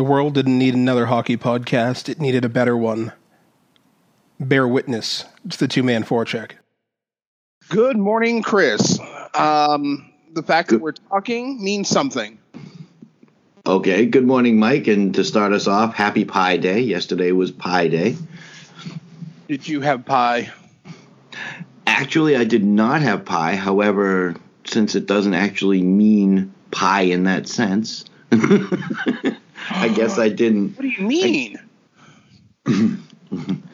The 0.00 0.04
world 0.04 0.32
didn't 0.32 0.58
need 0.58 0.72
another 0.72 1.04
hockey 1.04 1.36
podcast, 1.36 2.08
it 2.08 2.22
needed 2.22 2.42
a 2.42 2.48
better 2.48 2.74
one. 2.74 3.12
Bear 4.40 4.66
witness 4.66 5.26
to 5.50 5.58
the 5.58 5.68
two 5.68 5.82
man 5.82 6.04
forecheck. 6.04 6.52
Good 7.68 7.98
morning, 7.98 8.42
Chris. 8.42 8.98
Um, 9.34 10.10
the 10.32 10.42
fact 10.42 10.70
that 10.70 10.80
we're 10.80 10.92
talking 10.92 11.62
means 11.62 11.90
something. 11.90 12.38
Okay, 13.66 14.06
good 14.06 14.26
morning, 14.26 14.58
Mike. 14.58 14.86
And 14.86 15.14
to 15.16 15.22
start 15.22 15.52
us 15.52 15.66
off, 15.68 15.94
happy 15.94 16.24
Pie 16.24 16.56
Day. 16.56 16.80
Yesterday 16.80 17.32
was 17.32 17.50
Pie 17.50 17.88
Day. 17.88 18.16
Did 19.48 19.68
you 19.68 19.82
have 19.82 20.06
pie? 20.06 20.50
Actually, 21.86 22.36
I 22.36 22.44
did 22.44 22.64
not 22.64 23.02
have 23.02 23.26
pie. 23.26 23.54
However, 23.54 24.34
since 24.64 24.94
it 24.94 25.04
doesn't 25.04 25.34
actually 25.34 25.82
mean 25.82 26.54
pie 26.70 27.02
in 27.02 27.24
that 27.24 27.46
sense, 27.48 28.06
I 29.70 29.88
guess 29.88 30.18
I 30.18 30.28
didn't. 30.28 30.76
What 30.76 30.82
do 30.82 30.88
you 30.88 31.06
mean? 31.06 31.58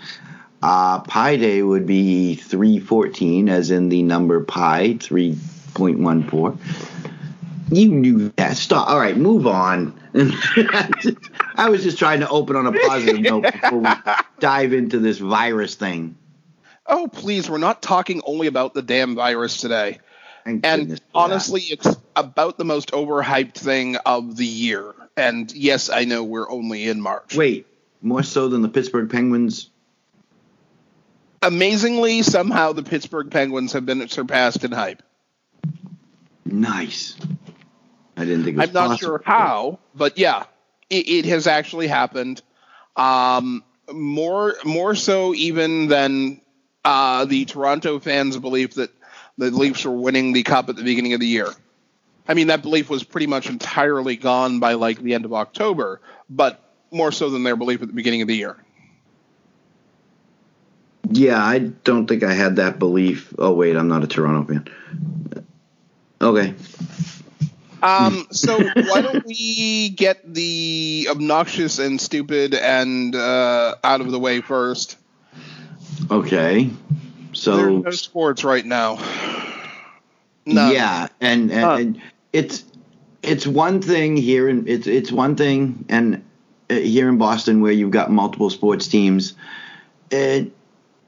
Uh, 0.62 1.00
pi 1.00 1.37
day 1.37 1.62
would 1.62 1.87
be 1.87 2.34
314, 2.34 3.48
as 3.48 3.70
in 3.70 3.88
the 3.88 4.02
number 4.02 4.42
pi, 4.42 4.95
3.14. 4.95 6.59
You 7.70 7.88
knew 7.88 8.32
that. 8.37 8.56
Stop. 8.56 8.88
All 8.88 8.98
right, 8.98 9.16
move 9.16 9.46
on. 9.46 9.95
I 11.56 11.68
was 11.68 11.82
just 11.82 11.98
trying 11.98 12.20
to 12.20 12.28
open 12.28 12.56
on 12.56 12.66
a 12.66 12.73
positive 12.73 13.20
note 13.20 13.42
before 13.42 13.78
we 13.78 13.90
dive 14.40 14.73
into 14.73 14.98
this 14.98 15.18
virus 15.18 15.74
thing. 15.74 16.16
Oh, 16.87 17.09
please, 17.09 17.51
we're 17.51 17.59
not 17.59 17.82
talking 17.82 18.23
only 18.24 18.46
about 18.46 18.73
the 18.74 18.82
damn 18.82 19.15
virus 19.15 19.59
today. 19.59 19.98
Thank 20.46 20.64
And 20.64 21.00
honestly, 21.12 21.60
it's 21.62 21.96
about 22.14 22.56
the 22.56 22.64
most 22.64 22.92
overhyped 22.92 23.54
thing 23.54 23.96
of 23.96 24.37
the 24.37 24.46
year. 24.46 24.95
And 25.16 25.52
yes, 25.52 25.91
I 25.91 26.04
know 26.04 26.23
we're 26.23 26.48
only 26.48 26.87
in 26.87 27.00
March. 27.00 27.37
wait, 27.37 27.66
more 28.00 28.23
so 28.23 28.48
than 28.48 28.62
the 28.62 28.68
Pittsburgh 28.68 29.10
Penguins. 29.10 29.70
Amazingly, 31.43 32.23
somehow 32.23 32.73
the 32.73 32.85
Pittsburgh 32.85 33.29
Penguins 33.29 33.73
have 33.73 33.87
been 33.87 34.07
surpassed 34.09 34.62
in 34.62 34.70
hype. 34.70 35.02
Nice. 36.45 37.16
I 38.16 38.24
didn't 38.24 38.45
think 38.45 38.57
it 38.57 38.60
was 38.60 38.68
I'm 38.68 38.74
not 38.74 38.88
possible. 38.90 39.09
sure 39.09 39.23
how, 39.24 39.80
but 39.96 40.16
yeah, 40.16 40.45
it, 40.88 41.09
it 41.09 41.24
has 41.24 41.48
actually 41.48 41.88
happened. 41.88 42.40
Um, 42.95 43.65
more 43.92 44.54
more 44.65 44.95
so 44.95 45.35
even 45.35 45.88
than 45.88 46.40
uh, 46.85 47.24
the 47.24 47.46
Toronto 47.46 47.98
fans' 47.98 48.37
belief 48.37 48.74
that 48.74 48.90
the 49.38 49.51
Leafs 49.51 49.84
were 49.84 49.92
winning 49.92 50.32
the 50.32 50.42
cup 50.42 50.68
at 50.68 50.76
the 50.76 50.82
beginning 50.82 51.12
of 51.12 51.20
the 51.20 51.26
year. 51.26 51.48
I 52.29 52.34
mean, 52.34 52.48
that 52.48 52.62
belief 52.62 52.90
was 52.90 53.04
pretty 53.04 53.26
much 53.26 53.48
entirely 53.48 54.16
gone 54.16 54.59
by 54.59 54.74
like 54.74 54.98
the 54.98 55.15
end 55.15 55.24
of 55.24 55.32
October, 55.32 56.01
but 56.29 56.60
more 56.90 57.12
so 57.12 57.30
than 57.30 57.45
their 57.45 57.57
belief 57.57 57.82
at 57.82 57.88
the 57.88 57.95
beginning 57.95 58.23
of 58.23 58.29
the 58.29 58.37
year. 58.37 58.57
Yeah, 61.10 61.42
I 61.42 61.59
don't 61.59 62.07
think 62.07 62.24
I 62.24 62.32
had 62.32 62.57
that 62.57 62.79
belief. 62.79 63.32
Oh 63.38 63.52
wait, 63.52 63.76
I'm 63.76 63.88
not 63.88 64.03
a 64.03 64.06
Toronto 64.09 64.53
fan. 64.53 65.44
Okay. 66.20 66.54
Um, 67.82 68.26
so 68.32 68.59
why 68.59 69.03
don't 69.03 69.25
we 69.25 69.91
get 69.91 70.34
the 70.34 71.09
obnoxious 71.10 71.78
and 71.78 72.00
stupid 72.00 72.54
and 72.54 73.14
uh, 73.14 73.76
out 73.84 74.00
of 74.00 74.10
the 74.10 74.19
way 74.19 74.41
first? 74.41 74.97
Okay. 76.10 76.70
There's 77.44 77.65
So 77.65 77.78
no 77.78 77.91
sports 77.91 78.44
right 78.44 78.65
now. 78.65 78.98
None. 80.47 80.72
yeah, 80.72 81.09
and, 81.20 81.50
and, 81.50 81.60
Huh. 81.60 81.76
and 81.81 82.03
it's 82.32 82.65
it's 83.22 83.47
one 83.47 83.82
thing 83.82 84.16
here 84.16 84.48
in 84.48 84.69
it's 84.69 84.87
it's 84.87 85.10
one 85.10 85.34
thing 85.34 85.84
and 85.88 86.22
uh, 86.70 86.75
here 86.75 87.09
in 87.09 87.19
Boston 87.19 87.60
where 87.60 87.72
you've 87.72 87.91
got 87.91 88.10
multiple 88.12 88.50
sports 88.50 88.87
teams. 88.87 89.34
It, 90.10 90.53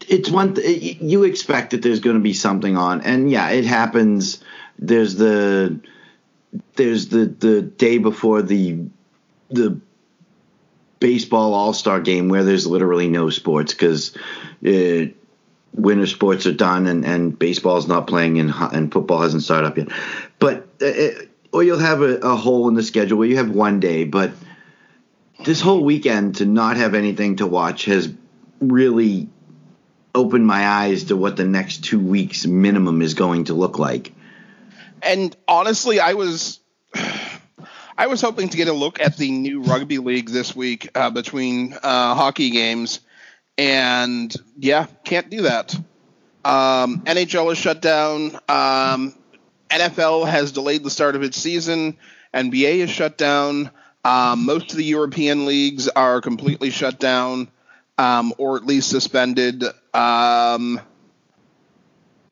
it's 0.09 0.29
one 0.31 0.55
th- 0.55 1.01
you 1.01 1.23
expect 1.23 1.71
that 1.71 1.83
there's 1.83 2.01
going 2.01 2.17
to 2.17 2.23
be 2.23 2.33
something 2.33 2.77
on, 2.77 3.03
and 3.03 3.31
yeah, 3.31 3.51
it 3.51 3.65
happens. 3.65 4.43
There's 4.79 5.15
the 5.17 5.79
there's 6.75 7.09
the 7.09 7.27
the 7.27 7.63
day 7.63 7.99
before 7.99 8.43
the 8.43 8.87
the 9.51 9.79
baseball 10.99 11.55
all 11.55 11.73
star 11.73 12.01
game 12.01 12.29
where 12.29 12.43
there's 12.43 12.67
literally 12.67 13.09
no 13.09 13.31
sports 13.31 13.73
because 13.73 14.17
uh, 14.67 15.13
winter 15.73 16.07
sports 16.07 16.47
are 16.47 16.53
done 16.53 16.87
and, 16.87 17.05
and 17.05 17.39
baseball's 17.39 17.87
not 17.89 18.07
playing 18.07 18.39
and, 18.39 18.53
and 18.73 18.93
football 18.93 19.21
hasn't 19.21 19.43
started 19.43 19.69
up 19.69 19.79
yet. 19.79 19.89
But 20.39 20.67
uh, 20.83 20.87
uh, 20.87 21.11
or 21.53 21.63
you'll 21.63 21.79
have 21.79 22.03
a, 22.03 22.17
a 22.19 22.37
hole 22.37 22.69
in 22.69 22.75
the 22.75 22.83
schedule 22.83 23.19
where 23.19 23.29
you 23.29 23.37
have 23.37 23.51
one 23.51 23.81
day, 23.81 24.05
but 24.05 24.33
this 25.45 25.61
whole 25.61 25.85
weekend 25.85 26.37
to 26.37 26.47
not 26.47 26.77
have 26.77 26.95
anything 26.95 27.37
to 27.37 27.47
watch 27.47 27.85
has 27.87 28.13
really 28.61 29.29
opened 30.15 30.47
my 30.47 30.67
eyes 30.67 31.05
to 31.05 31.17
what 31.17 31.37
the 31.37 31.45
next 31.45 31.85
two 31.85 32.01
weeks 32.01 32.47
minimum 32.47 33.03
is 33.03 33.15
going 33.15 33.45
to 33.45 33.55
look 33.55 33.79
like. 33.79 34.13
And 35.03 35.35
honestly, 35.47 36.01
I 36.01 36.15
was 36.15 36.61
I 37.99 38.07
was 38.07 38.21
hoping 38.21 38.49
to 38.49 38.57
get 38.57 38.69
a 38.69 38.73
look 38.73 39.01
at 39.01 39.17
the 39.17 39.31
new 39.31 39.63
rugby 39.63 39.99
league 39.99 40.29
this 40.29 40.55
week 40.55 40.89
uh, 40.95 41.11
between 41.11 41.73
uh, 41.73 42.15
hockey 42.15 42.51
games, 42.51 43.01
and 43.59 44.35
yeah, 44.57 44.87
can't 45.05 45.29
do 45.29 45.43
that. 45.43 45.75
Um, 46.45 47.01
NHL 47.01 47.53
is 47.53 47.59
shut 47.59 47.83
down. 47.83 48.37
Um, 48.49 49.15
NFL 49.69 50.29
has 50.29 50.53
delayed 50.53 50.85
the 50.85 50.91
start 50.91 51.17
of 51.17 51.23
its 51.23 51.37
season. 51.37 51.99
NBA 52.33 52.77
is 52.77 52.91
shut 52.91 53.19
down. 53.19 53.71
Um, 54.05 54.47
most 54.47 54.71
of 54.71 54.77
the 54.79 54.85
European 54.85 55.45
leagues 55.45 55.89
are 55.89 56.21
completely 56.21 56.71
shut 56.71 56.99
down, 57.01 57.49
um, 57.99 58.33
or 58.39 58.57
at 58.57 58.65
least 58.65 58.89
suspended. 58.89 59.65
Um, 59.93 60.81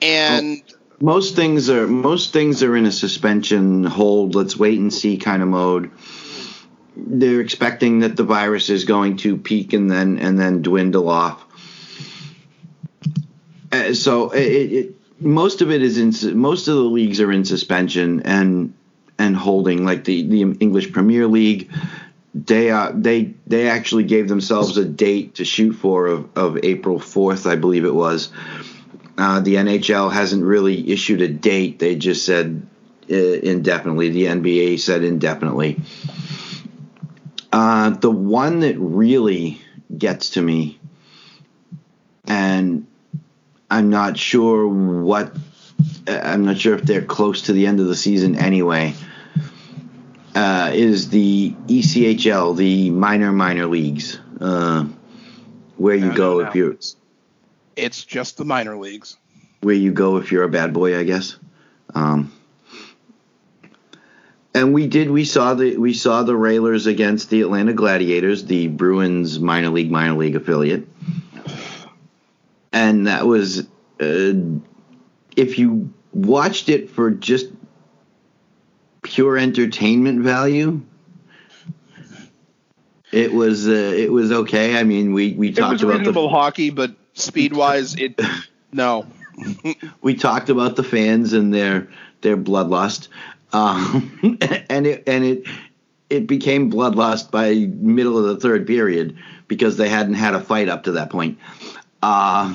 and 0.01 0.63
most 1.01 1.37
things 1.37 1.69
are 1.69 1.87
most 1.87 2.33
things 2.33 2.63
are 2.63 2.77
in 2.77 2.87
a 2.87 2.93
suspension 2.93 3.85
hold 3.85 4.35
let's 4.35 4.57
wait 4.57 4.79
and 4.79 4.93
see 4.93 5.17
kind 5.17 5.43
of 5.43 5.49
mode 5.49 5.91
they're 6.97 7.41
expecting 7.41 8.01
that 8.01 8.17
the 8.17 8.25
virus 8.25 8.71
is 8.71 8.85
going 8.85 9.17
to 9.19 9.37
peak 9.37 9.73
and 9.73 9.91
then 9.91 10.19
and 10.19 10.39
then 10.39 10.63
dwindle 10.63 11.09
off 11.09 11.45
Uh, 13.73 13.93
so 13.93 14.31
it, 14.31 14.73
it 14.73 14.95
most 15.21 15.63
of 15.63 15.71
it 15.71 15.83
is 15.83 15.99
in 15.99 16.39
most 16.39 16.69
of 16.69 16.75
the 16.75 16.81
leagues 16.81 17.21
are 17.21 17.33
in 17.33 17.45
suspension 17.45 18.23
and 18.23 18.73
and 19.19 19.37
holding 19.37 19.85
like 19.85 20.05
the 20.05 20.23
the 20.27 20.43
English 20.61 20.93
Premier 20.93 21.27
League 21.27 21.71
they 22.35 22.71
uh, 22.71 22.93
they 22.95 23.35
they 23.47 23.69
actually 23.69 24.05
gave 24.05 24.29
themselves 24.29 24.77
a 24.77 24.85
date 24.85 25.37
to 25.37 25.45
shoot 25.45 25.73
for 25.73 26.07
of, 26.07 26.37
of 26.37 26.59
April 26.63 26.99
4th 26.99 27.51
I 27.51 27.57
believe 27.57 27.85
it 27.85 27.95
was 27.95 28.31
uh, 29.19 29.41
the 29.41 29.55
NHL 29.55 30.13
hasn't 30.13 30.45
really 30.45 30.91
issued 30.91 31.23
a 31.23 31.29
date. 31.29 31.79
They 31.79 31.97
just 31.97 32.27
said 32.27 32.67
uh, 33.11 33.15
indefinitely. 33.15 34.11
The 34.11 34.27
NBA 34.27 34.79
said 34.79 35.05
indefinitely. 35.05 35.81
Uh, 37.57 37.89
the 37.89 38.11
one 38.11 38.61
that 38.61 38.77
really 38.79 39.59
gets 39.97 40.29
to 40.31 40.43
me, 40.43 40.79
and 42.29 42.87
I'm 43.71 43.89
not 43.89 44.19
sure 44.19 44.69
what, 44.69 45.35
uh, 46.07 46.21
I'm 46.23 46.45
not 46.45 46.59
sure 46.59 46.75
if 46.75 46.83
they're 46.83 47.01
close 47.01 47.41
to 47.43 47.55
the 47.55 47.67
end 47.67 47.81
of 47.81 47.87
the 47.87 47.97
season 47.97 48.37
anyway, 48.37 48.93
uh, 50.35 50.71
is 50.75 51.09
the 51.09 51.55
ECHL, 51.67 52.55
the 52.59 52.91
minor, 52.91 53.33
minor 53.33 53.65
leagues, 53.65 54.21
uh, 54.39 54.85
where 55.79 55.97
you 55.97 56.09
No, 56.11 56.15
go 56.15 56.39
no, 56.41 56.49
if 56.49 56.55
no. 56.55 56.59
you're 56.61 56.77
it's 57.75 58.05
just 58.05 58.37
the 58.37 58.45
minor 58.45 58.77
leagues. 58.77 59.17
where 59.63 59.75
you 59.75 59.93
go 59.93 60.19
if 60.19 60.31
you're 60.31 60.45
a 60.45 60.49
bad 60.51 60.75
boy, 60.75 60.99
I 60.99 61.05
guess. 61.05 61.39
Um, 61.95 62.33
and 64.57 64.73
we 64.73 64.87
did. 64.87 65.11
We 65.11 65.27
saw 65.27 65.53
the 65.53 65.77
we 65.77 65.93
saw 65.93 66.23
the 66.23 66.35
Railers 66.35 66.87
against 66.87 67.29
the 67.29 67.43
Atlanta 67.43 67.75
Gladiators, 67.75 68.47
the 68.47 68.69
Bruins 68.69 69.39
minor 69.39 69.69
league 69.69 69.91
minor 69.91 70.15
league 70.15 70.35
affiliate, 70.35 70.89
and 72.73 73.07
that 73.07 73.27
was 73.27 73.61
uh, 74.01 74.33
if 75.37 75.59
you 75.59 75.93
watched 76.15 76.71
it 76.71 76.89
for 76.89 77.11
just 77.11 77.49
pure 79.03 79.37
entertainment 79.37 80.23
value. 80.23 80.81
It 83.13 83.35
was 83.35 83.69
uh, 83.69 83.71
it 83.71 84.11
was 84.11 84.33
okay. 84.33 84.79
I 84.79 84.85
mean, 84.85 85.13
we 85.13 85.33
we 85.35 85.49
It 85.49 85.57
talked 85.57 85.83
was 85.83 85.83
about 85.83 86.13
the 86.15 86.29
hockey, 86.29 86.71
but 86.71 86.93
speed 87.13 87.53
wise, 87.53 87.95
it 87.95 88.19
no. 88.73 89.07
we 90.01 90.15
talked 90.15 90.49
about 90.49 90.77
the 90.77 90.83
fans 90.83 91.35
and 91.35 91.53
their 91.53 91.89
their 92.23 92.39
bloodlust, 92.39 93.09
um, 93.57 94.39
and 94.71 94.87
it 94.87 95.05
and 95.07 95.25
it 95.25 95.47
it 96.11 96.27
became 96.27 96.71
bloodlust 96.71 97.31
by 97.31 97.55
middle 97.55 98.19
of 98.19 98.25
the 98.25 98.37
third 98.37 98.67
period 98.67 99.17
because 99.49 99.77
they 99.77 99.89
hadn't 99.89 100.15
had 100.15 100.35
a 100.35 100.41
fight 100.41 100.69
up 100.69 100.85
to 100.85 100.93
that 100.93 101.11
point. 101.11 101.39
Uh, 102.03 102.55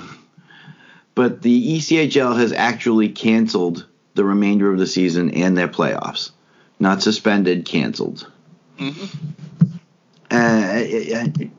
but 1.16 1.42
the 1.42 1.78
ECHL 1.78 2.38
has 2.38 2.54
actually 2.54 3.10
canceled 3.10 3.88
the 4.14 4.24
remainder 4.24 4.72
of 4.72 4.80
the 4.80 4.88
season 4.88 5.32
and 5.32 5.58
their 5.58 5.68
playoffs, 5.68 6.32
not 6.80 7.02
suspended, 7.02 7.66
canceled. 7.66 8.30
Uh, 8.80 10.72
it, 10.76 11.52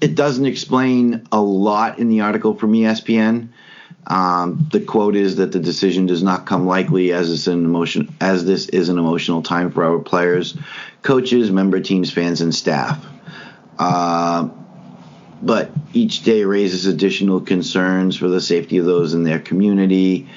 it 0.00 0.14
doesn't 0.14 0.46
explain 0.46 1.26
a 1.32 1.40
lot 1.40 1.98
in 1.98 2.08
the 2.08 2.22
article 2.22 2.54
from 2.54 2.72
ESPN. 2.72 3.48
Um, 4.06 4.68
the 4.70 4.80
quote 4.80 5.16
is 5.16 5.36
that 5.36 5.52
the 5.52 5.60
decision 5.60 6.06
does 6.06 6.22
not 6.22 6.46
come 6.46 6.66
likely 6.66 7.12
as 7.12 7.32
it's 7.32 7.46
an 7.46 7.64
emotion 7.64 8.14
as 8.20 8.44
this 8.44 8.68
is 8.68 8.88
an 8.90 8.98
emotional 8.98 9.42
time 9.42 9.70
for 9.70 9.84
our 9.84 9.98
players, 9.98 10.56
coaches, 11.02 11.50
member 11.50 11.80
teams, 11.80 12.12
fans, 12.12 12.40
and 12.40 12.54
staff. 12.54 13.04
Uh, 13.78 14.50
but 15.42 15.70
each 15.92 16.22
day 16.22 16.44
raises 16.44 16.86
additional 16.86 17.40
concerns 17.40 18.16
for 18.16 18.28
the 18.28 18.40
safety 18.40 18.78
of 18.78 18.84
those 18.84 19.14
in 19.14 19.24
their 19.24 19.38
community. 19.38 20.28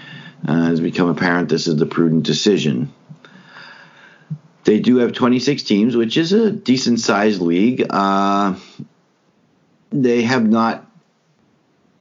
Uh, 0.48 0.70
it's 0.72 0.80
become 0.80 1.10
apparent 1.10 1.50
this 1.50 1.68
is 1.68 1.76
the 1.76 1.86
prudent 1.86 2.24
decision. 2.24 2.94
They 4.64 4.80
do 4.80 4.98
have 4.98 5.14
26 5.14 5.64
teams, 5.64 5.96
which 5.96 6.18
is 6.18 6.34
a 6.34 6.52
decent 6.52 7.00
sized 7.00 7.42
league. 7.42 7.86
Uh, 7.90 8.56
they 9.92 10.24
have 10.24 10.46
not. 10.46 10.86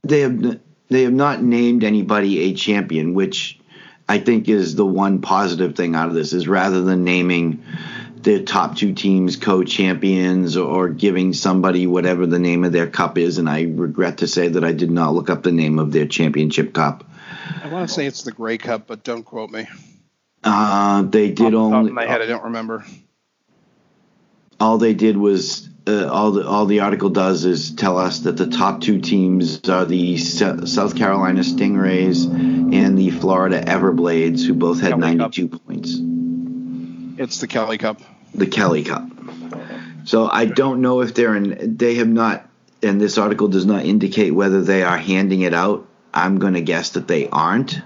They 0.03 0.21
have 0.21 0.59
they 0.89 1.03
have 1.03 1.13
not 1.13 1.41
named 1.41 1.83
anybody 1.83 2.39
a 2.39 2.53
champion, 2.53 3.13
which 3.13 3.59
I 4.07 4.19
think 4.19 4.47
is 4.47 4.75
the 4.75 4.85
one 4.85 5.21
positive 5.21 5.75
thing 5.75 5.95
out 5.95 6.07
of 6.09 6.13
this. 6.13 6.33
Is 6.33 6.47
rather 6.47 6.81
than 6.81 7.03
naming 7.03 7.63
the 8.21 8.43
top 8.43 8.75
two 8.75 8.93
teams 8.93 9.35
co-champions 9.35 10.57
or 10.57 10.89
giving 10.89 11.33
somebody 11.33 11.87
whatever 11.87 12.25
the 12.25 12.39
name 12.39 12.65
of 12.65 12.71
their 12.71 12.87
cup 12.87 13.17
is, 13.17 13.37
and 13.37 13.49
I 13.49 13.63
regret 13.63 14.19
to 14.19 14.27
say 14.27 14.47
that 14.49 14.63
I 14.63 14.71
did 14.71 14.91
not 14.91 15.13
look 15.13 15.29
up 15.29 15.43
the 15.43 15.51
name 15.51 15.79
of 15.79 15.91
their 15.91 16.07
championship 16.07 16.73
cup. 16.73 17.03
I 17.63 17.69
want 17.69 17.87
to 17.87 17.93
say 17.93 18.05
it's 18.05 18.23
the 18.23 18.31
Grey 18.31 18.57
Cup, 18.57 18.87
but 18.87 19.03
don't 19.03 19.23
quote 19.23 19.49
me. 19.49 19.67
Uh, 20.43 21.03
they 21.03 21.31
did 21.31 21.41
Off 21.41 21.51
the 21.51 21.57
top 21.57 21.73
only 21.73 21.89
of 21.89 21.95
my 21.95 22.05
head, 22.05 22.21
I 22.21 22.25
don't 22.25 22.45
remember. 22.45 22.85
All 24.59 24.77
they 24.77 24.93
did 24.93 25.17
was 25.17 25.67
uh, 25.87 26.09
all 26.09 26.31
the 26.31 26.47
all 26.47 26.65
the 26.65 26.81
article 26.81 27.09
does 27.09 27.45
is 27.45 27.71
tell 27.71 27.97
us 27.97 28.19
that 28.19 28.37
the 28.37 28.47
top 28.47 28.81
two 28.81 28.99
teams 28.99 29.67
are 29.69 29.85
the 29.85 30.17
South 30.17 30.95
Carolina 30.95 31.41
Stingrays 31.41 32.25
and 32.73 32.97
the 32.97 33.09
Florida 33.11 33.63
Everblades, 33.63 34.45
who 34.45 34.53
both 34.53 34.81
had 34.81 34.91
Kelly 34.91 35.17
Cup. 35.17 35.37
92 35.37 35.47
points. 35.47 35.97
It's 37.19 37.39
the 37.39 37.47
Kelly 37.47 37.77
Cup. 37.77 38.01
The 38.33 38.47
Kelly 38.47 38.83
Cup. 38.83 39.03
So 40.05 40.29
I 40.29 40.45
don't 40.45 40.81
know 40.81 41.01
if 41.01 41.13
they're 41.13 41.35
in. 41.35 41.77
They 41.77 41.95
have 41.95 42.07
not, 42.07 42.49
and 42.83 42.99
this 42.99 43.17
article 43.17 43.47
does 43.47 43.65
not 43.65 43.85
indicate 43.85 44.31
whether 44.31 44.61
they 44.61 44.83
are 44.83 44.97
handing 44.97 45.41
it 45.41 45.53
out. 45.53 45.87
I'm 46.13 46.39
going 46.39 46.53
to 46.53 46.61
guess 46.61 46.91
that 46.91 47.07
they 47.07 47.27
aren't. 47.29 47.81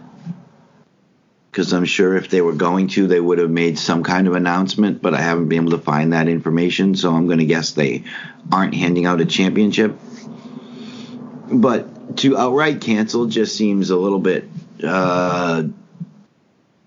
Because 1.52 1.74
I'm 1.74 1.84
sure 1.84 2.16
if 2.16 2.30
they 2.30 2.40
were 2.42 2.54
going 2.54 2.88
to, 2.90 3.08
they 3.08 3.20
would 3.20 3.38
have 3.40 3.50
made 3.50 3.78
some 3.78 4.04
kind 4.04 4.28
of 4.28 4.36
announcement, 4.36 5.02
but 5.02 5.14
I 5.14 5.20
haven't 5.20 5.50
been 5.50 5.64
able 5.64 5.78
to 5.78 5.84
find 5.84 6.14
that 6.14 6.30
information, 6.30 6.96
so 6.96 7.14
I'm 7.14 7.28
going 7.28 7.40
to 7.40 7.46
guess 7.46 7.72
they 7.72 8.06
aren't 8.50 8.74
handing 8.74 9.06
out 9.06 9.20
a 9.20 9.26
championship. 9.26 10.00
But 11.52 12.18
to 12.18 12.38
outright 12.38 12.80
cancel 12.80 13.26
just 13.26 13.58
seems 13.58 13.90
a 13.90 13.98
little 13.98 14.20
bit 14.20 14.46
uh, 14.82 15.64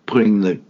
putting 0.06 0.40
the 0.40 0.60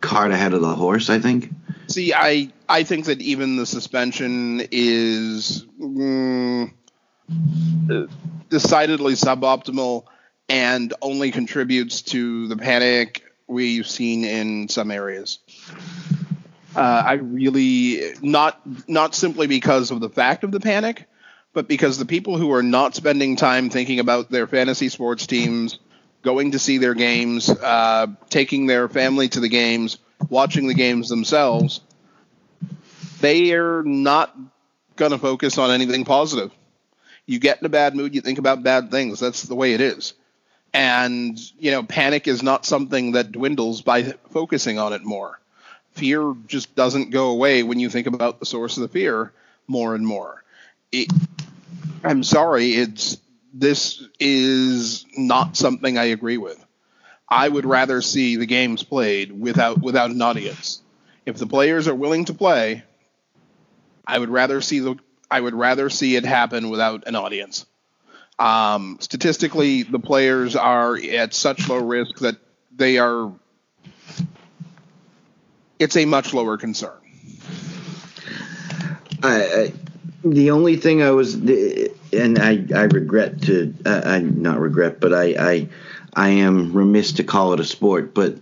cart 0.00 0.32
ahead 0.32 0.52
of 0.52 0.60
the 0.60 0.74
horse, 0.74 1.08
I 1.08 1.20
think. 1.20 1.50
See, 1.88 2.12
I 2.12 2.52
I 2.68 2.82
think 2.82 3.06
that 3.06 3.20
even 3.22 3.56
the 3.56 3.66
suspension 3.66 4.66
is 4.70 5.64
mm, 5.80 6.72
decidedly 8.48 9.14
suboptimal 9.14 10.04
and 10.48 10.92
only 11.00 11.30
contributes 11.30 12.02
to 12.02 12.48
the 12.48 12.56
panic 12.56 13.24
we've 13.48 13.88
seen 13.88 14.24
in 14.24 14.68
some 14.68 14.90
areas. 14.90 15.38
Uh, 16.76 17.02
I 17.06 17.12
really 17.14 18.14
not 18.22 18.60
not 18.88 19.14
simply 19.14 19.46
because 19.46 19.90
of 19.90 20.00
the 20.00 20.10
fact 20.10 20.44
of 20.44 20.52
the 20.52 20.60
panic, 20.60 21.06
but 21.52 21.66
because 21.66 21.98
the 21.98 22.04
people 22.04 22.36
who 22.36 22.52
are 22.52 22.62
not 22.62 22.94
spending 22.94 23.36
time 23.36 23.70
thinking 23.70 23.98
about 23.98 24.30
their 24.30 24.46
fantasy 24.46 24.88
sports 24.88 25.26
teams, 25.26 25.78
going 26.22 26.52
to 26.52 26.58
see 26.58 26.78
their 26.78 26.94
games, 26.94 27.48
uh, 27.48 28.06
taking 28.28 28.66
their 28.66 28.88
family 28.88 29.28
to 29.28 29.40
the 29.40 29.48
games, 29.48 29.98
watching 30.28 30.68
the 30.68 30.74
games 30.74 31.08
themselves, 31.08 31.80
they 33.20 33.52
are 33.54 33.82
not 33.82 34.36
going 34.96 35.12
to 35.12 35.18
focus 35.18 35.58
on 35.58 35.70
anything 35.70 36.04
positive. 36.04 36.52
You 37.26 37.38
get 37.38 37.60
in 37.60 37.66
a 37.66 37.70
bad 37.70 37.94
mood, 37.94 38.14
you 38.14 38.20
think 38.20 38.38
about 38.38 38.62
bad 38.62 38.90
things. 38.90 39.20
That's 39.20 39.42
the 39.42 39.54
way 39.54 39.74
it 39.74 39.80
is. 39.80 40.14
And, 40.72 41.38
you 41.58 41.70
know, 41.70 41.82
panic 41.82 42.28
is 42.28 42.42
not 42.42 42.66
something 42.66 43.12
that 43.12 43.32
dwindles 43.32 43.82
by 43.82 44.02
focusing 44.30 44.78
on 44.78 44.92
it 44.92 45.02
more. 45.02 45.40
Fear 45.92 46.34
just 46.46 46.74
doesn't 46.76 47.10
go 47.10 47.30
away 47.30 47.62
when 47.62 47.80
you 47.80 47.88
think 47.90 48.06
about 48.06 48.38
the 48.38 48.46
source 48.46 48.76
of 48.76 48.82
the 48.82 48.88
fear 48.88 49.32
more 49.66 49.94
and 49.94 50.06
more. 50.06 50.44
It, 50.92 51.10
I'm 52.04 52.22
sorry, 52.22 52.72
it's 52.72 53.18
this 53.52 54.02
is 54.20 55.06
not 55.16 55.56
something 55.56 55.98
I 55.98 56.04
agree 56.04 56.38
with. 56.38 56.64
I 57.28 57.48
would 57.48 57.66
rather 57.66 58.00
see 58.00 58.36
the 58.36 58.46
games 58.46 58.82
played 58.82 59.32
without 59.38 59.80
without 59.80 60.10
an 60.10 60.22
audience. 60.22 60.80
If 61.26 61.36
the 61.36 61.46
players 61.46 61.88
are 61.88 61.94
willing 61.94 62.24
to 62.26 62.34
play, 62.34 62.84
I 64.06 64.18
would 64.18 64.30
rather 64.30 64.60
see 64.60 64.78
the 64.78 64.96
I 65.30 65.40
would 65.40 65.54
rather 65.54 65.90
see 65.90 66.16
it 66.16 66.24
happen 66.24 66.70
without 66.70 67.06
an 67.06 67.16
audience. 67.16 67.66
Um, 68.38 68.98
statistically, 69.00 69.82
the 69.82 69.98
players 69.98 70.54
are 70.54 70.96
at 70.96 71.34
such 71.34 71.68
low 71.68 71.78
risk 71.78 72.18
that 72.20 72.36
they 72.74 72.98
are. 72.98 73.32
It's 75.78 75.96
a 75.96 76.04
much 76.04 76.32
lower 76.32 76.56
concern. 76.56 76.98
I, 79.22 79.42
I, 79.42 79.72
the 80.24 80.50
only 80.52 80.76
thing 80.76 81.02
I 81.02 81.10
was, 81.10 81.34
and 81.34 82.38
I, 82.38 82.64
I 82.74 82.82
regret 82.82 83.42
to, 83.42 83.74
uh, 83.84 84.02
I 84.04 84.18
not 84.20 84.60
regret, 84.60 85.00
but 85.00 85.12
I, 85.12 85.24
I, 85.38 85.68
I 86.14 86.28
am 86.30 86.72
remiss 86.72 87.12
to 87.14 87.24
call 87.24 87.52
it 87.54 87.60
a 87.60 87.64
sport. 87.64 88.14
But 88.14 88.36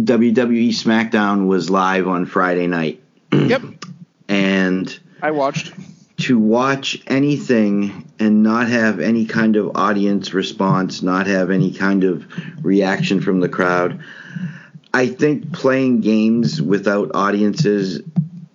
WWE 0.00 0.68
SmackDown 0.70 1.46
was 1.46 1.68
live 1.68 2.08
on 2.08 2.24
Friday 2.26 2.66
night, 2.66 3.02
yep, 3.30 3.62
and 4.28 4.98
I 5.20 5.30
watched. 5.30 5.72
To 6.22 6.38
watch 6.38 7.02
anything 7.08 8.08
and 8.20 8.42
not 8.44 8.68
have 8.68 9.00
any 9.00 9.26
kind 9.26 9.56
of 9.56 9.72
audience 9.76 10.32
response, 10.32 11.02
not 11.02 11.26
have 11.26 11.50
any 11.50 11.72
kind 11.72 12.04
of 12.04 12.24
reaction 12.64 13.20
from 13.20 13.40
the 13.40 13.48
crowd. 13.48 14.00
I 14.94 15.08
think 15.08 15.52
playing 15.52 16.00
games 16.00 16.62
without 16.62 17.10
audiences 17.14 18.02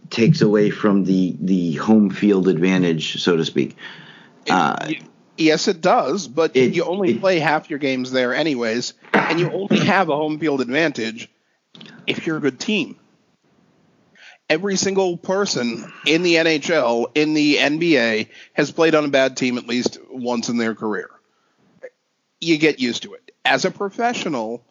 takes 0.09 0.41
away 0.41 0.69
from 0.69 1.03
the 1.03 1.35
the 1.41 1.73
home 1.73 2.09
field 2.09 2.47
advantage, 2.47 3.21
so 3.21 3.35
to 3.35 3.43
speak. 3.43 3.75
Uh, 4.49 4.91
yes, 5.37 5.67
it 5.67 5.81
does, 5.81 6.27
but 6.29 6.55
it- 6.55 6.73
you 6.73 6.83
only 6.85 7.11
it- 7.11 7.19
play 7.19 7.39
half 7.39 7.69
your 7.69 7.79
games 7.79 8.11
there 8.11 8.33
anyways, 8.33 8.93
and 9.13 9.39
you 9.41 9.51
only 9.51 9.79
have 9.79 10.07
a 10.07 10.15
home 10.15 10.39
field 10.39 10.61
advantage 10.61 11.29
if 12.05 12.25
you're 12.25 12.37
a 12.37 12.41
good 12.41 12.59
team. 12.59 12.95
Every 14.49 14.77
single 14.77 15.17
person 15.17 15.91
in 16.05 16.23
the 16.23 16.35
NHL, 16.35 17.11
in 17.15 17.33
the 17.33 17.57
NBA, 17.57 18.29
has 18.53 18.71
played 18.71 18.95
on 18.95 19.03
a 19.03 19.09
bad 19.09 19.35
team 19.35 19.57
at 19.57 19.67
least 19.67 19.97
once 20.09 20.47
in 20.47 20.57
their 20.57 20.73
career. 20.73 21.09
You 22.39 22.57
get 22.57 22.79
used 22.79 23.03
to 23.03 23.13
it. 23.15 23.31
As 23.43 23.65
a 23.65 23.71
professional, 23.71 24.63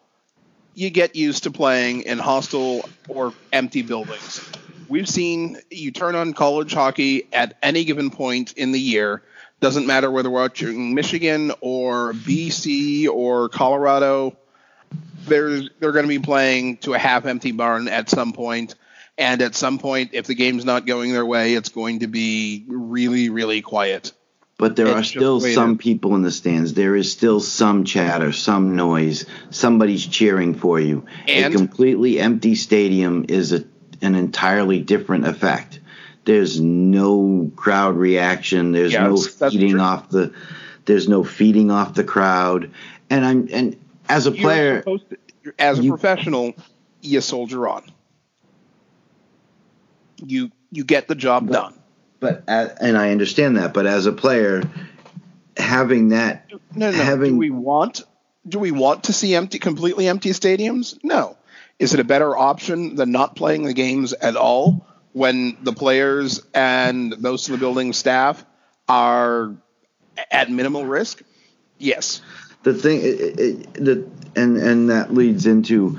you 0.73 0.89
get 0.89 1.15
used 1.15 1.43
to 1.43 1.51
playing 1.51 2.03
in 2.03 2.17
hostile 2.17 2.87
or 3.07 3.33
empty 3.51 3.81
buildings. 3.81 4.47
We've 4.87 5.07
seen 5.07 5.57
you 5.69 5.91
turn 5.91 6.15
on 6.15 6.33
college 6.33 6.73
hockey 6.73 7.27
at 7.33 7.57
any 7.61 7.83
given 7.83 8.09
point 8.09 8.53
in 8.53 8.71
the 8.71 8.79
year. 8.79 9.21
Doesn't 9.59 9.87
matter 9.87 10.09
whether 10.09 10.29
we're 10.29 10.41
watching 10.41 10.93
Michigan 10.93 11.51
or 11.61 12.13
BC 12.13 13.07
or 13.09 13.49
Colorado. 13.49 14.37
There's, 15.25 15.69
they're 15.79 15.91
going 15.91 16.05
to 16.05 16.09
be 16.09 16.19
playing 16.19 16.77
to 16.77 16.93
a 16.93 16.99
half-empty 16.99 17.53
barn 17.53 17.87
at 17.87 18.09
some 18.09 18.31
point, 18.31 18.75
and 19.17 19.41
at 19.41 19.55
some 19.55 19.79
point, 19.79 20.11
if 20.13 20.27
the 20.27 20.35
game's 20.35 20.65
not 20.65 20.85
going 20.85 21.11
their 21.11 21.25
way, 21.25 21.53
it's 21.55 21.69
going 21.69 21.99
to 21.99 22.07
be 22.07 22.63
really, 22.67 23.29
really 23.29 23.61
quiet. 23.61 24.11
But 24.59 24.75
there 24.75 24.87
It's 24.87 24.95
are 24.97 25.03
still 25.03 25.39
the 25.39 25.49
it 25.49 25.53
some 25.53 25.77
people 25.77 26.15
in 26.15 26.23
the 26.23 26.31
stands. 26.31 26.73
There 26.73 26.95
is 26.95 27.11
still 27.11 27.39
some 27.39 27.83
chatter, 27.83 28.31
some 28.31 28.75
noise. 28.75 29.25
Somebody's 29.51 30.05
cheering 30.05 30.55
for 30.55 30.79
you. 30.79 31.05
And- 31.27 31.53
a 31.53 31.57
completely 31.57 32.19
empty 32.19 32.55
stadium 32.55 33.25
is 33.29 33.53
a, 33.53 33.65
an 34.01 34.15
entirely 34.15 34.81
different 34.81 35.27
effect. 35.27 35.79
There's 36.25 36.59
no 36.59 37.51
crowd 37.55 37.95
reaction. 37.95 38.71
There's 38.71 38.93
no 38.93 39.15
Yes, 39.15 39.35
that's 39.35 39.53
feeding 39.53 39.79
off 39.79 40.09
the. 40.09 40.33
There's 40.85 41.07
no 41.07 41.23
feeding 41.23 41.71
off 41.71 41.93
the 41.93 42.03
crowd. 42.03 42.71
And 43.09 43.25
I'm 43.25 43.47
and 43.51 43.77
as 44.09 44.27
a 44.27 44.31
You're 44.31 44.41
player, 44.41 44.81
to- 44.81 44.99
as 45.57 45.79
a 45.79 45.83
you- 45.83 45.91
professional, 45.91 46.53
you 47.01 47.21
soldier 47.21 47.67
on. 47.69 47.83
You 50.23 50.51
you 50.71 50.83
get 50.83 51.07
the 51.07 51.15
job 51.15 51.49
done. 51.49 51.73
but 52.19 52.43
and 52.47 52.97
I 52.97 53.11
understand 53.11 53.57
that. 53.57 53.73
But 53.73 53.85
as 53.85 54.05
a 54.05 54.11
player, 54.11 54.63
having 55.55 56.09
that 56.09 56.49
No, 56.51 56.59
no. 56.75 56.91
no. 56.91 57.03
having 57.03 57.33
do 57.33 57.37
we 57.37 57.49
want 57.49 58.03
do 58.47 58.59
we 58.59 58.71
want 58.71 59.05
to 59.05 59.13
see 59.13 59.35
empty, 59.35 59.59
completely 59.59 60.07
empty 60.07 60.29
stadiums? 60.29 60.97
No. 61.03 61.37
Is 61.79 61.93
it 61.93 61.99
a 61.99 62.03
better 62.03 62.35
option 62.35 62.95
than 62.95 63.11
not 63.11 63.35
playing 63.35 63.63
the 63.63 63.73
games 63.73 64.13
at 64.13 64.35
all? 64.35 64.85
when 65.17 65.57
the 65.63 65.73
players 65.73 66.43
and 66.53 67.19
most 67.19 67.47
of 67.47 67.53
the 67.53 67.57
building 67.57 67.91
staff 67.91 68.45
are 68.87 69.55
at 70.29 70.51
minimal 70.51 70.85
risk? 70.85 71.23
Yes. 71.79 72.21
The 72.61 72.75
thing, 72.75 72.99
it, 73.01 73.39
it, 73.39 73.73
the, 73.73 74.07
and 74.35 74.57
and 74.57 74.89
that 74.91 75.11
leads 75.11 75.47
into. 75.47 75.97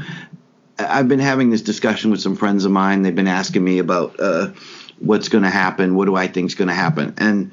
I've 0.79 1.09
been 1.09 1.19
having 1.19 1.51
this 1.51 1.63
discussion 1.63 2.11
with 2.11 2.21
some 2.21 2.37
friends 2.37 2.65
of 2.65 2.71
mine. 2.71 3.03
They've 3.03 3.15
been 3.15 3.27
asking 3.27 3.65
me 3.65 3.79
about 3.79 4.21
uh, 4.21 4.53
what's 4.99 5.29
going 5.29 5.45
to 5.45 5.51
happen. 5.51 5.95
What 5.95 6.07
do 6.07 6.17
I 6.17 6.29
think 6.29 6.47
is 6.47 6.55
going 6.55 6.69
to 6.69 6.75
happen? 6.75 7.15
And 7.19 7.53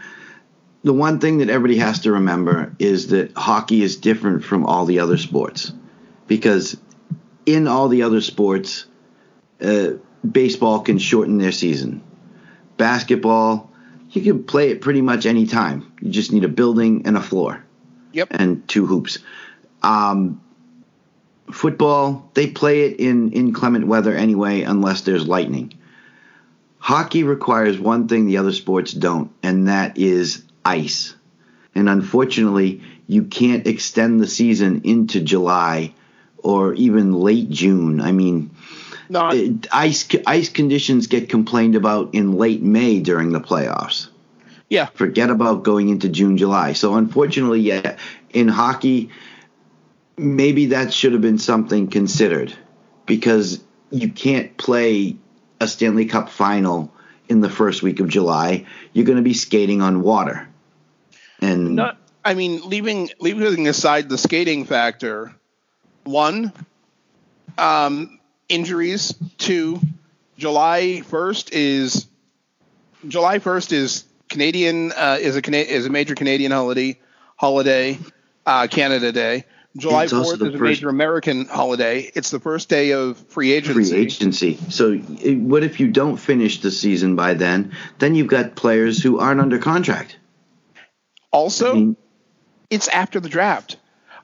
the 0.83 0.93
one 0.93 1.19
thing 1.19 1.39
that 1.39 1.49
everybody 1.49 1.79
has 1.79 2.01
to 2.01 2.11
remember 2.11 2.75
is 2.77 3.07
that 3.07 3.35
hockey 3.35 3.81
is 3.81 3.95
different 3.95 4.43
from 4.43 4.65
all 4.65 4.85
the 4.85 4.99
other 4.99 5.17
sports 5.17 5.73
because 6.27 6.77
in 7.45 7.67
all 7.67 7.87
the 7.87 8.03
other 8.03 8.21
sports, 8.21 8.85
uh, 9.61 9.91
baseball 10.29 10.81
can 10.81 10.99
shorten 10.99 11.37
their 11.37 11.51
season. 11.51 12.03
Basketball, 12.77 13.71
you 14.11 14.21
can 14.21 14.43
play 14.43 14.69
it 14.69 14.81
pretty 14.81 15.01
much 15.01 15.25
any 15.25 15.47
time. 15.47 15.91
You 16.01 16.11
just 16.11 16.31
need 16.31 16.43
a 16.43 16.49
building 16.49 17.07
and 17.07 17.17
a 17.17 17.21
floor. 17.21 17.63
Yep. 18.13 18.27
And 18.31 18.67
two 18.67 18.85
hoops. 18.85 19.19
Um, 19.81 20.41
football, 21.51 22.29
they 22.33 22.47
play 22.47 22.81
it 22.85 22.99
in 22.99 23.31
inclement 23.31 23.87
weather 23.87 24.13
anyway, 24.13 24.61
unless 24.61 25.01
there's 25.01 25.27
lightning. 25.27 25.73
Hockey 26.79 27.23
requires 27.23 27.79
one 27.79 28.07
thing 28.07 28.25
the 28.25 28.37
other 28.37 28.51
sports 28.53 28.91
don't, 28.91 29.31
and 29.41 29.67
that 29.67 29.97
is 29.97 30.43
ice. 30.63 31.15
And 31.73 31.89
unfortunately, 31.89 32.81
you 33.07 33.23
can't 33.23 33.67
extend 33.67 34.19
the 34.19 34.27
season 34.27 34.81
into 34.83 35.19
July 35.21 35.93
or 36.37 36.73
even 36.75 37.13
late 37.13 37.49
June. 37.49 38.01
I 38.01 38.11
mean, 38.11 38.51
it- 39.33 39.67
ice 39.71 40.07
ice 40.25 40.49
conditions 40.49 41.07
get 41.07 41.29
complained 41.29 41.75
about 41.75 42.13
in 42.13 42.33
late 42.33 42.61
May 42.61 42.99
during 42.99 43.31
the 43.31 43.39
playoffs. 43.41 44.07
yeah. 44.69 44.87
Forget 44.93 45.29
about 45.29 45.63
going 45.63 45.89
into 45.89 46.09
June, 46.09 46.37
July. 46.37 46.73
So 46.73 46.95
unfortunately, 46.95 47.61
yeah, 47.61 47.97
in 48.31 48.47
hockey, 48.47 49.09
maybe 50.17 50.67
that 50.67 50.93
should 50.93 51.13
have 51.13 51.21
been 51.21 51.37
something 51.37 51.87
considered 51.87 52.53
because 53.05 53.63
you 53.91 54.11
can't 54.11 54.55
play 54.57 55.17
a 55.59 55.67
Stanley 55.67 56.05
Cup 56.05 56.29
final 56.29 56.93
in 57.27 57.41
the 57.41 57.49
first 57.49 57.81
week 57.81 57.99
of 57.99 58.07
July. 58.07 58.65
You're 58.93 59.05
going 59.05 59.17
to 59.17 59.23
be 59.23 59.33
skating 59.33 59.81
on 59.81 60.01
water. 60.01 60.47
And 61.41 61.75
Not, 61.75 61.97
I 62.23 62.33
mean, 62.33 62.61
leaving 62.67 63.09
leaving 63.19 63.67
aside 63.67 64.09
the 64.09 64.17
skating 64.17 64.65
factor, 64.65 65.33
one, 66.03 66.53
um, 67.57 68.19
injuries. 68.49 69.13
Two, 69.37 69.79
July 70.37 71.01
first 71.01 71.53
is 71.53 72.07
July 73.07 73.39
first 73.39 73.71
is 73.71 74.05
Canadian 74.29 74.91
uh, 74.93 75.17
is 75.19 75.35
a 75.35 75.73
is 75.73 75.85
a 75.85 75.89
major 75.89 76.15
Canadian 76.15 76.51
holiday 76.51 76.97
holiday, 77.35 77.99
uh, 78.45 78.67
Canada 78.69 79.11
Day. 79.11 79.45
July 79.77 80.07
fourth 80.07 80.39
the 80.39 80.47
is 80.47 80.55
a 80.55 80.57
major 80.57 80.89
American 80.89 81.45
holiday. 81.45 82.09
It's 82.15 82.31
the 82.31 82.39
first 82.39 82.69
day 82.69 82.91
of 82.91 83.17
free 83.17 83.51
agency. 83.51 83.91
free 83.91 83.99
agency. 83.99 84.57
So 84.69 84.95
what 84.97 85.63
if 85.63 85.79
you 85.79 85.89
don't 85.89 86.17
finish 86.17 86.61
the 86.61 86.71
season 86.71 87.15
by 87.15 87.33
then? 87.33 87.73
Then 87.99 88.15
you've 88.15 88.27
got 88.27 88.55
players 88.55 89.03
who 89.03 89.19
aren't 89.19 89.41
under 89.41 89.59
contract. 89.59 90.17
Also, 91.31 91.71
I 91.71 91.73
mean, 91.75 91.97
it's 92.69 92.87
after 92.87 93.19
the 93.19 93.27
draft. 93.27 93.77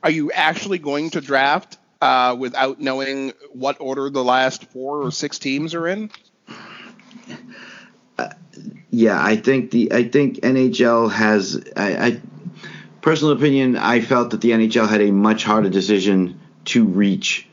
Are 0.03 0.09
you 0.09 0.31
actually 0.31 0.79
going 0.79 1.09
to 1.11 1.21
draft 1.21 1.77
uh, 1.99 2.35
without 2.39 2.79
knowing 2.79 3.33
what 3.51 3.77
order 3.81 4.09
the 4.09 4.23
last 4.23 4.65
four 4.65 5.01
or 5.03 5.11
six 5.11 5.37
teams 5.37 5.75
are 5.75 5.87
in? 5.87 6.09
yeah, 8.89 9.21
I 9.21 9.35
think 9.35 9.71
the 9.71 9.91
I 9.91 10.07
think 10.07 10.37
NHL 10.37 11.11
has 11.11 11.61
I, 11.75 12.07
I 12.07 12.21
personal 13.01 13.33
opinion. 13.33 13.77
I 13.77 14.01
felt 14.01 14.31
that 14.31 14.41
the 14.41 14.51
NHL 14.51 14.87
had 14.87 15.01
a 15.01 15.11
much 15.11 15.43
harder 15.43 15.69
decision 15.69 16.39
to 16.65 16.85
reach 16.85 17.47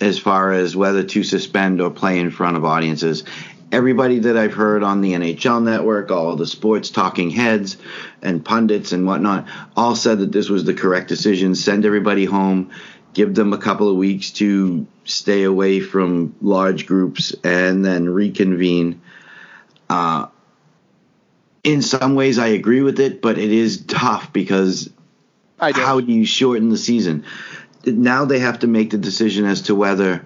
as 0.00 0.18
far 0.18 0.52
as 0.52 0.76
whether 0.76 1.02
to 1.02 1.22
suspend 1.22 1.80
or 1.80 1.90
play 1.90 2.18
in 2.18 2.30
front 2.30 2.56
of 2.56 2.64
audiences. 2.64 3.24
Everybody 3.72 4.20
that 4.20 4.36
I've 4.36 4.54
heard 4.54 4.84
on 4.84 5.00
the 5.00 5.12
NHL 5.12 5.62
network, 5.62 6.10
all 6.10 6.36
the 6.36 6.46
sports 6.46 6.90
talking 6.90 7.30
heads 7.30 7.76
and 8.22 8.44
pundits 8.44 8.92
and 8.92 9.06
whatnot, 9.06 9.48
all 9.76 9.96
said 9.96 10.18
that 10.20 10.30
this 10.30 10.48
was 10.48 10.64
the 10.64 10.74
correct 10.74 11.08
decision. 11.08 11.54
Send 11.56 11.84
everybody 11.84 12.24
home, 12.24 12.70
give 13.14 13.34
them 13.34 13.52
a 13.52 13.58
couple 13.58 13.88
of 13.88 13.96
weeks 13.96 14.30
to 14.32 14.86
stay 15.04 15.42
away 15.42 15.80
from 15.80 16.36
large 16.40 16.86
groups, 16.86 17.34
and 17.42 17.84
then 17.84 18.08
reconvene. 18.08 19.00
Uh, 19.90 20.26
in 21.64 21.80
some 21.80 22.14
ways, 22.14 22.38
I 22.38 22.48
agree 22.48 22.82
with 22.82 23.00
it, 23.00 23.22
but 23.22 23.38
it 23.38 23.50
is 23.50 23.84
tough 23.86 24.32
because 24.32 24.90
I 25.58 25.72
don't. 25.72 25.84
how 25.84 26.00
do 26.00 26.12
you 26.12 26.26
shorten 26.26 26.68
the 26.68 26.76
season? 26.76 27.24
Now 27.86 28.26
they 28.26 28.38
have 28.38 28.60
to 28.60 28.66
make 28.66 28.90
the 28.90 28.98
decision 28.98 29.46
as 29.46 29.62
to 29.62 29.74
whether 29.74 30.24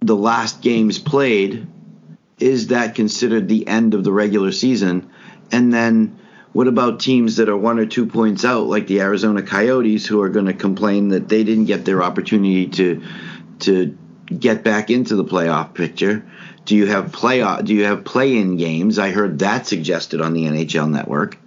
the 0.00 0.16
last 0.16 0.62
games 0.62 0.98
played 0.98 1.66
is 2.38 2.68
that 2.68 2.94
considered 2.94 3.48
the 3.48 3.66
end 3.66 3.94
of 3.94 4.04
the 4.04 4.12
regular 4.12 4.52
season, 4.52 5.10
and 5.52 5.72
then 5.72 6.18
what 6.52 6.68
about 6.68 7.00
teams 7.00 7.36
that 7.36 7.48
are 7.48 7.56
one 7.56 7.78
or 7.78 7.86
two 7.86 8.06
points 8.06 8.44
out, 8.44 8.66
like 8.66 8.86
the 8.86 9.00
Arizona 9.00 9.42
Coyotes, 9.42 10.06
who 10.06 10.22
are 10.22 10.28
going 10.28 10.46
to 10.46 10.54
complain 10.54 11.08
that 11.08 11.28
they 11.28 11.44
didn't 11.44 11.66
get 11.66 11.84
their 11.84 12.02
opportunity 12.02 12.68
to 12.68 13.02
to 13.60 13.98
get 14.26 14.62
back 14.62 14.90
into 14.90 15.16
the 15.16 15.24
playoff 15.24 15.74
picture? 15.74 16.24
Do 16.68 16.76
you 16.76 16.84
have 16.84 17.12
playoff? 17.12 17.64
Do 17.64 17.72
you 17.72 17.84
have 17.84 18.04
play-in 18.04 18.58
games? 18.58 18.98
I 18.98 19.10
heard 19.10 19.38
that 19.38 19.66
suggested 19.66 20.20
on 20.20 20.34
the 20.34 20.44
NHL 20.44 20.90
Network. 20.90 21.38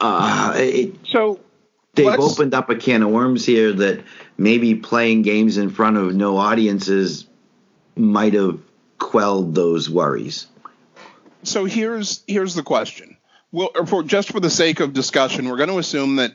Uh, 0.00 0.54
it, 0.56 0.94
so 1.06 1.40
they've 1.92 2.06
opened 2.06 2.54
up 2.54 2.70
a 2.70 2.76
can 2.76 3.02
of 3.02 3.10
worms 3.10 3.44
here 3.44 3.70
that 3.70 4.02
maybe 4.38 4.74
playing 4.74 5.20
games 5.20 5.58
in 5.58 5.68
front 5.68 5.98
of 5.98 6.14
no 6.14 6.38
audiences 6.38 7.26
might 7.96 8.32
have 8.32 8.60
quelled 8.98 9.54
those 9.54 9.90
worries. 9.90 10.46
so 11.42 11.66
here's 11.66 12.24
here's 12.26 12.54
the 12.54 12.62
question. 12.62 13.18
Well, 13.52 13.68
for 13.84 14.02
just 14.02 14.32
for 14.32 14.40
the 14.40 14.48
sake 14.48 14.80
of 14.80 14.94
discussion, 14.94 15.50
we're 15.50 15.58
going 15.58 15.68
to 15.68 15.78
assume 15.78 16.16
that 16.16 16.32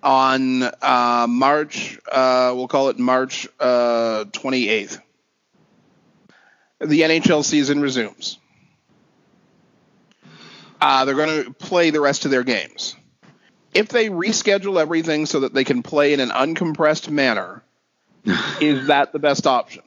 on 0.00 0.62
uh, 0.62 1.26
March, 1.28 1.98
uh, 2.10 2.52
we'll 2.54 2.68
call 2.68 2.90
it 2.90 3.00
March 3.00 3.48
twenty 3.58 4.68
eighth, 4.68 5.00
the 6.80 7.02
NHL 7.02 7.44
season 7.44 7.80
resumes. 7.80 8.38
Uh, 10.80 11.04
they're 11.04 11.14
going 11.14 11.44
to 11.44 11.52
play 11.52 11.90
the 11.90 12.00
rest 12.00 12.24
of 12.24 12.30
their 12.30 12.44
games. 12.44 12.96
If 13.72 13.88
they 13.88 14.08
reschedule 14.08 14.80
everything 14.80 15.26
so 15.26 15.40
that 15.40 15.54
they 15.54 15.64
can 15.64 15.82
play 15.82 16.12
in 16.12 16.20
an 16.20 16.30
uncompressed 16.30 17.10
manner, 17.10 17.62
is 18.60 18.88
that 18.88 19.12
the 19.12 19.18
best 19.18 19.46
option? 19.46 19.82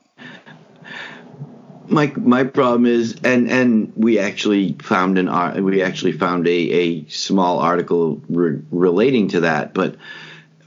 My 1.87 2.13
my 2.17 2.43
problem 2.43 2.85
is, 2.85 3.15
and 3.23 3.49
and 3.49 3.91
we 3.95 4.19
actually 4.19 4.73
found 4.73 5.17
an 5.17 5.27
ar- 5.27 5.59
we 5.59 5.81
actually 5.81 6.11
found 6.11 6.47
a 6.47 6.51
a 6.51 7.05
small 7.07 7.57
article 7.57 8.21
re- 8.29 8.61
relating 8.69 9.29
to 9.29 9.39
that. 9.41 9.73
But 9.73 9.95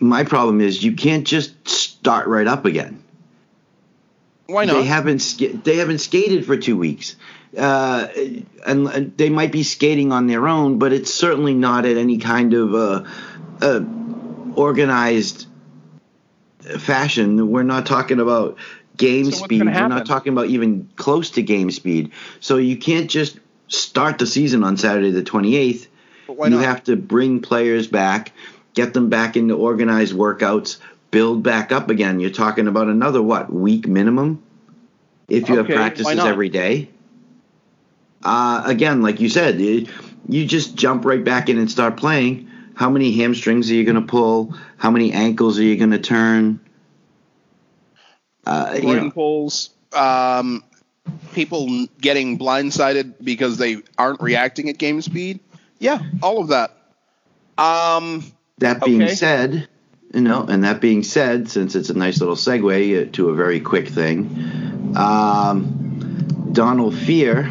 my 0.00 0.24
problem 0.24 0.60
is, 0.60 0.82
you 0.82 0.94
can't 0.94 1.24
just 1.24 1.68
start 1.68 2.26
right 2.26 2.48
up 2.48 2.64
again. 2.64 3.01
Why 4.46 4.64
not? 4.64 4.74
They 4.74 4.84
haven't 4.84 5.20
ska- 5.20 5.56
they 5.56 5.76
haven't 5.76 5.98
skated 5.98 6.46
for 6.46 6.56
two 6.56 6.76
weeks, 6.76 7.16
uh, 7.56 8.08
and, 8.66 8.86
and 8.88 9.16
they 9.16 9.30
might 9.30 9.52
be 9.52 9.62
skating 9.62 10.12
on 10.12 10.26
their 10.26 10.48
own, 10.48 10.78
but 10.78 10.92
it's 10.92 11.12
certainly 11.12 11.54
not 11.54 11.86
at 11.86 11.96
any 11.96 12.18
kind 12.18 12.54
of 12.54 12.74
uh, 12.74 13.04
uh, 13.60 13.80
organized 14.54 15.46
fashion. 16.78 17.50
We're 17.50 17.62
not 17.62 17.86
talking 17.86 18.20
about 18.20 18.58
game 18.96 19.30
So 19.30 19.44
speed. 19.44 19.64
We're 19.64 19.88
not 19.88 20.06
talking 20.06 20.32
about 20.32 20.46
even 20.46 20.88
close 20.96 21.30
to 21.30 21.42
game 21.42 21.70
speed. 21.70 22.12
So 22.40 22.56
you 22.56 22.76
can't 22.76 23.10
just 23.10 23.38
start 23.68 24.18
the 24.18 24.26
season 24.26 24.64
on 24.64 24.76
Saturday 24.76 25.10
the 25.10 25.22
twenty 25.22 25.56
eighth. 25.56 25.88
You 26.28 26.50
not? 26.50 26.64
have 26.64 26.84
to 26.84 26.96
bring 26.96 27.40
players 27.40 27.86
back, 27.86 28.32
get 28.74 28.94
them 28.94 29.10
back 29.10 29.36
into 29.36 29.54
organized 29.54 30.14
workouts, 30.14 30.78
build 31.12 31.44
back 31.44 31.72
up 31.72 31.90
again. 31.90 32.20
You're 32.20 32.30
talking 32.30 32.68
about 32.68 32.88
another 32.88 33.22
what 33.22 33.52
week 33.52 33.88
minimum 33.88 34.42
if 35.28 35.48
you 35.48 35.56
Okay, 35.56 35.64
have 35.64 35.72
practices 35.72 36.24
every 36.26 36.50
day. 36.50 36.90
Uh, 38.24 38.62
again, 38.66 39.02
like 39.02 39.20
you 39.20 39.28
said, 39.30 39.60
you, 39.60 39.88
you 40.28 40.46
just 40.46 40.76
jump 40.76 41.04
right 41.06 41.24
back 41.24 41.48
in 41.50 41.58
and 41.58 41.70
start 41.70 41.96
playing. 41.96 42.48
How 42.74 42.90
many 42.90 43.12
hamstrings 43.12 43.70
are 43.70 43.74
you 43.74 43.84
going 43.84 43.96
to 43.96 44.02
pull? 44.02 44.54
How 44.78 44.90
many 44.90 45.12
ankles 45.12 45.58
are 45.58 45.64
you 45.64 45.76
going 45.76 45.92
to 45.92 45.98
turn? 46.00 46.60
Uh, 48.46 48.78
you 48.82 48.96
know, 48.96 49.10
pulls, 49.10 49.70
um, 49.92 50.64
people 51.32 51.86
getting 52.00 52.38
blindsided 52.38 53.14
because 53.22 53.58
they 53.58 53.78
aren't 53.98 54.20
reacting 54.20 54.68
at 54.68 54.78
game 54.78 55.00
speed. 55.02 55.40
Yeah, 55.78 56.00
all 56.22 56.40
of 56.40 56.48
that. 56.48 56.70
Um, 57.58 58.24
That 58.58 58.84
being 58.84 59.06
Okay. 59.06 59.08
said, 59.08 59.68
you 60.14 60.20
know, 60.20 60.44
and 60.44 60.64
that 60.64 60.80
being 60.80 61.02
said, 61.02 61.48
since 61.48 61.74
it's 61.74 61.90
a 61.90 61.94
nice 61.94 62.20
little 62.20 62.36
segue 62.36 63.08
uh, 63.08 63.10
to 63.12 63.30
a 63.30 63.34
very 63.34 63.60
quick 63.60 63.88
thing, 63.88 64.94
um, 64.96 66.50
Donald 66.52 66.94
Fehr, 66.94 67.50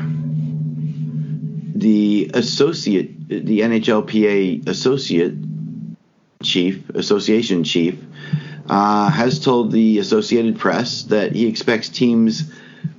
the 1.75 2.31
associate, 2.33 3.27
the 3.27 3.61
NHLPA 3.61 4.67
associate 4.67 5.33
chief, 6.43 6.89
association 6.91 7.63
chief, 7.63 7.99
uh, 8.69 9.09
has 9.09 9.39
told 9.39 9.71
the 9.71 9.97
Associated 9.99 10.59
Press 10.59 11.03
that 11.03 11.33
he 11.33 11.47
expects 11.47 11.89
teams 11.89 12.51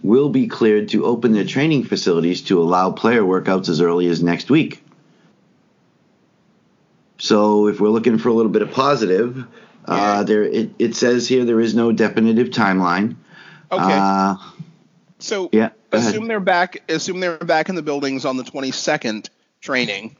will 0.02 0.28
be 0.28 0.48
cleared 0.48 0.88
to 0.90 1.04
open 1.04 1.32
their 1.32 1.44
training 1.44 1.84
facilities 1.84 2.42
to 2.42 2.60
allow 2.60 2.90
player 2.90 3.22
workouts 3.22 3.68
as 3.68 3.80
early 3.80 4.08
as 4.08 4.22
next 4.22 4.50
week. 4.50 4.81
So, 7.22 7.68
if 7.68 7.78
we're 7.78 7.88
looking 7.88 8.18
for 8.18 8.30
a 8.30 8.32
little 8.32 8.50
bit 8.50 8.62
of 8.62 8.72
positive, 8.72 9.46
uh, 9.84 10.24
there 10.24 10.42
it, 10.42 10.70
it 10.80 10.96
says 10.96 11.28
here 11.28 11.44
there 11.44 11.60
is 11.60 11.72
no 11.72 11.92
definitive 11.92 12.48
timeline. 12.48 13.14
Okay. 13.70 13.80
Uh, 13.80 14.34
so 15.20 15.48
yeah, 15.52 15.68
assume 15.92 16.26
they're 16.26 16.40
back. 16.40 16.82
Assume 16.88 17.20
they're 17.20 17.38
back 17.38 17.68
in 17.68 17.76
the 17.76 17.82
buildings 17.82 18.24
on 18.24 18.38
the 18.38 18.42
22nd 18.42 19.28
training, 19.60 20.16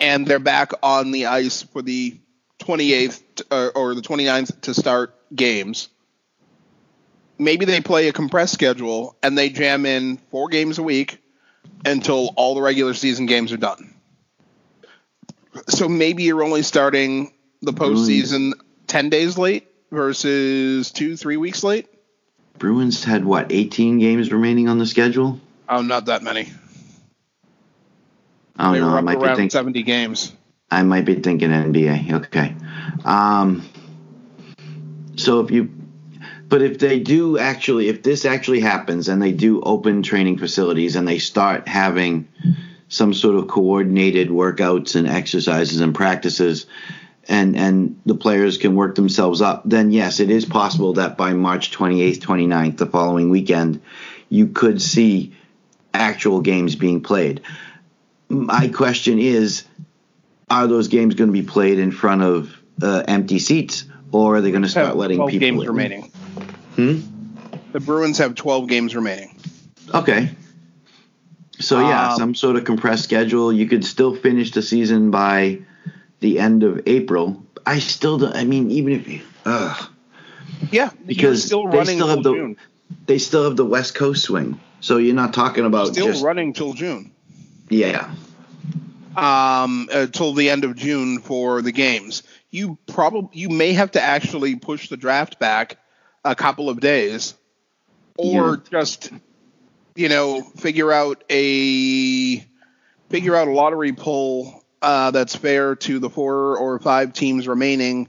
and 0.00 0.26
they're 0.26 0.40
back 0.40 0.72
on 0.82 1.12
the 1.12 1.26
ice 1.26 1.62
for 1.62 1.82
the 1.82 2.18
28th 2.58 3.22
uh, 3.52 3.70
or 3.76 3.94
the 3.94 4.02
29th 4.02 4.62
to 4.62 4.74
start 4.74 5.14
games. 5.32 5.88
Maybe 7.38 7.64
they 7.64 7.80
play 7.80 8.08
a 8.08 8.12
compressed 8.12 8.54
schedule 8.54 9.14
and 9.22 9.38
they 9.38 9.50
jam 9.50 9.86
in 9.86 10.16
four 10.32 10.48
games 10.48 10.78
a 10.78 10.82
week 10.82 11.22
until 11.84 12.32
all 12.34 12.56
the 12.56 12.60
regular 12.60 12.92
season 12.92 13.26
games 13.26 13.52
are 13.52 13.56
done. 13.56 13.94
So 15.68 15.88
maybe 15.88 16.24
you're 16.24 16.42
only 16.42 16.62
starting 16.62 17.32
the 17.62 17.72
postseason 17.72 18.52
10 18.86 19.10
days 19.10 19.38
late 19.38 19.68
versus 19.90 20.90
two, 20.90 21.16
three 21.16 21.36
weeks 21.36 21.62
late. 21.62 21.86
Bruins 22.58 23.04
had 23.04 23.24
what 23.24 23.52
18 23.52 23.98
games 23.98 24.32
remaining 24.32 24.68
on 24.68 24.78
the 24.78 24.86
schedule. 24.86 25.40
Oh, 25.68 25.82
not 25.82 26.06
that 26.06 26.22
many. 26.22 26.48
Oh 28.58 28.72
they 28.72 28.80
no, 28.80 28.88
I 28.88 29.00
might 29.00 29.20
be 29.20 29.26
thinking. 29.26 29.50
70 29.50 29.82
games. 29.84 30.32
I 30.70 30.82
might 30.82 31.04
be 31.04 31.14
thinking 31.14 31.50
NBA. 31.50 32.12
Okay. 32.26 32.54
Um, 33.04 33.68
so 35.16 35.40
if 35.40 35.50
you, 35.50 35.70
but 36.48 36.62
if 36.62 36.78
they 36.78 36.98
do 36.98 37.38
actually, 37.38 37.88
if 37.88 38.02
this 38.02 38.24
actually 38.24 38.60
happens 38.60 39.08
and 39.08 39.22
they 39.22 39.32
do 39.32 39.60
open 39.62 40.02
training 40.02 40.38
facilities 40.38 40.96
and 40.96 41.06
they 41.06 41.18
start 41.18 41.68
having 41.68 42.28
some 42.88 43.12
sort 43.12 43.36
of 43.36 43.48
coordinated 43.48 44.28
workouts 44.28 44.96
and 44.96 45.06
exercises 45.06 45.80
and 45.80 45.94
practices, 45.94 46.66
and 47.28 47.56
and 47.56 48.00
the 48.06 48.14
players 48.14 48.56
can 48.56 48.74
work 48.74 48.94
themselves 48.94 49.42
up, 49.42 49.62
then 49.64 49.92
yes, 49.92 50.20
it 50.20 50.30
is 50.30 50.44
possible 50.44 50.94
that 50.94 51.16
by 51.16 51.34
March 51.34 51.70
28th, 51.70 52.18
29th, 52.18 52.78
the 52.78 52.86
following 52.86 53.28
weekend, 53.28 53.82
you 54.30 54.48
could 54.48 54.80
see 54.80 55.34
actual 55.92 56.40
games 56.40 56.74
being 56.74 57.02
played. 57.02 57.42
My 58.28 58.68
question 58.68 59.18
is 59.18 59.64
are 60.50 60.66
those 60.66 60.88
games 60.88 61.14
going 61.14 61.28
to 61.28 61.32
be 61.32 61.46
played 61.46 61.78
in 61.78 61.90
front 61.90 62.22
of 62.22 62.56
uh, 62.82 63.04
empty 63.06 63.38
seats, 63.38 63.84
or 64.12 64.36
are 64.36 64.40
they 64.40 64.50
going 64.50 64.62
to 64.62 64.68
start 64.68 64.96
letting 64.96 65.18
12 65.18 65.30
people 65.30 65.48
games 65.48 65.62
in? 65.62 65.68
remaining. 65.68 66.02
Hmm? 66.76 67.00
The 67.72 67.80
Bruins 67.80 68.18
have 68.18 68.34
12 68.34 68.66
games 68.66 68.96
remaining. 68.96 69.38
Okay. 69.92 70.30
So 71.60 71.80
yeah, 71.80 72.12
Um, 72.12 72.18
some 72.18 72.34
sort 72.34 72.56
of 72.56 72.64
compressed 72.64 73.04
schedule. 73.04 73.52
You 73.52 73.66
could 73.66 73.84
still 73.84 74.14
finish 74.14 74.52
the 74.52 74.62
season 74.62 75.10
by 75.10 75.58
the 76.20 76.38
end 76.38 76.62
of 76.62 76.80
April. 76.86 77.42
I 77.66 77.80
still 77.80 78.18
don't. 78.18 78.34
I 78.36 78.44
mean, 78.44 78.70
even 78.70 78.92
if 78.92 79.08
you, 79.08 79.20
ugh, 79.44 79.90
Yeah, 80.70 80.90
because 81.06 81.44
still 81.44 81.68
they 81.68 81.78
running 81.78 81.96
still 81.98 82.08
have 82.08 82.22
the 82.22 82.32
June. 82.32 82.56
they 83.06 83.18
still 83.18 83.44
have 83.44 83.56
the 83.56 83.64
West 83.66 83.94
Coast 83.94 84.22
swing. 84.22 84.60
So 84.80 84.98
you're 84.98 85.14
not 85.16 85.34
talking 85.34 85.64
about 85.64 85.88
Still 85.88 86.06
just 86.06 86.24
running 86.24 86.52
till 86.52 86.72
June. 86.72 87.10
yeah. 87.68 88.08
Um, 89.16 89.88
until 89.92 90.32
the 90.34 90.48
end 90.50 90.62
of 90.64 90.76
June 90.76 91.18
for 91.18 91.60
the 91.60 91.72
games. 91.72 92.22
You 92.50 92.78
probably 92.86 93.30
you 93.32 93.48
may 93.48 93.72
have 93.72 93.90
to 93.92 94.00
actually 94.00 94.54
push 94.56 94.88
the 94.88 94.96
draft 94.96 95.40
back 95.40 95.76
a 96.24 96.36
couple 96.36 96.70
of 96.70 96.78
days, 96.80 97.34
or 98.16 98.58
just 98.70 99.10
you 99.98 100.08
know 100.08 100.42
figure 100.42 100.92
out 100.92 101.24
a 101.28 102.38
figure 103.10 103.34
out 103.34 103.48
a 103.48 103.50
lottery 103.50 103.92
pull 103.92 104.64
uh, 104.80 105.10
that's 105.10 105.34
fair 105.34 105.74
to 105.74 105.98
the 105.98 106.08
four 106.08 106.56
or 106.56 106.78
five 106.78 107.12
teams 107.12 107.48
remaining 107.48 108.06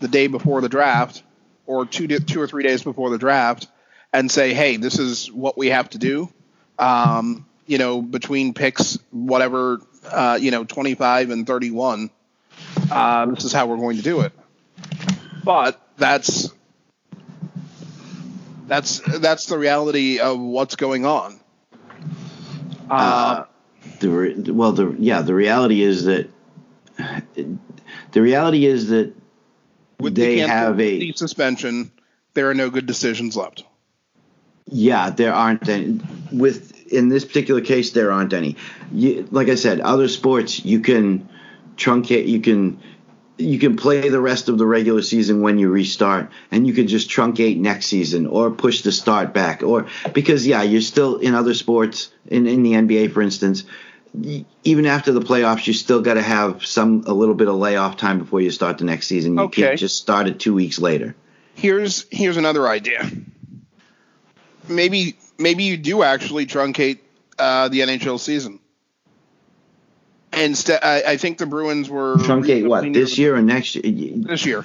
the 0.00 0.08
day 0.08 0.26
before 0.26 0.60
the 0.60 0.68
draft, 0.68 1.22
or 1.66 1.86
two 1.86 2.06
two 2.06 2.40
or 2.40 2.46
three 2.46 2.62
days 2.62 2.82
before 2.82 3.08
the 3.08 3.16
draft, 3.16 3.68
and 4.12 4.30
say, 4.30 4.52
hey, 4.52 4.76
this 4.76 4.98
is 4.98 5.32
what 5.32 5.56
we 5.56 5.68
have 5.68 5.88
to 5.90 5.98
do. 5.98 6.30
Um, 6.78 7.46
you 7.66 7.78
know, 7.78 8.02
between 8.02 8.52
picks, 8.52 8.98
whatever, 9.10 9.80
uh, 10.10 10.38
you 10.40 10.50
know, 10.50 10.64
25 10.64 11.30
and 11.30 11.46
31, 11.46 12.10
uh, 12.90 13.26
this 13.26 13.44
is 13.44 13.52
how 13.52 13.66
we're 13.66 13.76
going 13.76 13.96
to 13.96 14.02
do 14.02 14.20
it. 14.20 14.32
But 15.42 15.80
that's 15.96 16.50
that's 18.70 19.00
that's 19.20 19.46
the 19.46 19.58
reality 19.58 20.20
of 20.20 20.38
what's 20.40 20.76
going 20.76 21.04
on. 21.04 21.40
Uh, 22.88 22.94
Uh, 22.94 23.44
the 24.00 24.08
re- 24.08 24.34
well, 24.50 24.72
the 24.72 24.94
yeah, 24.98 25.22
the 25.22 25.34
reality 25.34 25.82
is 25.82 26.04
that 26.04 26.30
the 28.12 28.22
reality 28.22 28.66
is 28.66 28.88
that 28.88 29.12
with 29.98 30.14
they 30.14 30.36
the 30.40 30.48
have 30.48 30.80
a 30.80 31.12
suspension, 31.12 31.90
there 32.34 32.48
are 32.48 32.54
no 32.54 32.70
good 32.70 32.86
decisions 32.86 33.36
left. 33.36 33.64
Yeah, 34.66 35.10
there 35.10 35.34
aren't 35.34 35.68
any. 35.68 36.00
With 36.32 36.86
in 36.86 37.08
this 37.08 37.24
particular 37.24 37.60
case, 37.60 37.90
there 37.90 38.12
aren't 38.12 38.32
any. 38.32 38.56
You, 38.92 39.26
like 39.30 39.48
I 39.48 39.56
said, 39.56 39.80
other 39.80 40.08
sports 40.08 40.64
you 40.64 40.80
can 40.80 41.28
truncate. 41.76 42.28
You 42.28 42.40
can 42.40 42.78
you 43.40 43.58
can 43.58 43.76
play 43.76 44.08
the 44.08 44.20
rest 44.20 44.48
of 44.48 44.58
the 44.58 44.66
regular 44.66 45.02
season 45.02 45.40
when 45.40 45.58
you 45.58 45.70
restart, 45.70 46.30
and 46.50 46.66
you 46.66 46.72
can 46.72 46.86
just 46.86 47.08
truncate 47.10 47.58
next 47.58 47.86
season 47.86 48.26
or 48.26 48.50
push 48.50 48.82
the 48.82 48.92
start 48.92 49.32
back. 49.34 49.62
Or 49.62 49.86
because 50.12 50.46
yeah, 50.46 50.62
you're 50.62 50.80
still 50.80 51.16
in 51.16 51.34
other 51.34 51.54
sports 51.54 52.12
in 52.26 52.46
in 52.46 52.62
the 52.62 52.72
NBA, 52.72 53.12
for 53.12 53.22
instance. 53.22 53.64
Even 54.64 54.86
after 54.86 55.12
the 55.12 55.20
playoffs, 55.20 55.68
you 55.68 55.72
still 55.72 56.02
got 56.02 56.14
to 56.14 56.22
have 56.22 56.66
some 56.66 57.04
a 57.06 57.12
little 57.12 57.34
bit 57.36 57.46
of 57.46 57.54
layoff 57.54 57.96
time 57.96 58.18
before 58.18 58.40
you 58.40 58.50
start 58.50 58.78
the 58.78 58.84
next 58.84 59.06
season. 59.06 59.34
You 59.34 59.40
Okay. 59.42 59.62
can't 59.62 59.78
just 59.78 59.98
start 59.98 60.26
it 60.26 60.40
two 60.40 60.52
weeks 60.52 60.80
later. 60.80 61.14
Here's 61.54 62.06
here's 62.10 62.36
another 62.36 62.66
idea. 62.66 63.08
Maybe 64.68 65.16
maybe 65.38 65.64
you 65.64 65.76
do 65.76 66.02
actually 66.02 66.46
truncate 66.46 66.98
uh, 67.38 67.68
the 67.68 67.80
NHL 67.80 68.18
season. 68.18 68.60
Instead, 70.40 70.80
I, 70.82 71.02
I 71.12 71.16
think 71.16 71.38
the 71.38 71.46
Bruins 71.46 71.88
were 71.90 72.16
Truncate 72.16 72.66
what 72.66 72.90
this 72.92 73.18
year 73.18 73.36
or 73.36 73.42
next 73.42 73.76
year? 73.76 74.14
This 74.16 74.46
year. 74.46 74.64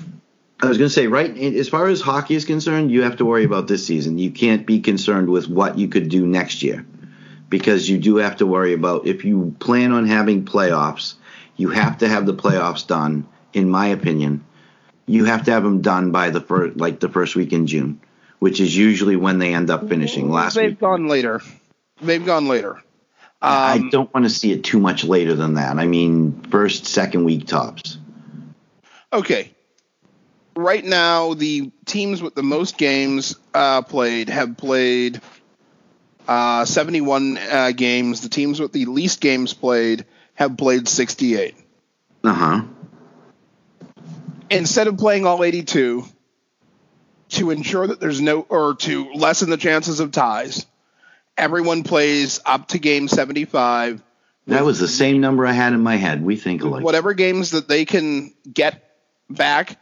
I 0.62 0.68
was 0.68 0.78
going 0.78 0.88
to 0.88 0.94
say, 0.94 1.08
right, 1.08 1.38
as 1.38 1.68
far 1.68 1.88
as 1.88 2.00
hockey 2.00 2.34
is 2.34 2.46
concerned, 2.46 2.90
you 2.90 3.04
have 3.04 3.18
to 3.18 3.26
worry 3.26 3.44
about 3.44 3.68
this 3.68 3.86
season. 3.86 4.18
You 4.18 4.32
can't 4.32 4.66
be 4.66 4.80
concerned 4.80 5.28
with 5.30 5.50
what 5.50 5.78
you 5.78 5.90
could 5.90 6.08
do 6.08 6.26
next 6.26 6.64
year 6.64 6.86
because 7.50 7.90
you 7.90 7.98
do 7.98 8.18
have 8.18 8.38
to 8.38 8.46
worry 8.46 8.74
about 8.74 9.06
if 9.06 9.26
you 9.26 9.54
plan 9.60 9.92
on 9.92 10.08
having 10.08 10.46
playoffs, 10.46 11.16
you 11.58 11.70
have 11.70 11.98
to 11.98 12.08
have 12.08 12.26
the 12.26 12.34
playoffs 12.34 12.88
done, 12.88 13.28
in 13.54 13.70
my 13.70 13.88
opinion. 13.88 14.46
You 15.06 15.26
have 15.26 15.44
to 15.46 15.52
have 15.52 15.64
them 15.64 15.82
done 15.82 16.12
by 16.12 16.30
the 16.30 16.42
first, 16.42 16.78
like 16.78 17.02
the 17.02 17.10
first 17.10 17.36
week 17.36 17.52
in 17.52 17.68
June, 17.68 18.00
which 18.40 18.62
is 18.62 18.76
usually 18.76 19.18
when 19.18 19.40
they 19.40 19.54
end 19.54 19.70
up 19.70 19.90
finishing 19.90 20.32
last 20.32 20.56
They've 20.56 20.72
week. 20.72 20.80
gone 20.80 21.08
later. 21.08 21.42
They've 22.02 22.26
gone 22.26 22.48
later. 22.48 22.82
I 23.46 23.74
Um, 23.76 23.90
don't 23.90 24.14
want 24.14 24.26
to 24.26 24.30
see 24.30 24.52
it 24.52 24.64
too 24.64 24.80
much 24.80 25.04
later 25.04 25.36
than 25.36 25.54
that. 25.56 25.78
I 25.78 25.86
mean, 25.86 26.42
first, 26.50 26.86
second 26.86 27.26
week 27.26 27.46
tops. 27.46 27.98
Okay. 29.14 29.52
Right 30.56 30.84
now, 30.84 31.34
the 31.36 31.72
teams 31.86 32.22
with 32.24 32.34
the 32.34 32.42
most 32.44 32.78
games 32.78 33.36
uh, 33.54 33.82
played 33.84 34.30
have 34.30 34.58
played 34.58 35.22
uh, 36.28 36.66
71 36.66 37.38
uh, 37.38 37.72
games. 37.76 38.22
The 38.22 38.30
teams 38.30 38.60
with 38.60 38.72
the 38.72 38.86
least 38.86 39.22
games 39.22 39.54
played 39.54 40.06
have 40.34 40.58
played 40.58 40.88
68. 40.88 41.56
Uh 42.24 42.34
huh. 42.34 42.62
Instead 44.50 44.88
of 44.88 44.98
playing 44.98 45.26
all 45.26 45.44
82, 45.44 46.04
to 47.30 47.50
ensure 47.52 47.88
that 47.88 48.00
there's 48.00 48.22
no, 48.22 48.42
or 48.42 48.76
to 48.76 49.12
lessen 49.14 49.50
the 49.50 49.58
chances 49.58 50.00
of 50.00 50.12
ties, 50.12 50.66
everyone 51.38 51.84
plays 51.84 52.39
up 52.45 52.69
to 52.69 52.80
game 52.80 53.08
75. 53.08 54.02
That 54.48 54.63
was 54.63 54.80
the 54.80 54.88
same 54.88 55.21
number 55.21 55.45
I 55.45 55.54
had 55.54 55.74
in 55.74 55.82
my 55.82 55.95
head. 55.95 56.24
We 56.24 56.36
think 56.36 56.63
alike. 56.63 56.84
whatever 56.84 57.13
games 57.13 57.52
that 57.52 57.67
they 57.67 57.86
can 57.86 58.34
get 58.52 58.84
back, 59.30 59.80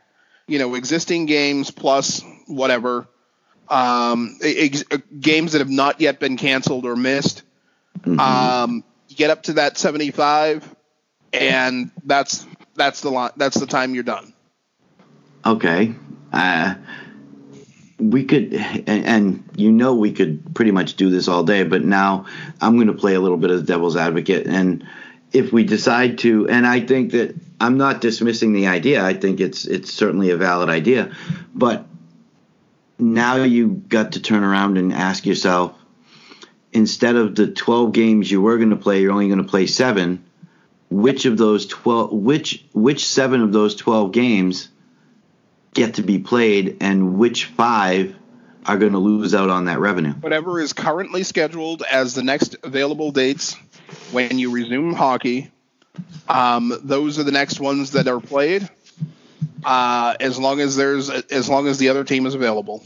you 0.47 0.57
know, 0.57 0.75
existing 0.75 1.25
games 1.25 1.69
plus 1.69 2.21
whatever 2.47 3.07
um, 3.67 4.37
ex- 4.41 4.83
games 5.19 5.51
that 5.53 5.59
have 5.59 5.69
not 5.69 5.99
yet 5.99 6.19
been 6.19 6.37
canceled 6.37 6.85
or 6.85 6.95
missed. 6.95 7.43
Mhm. 8.05 8.19
Um, 8.19 8.83
you 9.09 9.15
get 9.15 9.29
up 9.29 9.43
to 9.43 9.53
that 9.53 9.77
75, 9.77 10.75
and 11.33 11.91
that's 12.05 12.45
that's 12.75 13.01
the 13.01 13.09
line, 13.09 13.31
that's 13.37 13.59
the 13.59 13.67
time 13.67 13.93
you're 13.93 14.03
done. 14.03 14.33
Okay. 15.45 15.93
Uh, 16.31 16.75
we 18.11 18.25
could, 18.25 18.53
and, 18.53 19.05
and 19.05 19.49
you 19.55 19.71
know, 19.71 19.95
we 19.95 20.11
could 20.11 20.53
pretty 20.53 20.71
much 20.71 20.95
do 20.95 21.09
this 21.09 21.27
all 21.27 21.43
day. 21.43 21.63
But 21.63 21.83
now 21.83 22.25
I'm 22.59 22.75
going 22.75 22.87
to 22.87 22.93
play 22.93 23.13
a 23.15 23.19
little 23.19 23.37
bit 23.37 23.51
of 23.51 23.57
the 23.57 23.65
devil's 23.65 23.95
advocate, 23.95 24.47
and 24.47 24.85
if 25.31 25.51
we 25.51 25.63
decide 25.63 26.19
to, 26.19 26.47
and 26.47 26.65
I 26.67 26.81
think 26.81 27.11
that 27.11 27.35
I'm 27.59 27.77
not 27.77 28.01
dismissing 28.01 28.53
the 28.53 28.67
idea. 28.67 29.03
I 29.03 29.13
think 29.13 29.39
it's 29.39 29.65
it's 29.65 29.91
certainly 29.91 30.29
a 30.29 30.37
valid 30.37 30.69
idea, 30.69 31.15
but 31.55 31.85
now 32.99 33.37
you 33.37 33.69
got 33.87 34.13
to 34.13 34.21
turn 34.21 34.43
around 34.43 34.77
and 34.77 34.93
ask 34.93 35.25
yourself 35.25 35.75
instead 36.71 37.15
of 37.15 37.35
the 37.35 37.47
12 37.47 37.93
games 37.93 38.29
you 38.29 38.41
were 38.41 38.57
going 38.57 38.71
to 38.71 38.75
play, 38.75 39.01
you're 39.01 39.11
only 39.11 39.27
going 39.27 39.43
to 39.43 39.49
play 39.49 39.67
seven. 39.67 40.23
Which 40.89 41.25
of 41.25 41.37
those 41.37 41.65
12, 41.65 42.11
which 42.11 42.65
which 42.73 43.05
seven 43.05 43.41
of 43.41 43.51
those 43.51 43.75
12 43.75 44.11
games 44.11 44.69
get 45.73 45.95
to 45.95 46.03
be 46.03 46.19
played, 46.19 46.77
and 46.81 47.17
which 47.17 47.45
five 47.45 48.15
are 48.65 48.77
going 48.77 48.93
to 48.93 48.99
lose 48.99 49.35
out 49.35 49.49
on 49.49 49.65
that 49.65 49.79
revenue? 49.79 50.13
Whatever 50.13 50.59
is 50.59 50.73
currently 50.73 51.23
scheduled 51.23 51.83
as 51.83 52.15
the 52.15 52.23
next 52.23 52.55
available 52.63 53.11
dates 53.11 53.55
when 54.11 54.37
you 54.37 54.51
resume 54.51 54.93
hockey, 54.93 55.51
um, 56.27 56.73
those 56.83 57.19
are 57.19 57.23
the 57.23 57.31
next 57.31 57.59
ones 57.59 57.91
that 57.91 58.07
are 58.07 58.19
played. 58.19 58.69
Uh, 59.65 60.15
as 60.19 60.37
long 60.37 60.59
as 60.59 60.75
there's 60.75 61.09
as 61.09 61.47
long 61.47 61.67
as 61.67 61.77
the 61.77 61.89
other 61.89 62.03
team 62.03 62.25
is 62.25 62.35
available. 62.35 62.83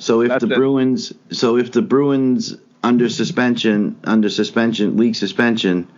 So 0.00 0.22
if 0.22 0.30
That's 0.30 0.44
the 0.44 0.52
it. 0.52 0.56
Bruins, 0.56 1.12
so 1.30 1.56
if 1.56 1.70
the 1.70 1.82
Bruins 1.82 2.56
under 2.82 3.08
suspension, 3.08 4.00
under 4.02 4.28
suspension, 4.28 4.96
league 4.96 5.14
suspension, 5.14 5.88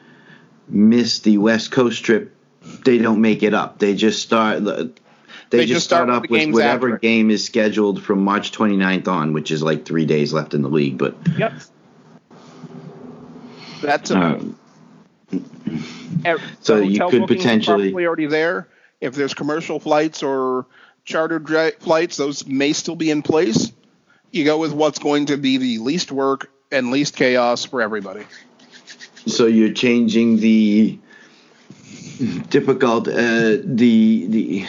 miss 0.69 1.21
the 1.21 1.39
West 1.39 1.73
Coast 1.73 2.05
trip, 2.05 2.35
they 2.85 2.99
don't 2.99 3.23
make 3.23 3.43
it 3.43 3.55
up. 3.55 3.79
They 3.79 3.95
just 3.95 4.21
start. 4.21 4.63
They, 5.51 5.59
They 5.59 5.65
just 5.67 5.77
just 5.77 5.87
start 5.87 6.09
start 6.09 6.25
up 6.25 6.31
with 6.31 6.53
whatever 6.53 6.89
after. 6.95 6.99
game 6.99 7.31
is 7.31 7.45
scheduled 7.45 8.03
from 8.03 8.25
March 8.25 8.51
29th 8.53 9.09
on, 9.09 9.33
which 9.33 9.51
is 9.51 9.63
like 9.63 9.85
three 9.85 10.07
days 10.07 10.33
left 10.33 10.55
in 10.55 10.63
the 10.63 10.69
league. 10.69 10.99
But 10.99 11.17
Yep. 11.39 11.53
That's 13.83 14.11
a, 14.11 14.41
uh, 16.25 16.39
so 16.61 16.77
you 16.81 17.07
could 17.09 17.27
potentially- 17.27 17.91
probably 17.91 18.07
already 18.07 18.27
there. 18.27 18.69
If 19.01 19.15
there's 19.15 19.35
commercial 19.35 19.79
flights 19.79 20.23
or 20.23 20.65
chartered 21.05 21.47
flights, 21.81 22.17
those 22.17 22.47
may 22.47 22.73
still 22.73 22.97
be 22.97 23.11
in 23.11 23.21
place. 23.23 23.71
You 24.33 24.45
go 24.45 24.59
with 24.59 24.73
what's 24.73 24.99
going 24.99 25.27
to 25.27 25.37
be 25.37 25.59
the 25.59 25.79
least 25.79 26.11
work 26.11 26.51
and 26.73 26.91
least 26.91 27.15
chaos 27.17 27.65
for 27.65 27.83
everybody. 27.83 28.25
so 29.27 29.47
you're 29.47 29.73
changing 29.73 30.39
the 30.39 30.99
difficult, 32.49 33.07
uh, 33.09 33.59
the 33.63 34.27
the 34.29 34.67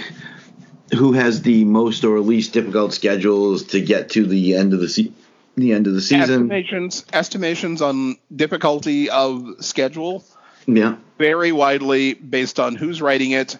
who 0.94 1.14
has 1.14 1.42
the 1.42 1.66
most 1.66 2.04
or 2.04 2.20
least 2.20 2.54
difficult 2.54 2.94
schedules 2.94 3.64
to 3.64 3.82
get 3.82 4.10
to 4.12 4.26
the 4.26 4.56
end 4.56 4.74
of 4.74 4.80
the 4.80 4.90
se- 4.90 5.12
the 5.56 5.72
end 5.74 5.88
of 5.88 5.94
the 5.94 6.02
season. 6.02 6.52
Estimations 6.52 7.06
estimations 7.14 7.82
on 7.82 8.18
difficulty 8.36 9.10
of 9.10 9.56
schedule 9.62 10.24
Yeah. 10.68 10.98
vary 11.18 11.52
widely 11.52 12.14
based 12.14 12.60
on 12.60 12.76
who's 12.76 13.02
writing 13.02 13.32
it 13.32 13.58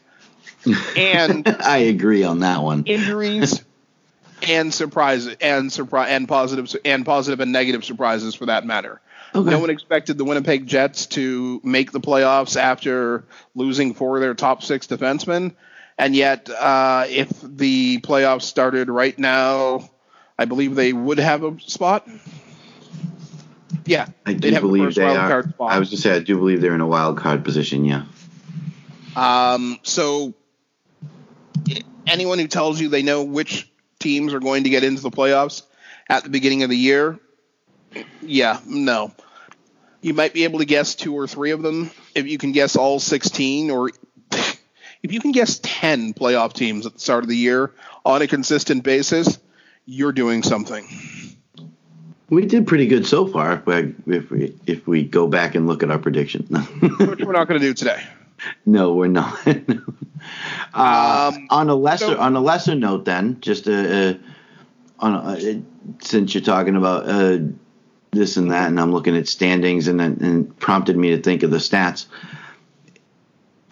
and 0.98 1.48
I 1.62 1.78
agree 1.78 2.24
on 2.24 2.40
that 2.40 2.62
one. 2.64 2.84
injuries 2.86 3.64
and 4.48 4.74
surprise 4.74 5.28
and 5.28 5.72
surprise 5.72 6.10
and 6.10 6.28
positive 6.28 6.76
and 6.84 7.06
positive 7.06 7.40
and 7.40 7.52
negative 7.52 7.86
surprises 7.86 8.36
for 8.36 8.48
that 8.48 8.66
matter. 8.66 9.00
Okay. 9.34 9.50
No 9.50 9.60
one 9.60 9.70
expected 9.70 10.18
the 10.18 10.26
Winnipeg 10.26 10.66
Jets 10.68 11.08
to 11.08 11.60
make 11.64 11.92
the 11.92 12.00
playoffs 12.00 12.56
after 12.60 13.26
losing 13.54 13.94
four 13.94 14.16
of 14.18 14.22
their 14.22 14.34
top 14.34 14.64
six 14.64 14.88
defensemen, 14.88 15.54
and 15.98 16.16
yet 16.16 16.50
uh, 16.50 17.06
if 17.08 17.30
the 17.42 18.00
playoffs 18.02 18.44
started 18.44 18.90
right 18.90 19.18
now, 19.18 19.90
I 20.38 20.46
believe 20.46 20.76
they 20.76 20.94
would 20.94 21.20
have 21.20 21.44
a 21.44 21.60
spot. 21.60 22.08
Yeah, 23.86 24.08
I 24.26 24.34
do 24.34 24.52
believe 24.60 24.96
they 24.96 25.04
are. 25.04 25.30
card 25.30 25.50
spot. 25.52 25.72
I 25.72 25.80
was 25.80 25.92
to 25.92 25.98
say 25.98 26.16
I 26.16 26.20
do 26.20 26.38
believe 26.38 26.62
they're 26.62 26.76
in 26.76 26.82
a 26.82 26.88
wild 26.88 27.18
card 27.18 27.44
position. 27.44 27.86
Yeah. 27.86 28.06
Um, 29.16 29.80
so 29.84 30.34
anyone 32.08 32.40
who 32.40 32.48
tells 32.48 32.82
you 32.82 32.90
they 32.90 33.04
know 33.04 33.24
which 33.24 33.72
teams 34.00 34.34
are 34.34 34.40
going 34.40 34.64
to 34.64 34.70
get 34.70 34.84
into 34.84 35.02
the 35.02 35.12
playoffs 35.12 35.64
at 36.10 36.24
the 36.24 36.30
beginning 36.30 36.64
of 36.64 36.70
the 36.70 36.78
year, 36.78 37.20
yeah, 38.22 38.60
no. 38.66 39.14
You 40.02 40.14
might 40.14 40.34
be 40.34 40.44
able 40.44 40.60
to 40.60 40.66
guess 40.66 40.96
two 40.96 41.14
or 41.18 41.28
three 41.28 41.52
of 41.52 41.64
them 41.64 41.90
if 42.14 42.28
you 42.28 42.38
can 42.38 42.52
guess 42.52 42.76
all 42.76 43.00
16 43.00 43.72
or 43.72 43.90
if 45.06 45.14
you 45.14 45.20
can 45.20 45.32
guess 45.32 45.60
10 45.62 46.16
playoff 46.16 46.54
teams 46.54 46.88
at 46.88 46.94
the 46.96 47.00
start 47.00 47.24
of 47.24 47.30
the 47.30 47.38
year 47.38 47.72
on 48.04 48.24
a 48.24 48.28
consistent 48.28 48.84
basis, 48.84 49.38
you're 49.86 50.12
doing 50.12 50.42
something. 50.42 50.84
We 52.32 52.48
did 52.48 52.66
pretty 52.66 52.88
good 52.88 53.06
so 53.06 53.28
far. 53.28 53.54
If 53.54 53.66
we 53.68 54.16
if 54.16 54.32
we, 54.32 54.56
if 54.66 54.88
we 54.88 55.04
go 55.04 55.28
back 55.28 55.54
and 55.54 55.68
look 55.68 55.84
at 55.84 55.92
our 55.92 56.00
prediction. 56.00 56.48
Which 56.82 57.20
we're 57.20 57.34
not 57.34 57.48
going 57.48 57.62
to 57.62 57.68
do 57.68 57.76
today. 57.76 58.02
no, 58.66 58.96
we're 58.96 59.06
not. 59.08 59.48
uh, 60.74 61.32
Um, 61.36 61.48
on 61.52 61.70
a 61.70 61.76
lesser 61.76 62.06
so- 62.08 62.18
on 62.18 62.36
a 62.36 62.42
lesser 62.42 62.74
note, 62.74 63.06
then, 63.06 63.40
just 63.42 63.68
uh, 63.68 63.72
uh, 63.74 64.14
on 65.00 65.14
a, 65.14 65.18
uh, 65.20 65.54
since 66.02 66.34
you're 66.34 66.44
talking 66.44 66.76
about 66.76 67.08
uh, 67.08 67.38
this 68.10 68.38
and 68.38 68.50
that, 68.52 68.70
and 68.70 68.80
I'm 68.80 68.92
looking 68.92 69.16
at 69.16 69.28
standings, 69.28 69.88
and 69.88 70.02
and 70.02 70.58
prompted 70.58 70.98
me 70.98 71.10
to 71.16 71.22
think 71.22 71.44
of 71.44 71.52
the 71.52 71.58
stats. 71.58 72.08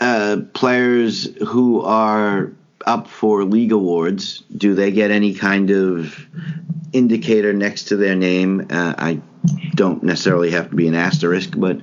Uh, 0.03 0.41
players 0.53 1.29
who 1.47 1.81
are 1.81 2.51
up 2.85 3.07
for 3.07 3.45
league 3.45 3.71
awards, 3.71 4.43
do 4.57 4.75
they 4.75 4.91
get 4.91 5.11
any 5.11 5.33
kind 5.33 5.71
of 5.71 6.27
indicator 6.91 7.53
next 7.53 7.85
to 7.85 7.95
their 7.95 8.13
name? 8.13 8.67
Uh, 8.69 8.93
I 8.97 9.21
don't 9.75 10.03
necessarily 10.03 10.51
have 10.51 10.71
to 10.71 10.75
be 10.75 10.89
an 10.89 10.93
asterisk, 10.93 11.53
but 11.55 11.79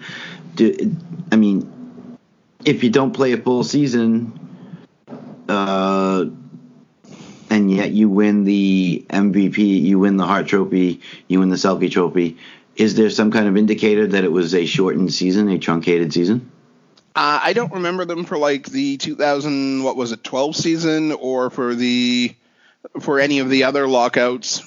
do, 0.54 0.94
I 1.32 1.36
mean, 1.36 2.18
if 2.62 2.84
you 2.84 2.90
don't 2.90 3.12
play 3.12 3.32
a 3.32 3.38
full 3.38 3.64
season, 3.64 4.38
uh, 5.48 6.26
and 7.48 7.72
yet 7.72 7.92
you 7.92 8.10
win 8.10 8.44
the 8.44 9.02
MVP, 9.08 9.56
you 9.56 9.98
win 9.98 10.18
the 10.18 10.26
Hart 10.26 10.46
Trophy, 10.46 11.00
you 11.26 11.40
win 11.40 11.48
the 11.48 11.56
Selke 11.56 11.90
Trophy, 11.90 12.36
is 12.76 12.96
there 12.96 13.08
some 13.08 13.30
kind 13.30 13.48
of 13.48 13.56
indicator 13.56 14.06
that 14.08 14.24
it 14.24 14.30
was 14.30 14.54
a 14.54 14.66
shortened 14.66 15.10
season, 15.10 15.48
a 15.48 15.58
truncated 15.58 16.12
season? 16.12 16.49
Uh, 17.14 17.40
I 17.42 17.52
don't 17.52 17.72
remember 17.72 18.04
them 18.04 18.24
for 18.24 18.38
like 18.38 18.66
the 18.66 18.96
2000 18.96 19.82
what 19.82 19.96
was 19.96 20.12
it 20.12 20.22
12 20.22 20.54
season 20.56 21.12
or 21.12 21.50
for 21.50 21.74
the 21.74 22.34
for 23.00 23.18
any 23.18 23.40
of 23.40 23.50
the 23.50 23.64
other 23.64 23.86
lockouts. 23.88 24.62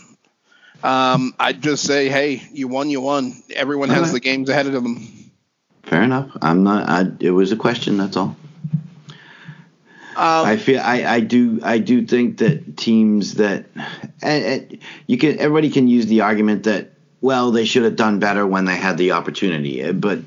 Um, 0.84 1.34
I'd 1.39 1.62
just 1.62 1.86
say, 1.86 2.10
hey, 2.10 2.43
you 2.51 2.67
won, 2.67 2.89
you 2.89 2.99
won. 2.99 3.34
Everyone 3.56 3.89
has 3.89 4.03
Okay. 4.03 4.12
the 4.12 4.19
games 4.19 4.49
ahead 4.49 4.67
of 4.67 4.73
them. 4.73 5.08
Fair 5.84 6.01
enough. 6.03 6.29
I'm 6.41 6.63
not. 6.63 6.89
I, 6.89 7.06
it 7.21 7.32
was 7.32 7.51
a 7.53 7.56
question. 7.56 7.97
That's 7.97 8.17
all. 8.17 8.36
Um, 10.15 10.45
I 10.45 10.58
feel 10.58 10.79
I, 10.79 11.06
I 11.06 11.19
do 11.21 11.60
I 11.63 11.79
do 11.79 12.06
think 12.06 12.38
that 12.38 12.77
teams 12.77 13.36
that 13.36 13.65
and, 14.21 14.43
and 14.45 14.77
you 15.08 15.17
can 15.17 15.39
everybody 15.39 15.71
can 15.71 15.88
use 15.88 16.06
the 16.06 16.21
argument 16.21 16.63
that 16.65 16.91
well 17.19 17.49
they 17.51 17.65
should 17.65 17.84
have 17.84 17.95
done 17.95 18.19
better 18.19 18.45
when 18.45 18.65
they 18.65 18.75
had 18.75 18.99
the 18.99 19.13
opportunity 19.13 19.91
but 19.91 20.19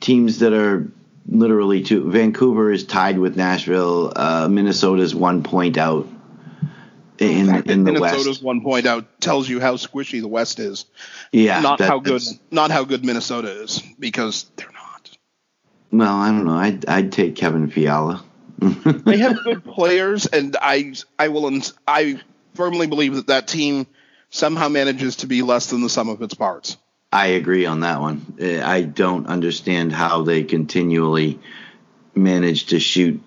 teams 0.00 0.38
that 0.38 0.54
are 0.54 0.90
literally 1.28 1.82
two 1.82 2.10
Vancouver 2.10 2.72
is 2.72 2.84
tied 2.84 3.18
with 3.18 3.36
Nashville 3.36 4.12
uh, 4.16 4.48
Minnesota's 4.48 5.14
one 5.14 5.42
point 5.42 5.76
out 5.78 6.08
in 7.18 7.48
in 7.66 7.84
the 7.84 7.92
Minnesota's 7.92 8.26
West 8.26 8.42
one 8.42 8.60
point 8.62 8.86
out 8.86 9.20
tells 9.20 9.48
you 9.48 9.60
how 9.60 9.74
squishy 9.74 10.20
the 10.20 10.28
West 10.28 10.58
is. 10.58 10.84
yeah 11.32 11.60
not 11.60 11.78
that- 11.78 11.88
how 11.88 11.98
good, 11.98 12.22
not 12.50 12.70
how 12.70 12.84
good 12.84 13.04
Minnesota 13.04 13.50
is 13.62 13.82
because 13.98 14.46
they're 14.56 14.70
not. 14.72 15.10
well 15.92 16.14
I 16.16 16.28
don't 16.30 16.44
know 16.44 16.54
I'd, 16.54 16.86
I'd 16.86 17.12
take 17.12 17.36
Kevin 17.36 17.70
Fiala 17.70 18.24
They 18.60 19.18
have 19.18 19.44
good 19.44 19.64
players, 19.64 20.26
and 20.26 20.56
I, 20.60 20.92
I 21.16 21.28
will, 21.28 21.46
ins- 21.46 21.74
I 21.86 22.20
firmly 22.54 22.88
believe 22.88 23.14
that 23.14 23.28
that 23.28 23.46
team 23.46 23.86
somehow 24.30 24.68
manages 24.68 25.14
to 25.18 25.28
be 25.28 25.42
less 25.42 25.68
than 25.68 25.80
the 25.80 25.88
sum 25.88 26.08
of 26.08 26.20
its 26.22 26.34
parts. 26.34 26.76
I 27.12 27.28
agree 27.28 27.64
on 27.64 27.80
that 27.80 28.00
one. 28.00 28.34
Uh, 28.40 28.60
I 28.62 28.82
don't 28.82 29.26
understand 29.26 29.92
how 29.92 30.22
they 30.22 30.44
continually 30.44 31.38
manage 32.14 32.66
to 32.66 32.80
shoot 32.80 33.22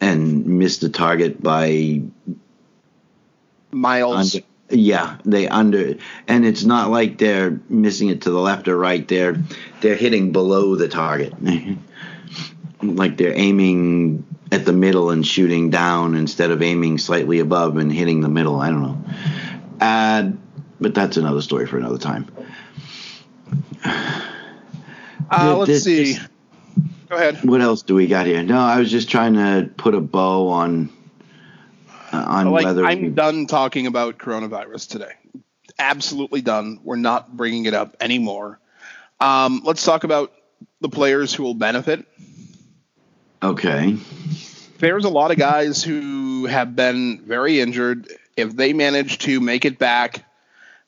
and 0.00 0.46
miss 0.46 0.78
the 0.78 0.88
target 0.88 1.42
by 1.42 2.02
Miles. 3.72 4.34
under. 4.34 4.46
Yeah, 4.68 5.18
they 5.24 5.46
under, 5.48 5.94
and 6.26 6.44
it's 6.44 6.64
not 6.64 6.90
like 6.90 7.18
they're 7.18 7.60
missing 7.68 8.08
it 8.08 8.22
to 8.22 8.30
the 8.32 8.40
left 8.40 8.66
or 8.66 8.76
right. 8.76 9.06
They're 9.06 9.40
they're 9.80 9.94
hitting 9.94 10.32
below 10.32 10.74
the 10.74 10.88
target, 10.88 11.34
like 12.82 13.16
they're 13.16 13.38
aiming 13.38 14.26
at 14.50 14.64
the 14.64 14.72
middle 14.72 15.10
and 15.10 15.24
shooting 15.24 15.70
down 15.70 16.16
instead 16.16 16.50
of 16.50 16.62
aiming 16.62 16.98
slightly 16.98 17.38
above 17.38 17.76
and 17.76 17.92
hitting 17.92 18.20
the 18.20 18.28
middle. 18.28 18.60
I 18.60 18.70
don't 18.70 18.82
know. 18.82 19.04
Uh, 19.80 20.30
but 20.80 20.94
that's 20.94 21.16
another 21.16 21.42
story 21.42 21.66
for 21.66 21.78
another 21.78 21.98
time. 21.98 22.26
Uh, 23.84 25.50
The- 25.50 25.56
let's 25.56 25.70
the- 25.72 25.78
see. 25.80 26.12
this- 26.14 26.28
Go 27.08 27.16
ahead. 27.16 27.44
What 27.44 27.60
else 27.60 27.82
do 27.82 27.94
we 27.94 28.08
got 28.08 28.26
here? 28.26 28.42
No, 28.42 28.58
I 28.58 28.78
was 28.80 28.90
just 28.90 29.08
trying 29.08 29.34
to 29.34 29.70
put 29.76 29.94
a 29.94 30.00
bow 30.00 30.48
on 30.48 30.90
uh, 32.12 32.16
on 32.26 32.50
like 32.50 32.64
whether 32.64 32.84
I'm 32.84 33.02
we- 33.02 33.08
done 33.10 33.46
talking 33.46 33.86
about 33.86 34.18
coronavirus 34.18 34.88
today. 34.88 35.12
Absolutely 35.78 36.40
done. 36.40 36.80
We're 36.82 36.96
not 36.96 37.36
bringing 37.36 37.66
it 37.66 37.74
up 37.74 37.96
anymore. 38.00 38.58
Um, 39.20 39.62
let's 39.64 39.84
talk 39.84 40.02
about 40.04 40.32
the 40.80 40.88
players 40.88 41.32
who 41.32 41.42
will 41.44 41.54
benefit. 41.54 42.04
okay. 43.42 43.96
There's 44.78 45.04
a 45.04 45.08
lot 45.08 45.30
of 45.30 45.38
guys 45.38 45.82
who 45.82 46.46
have 46.46 46.76
been 46.76 47.22
very 47.24 47.60
injured. 47.60 48.08
If 48.36 48.54
they 48.56 48.72
manage 48.74 49.18
to 49.20 49.40
make 49.40 49.64
it 49.64 49.78
back, 49.78 50.24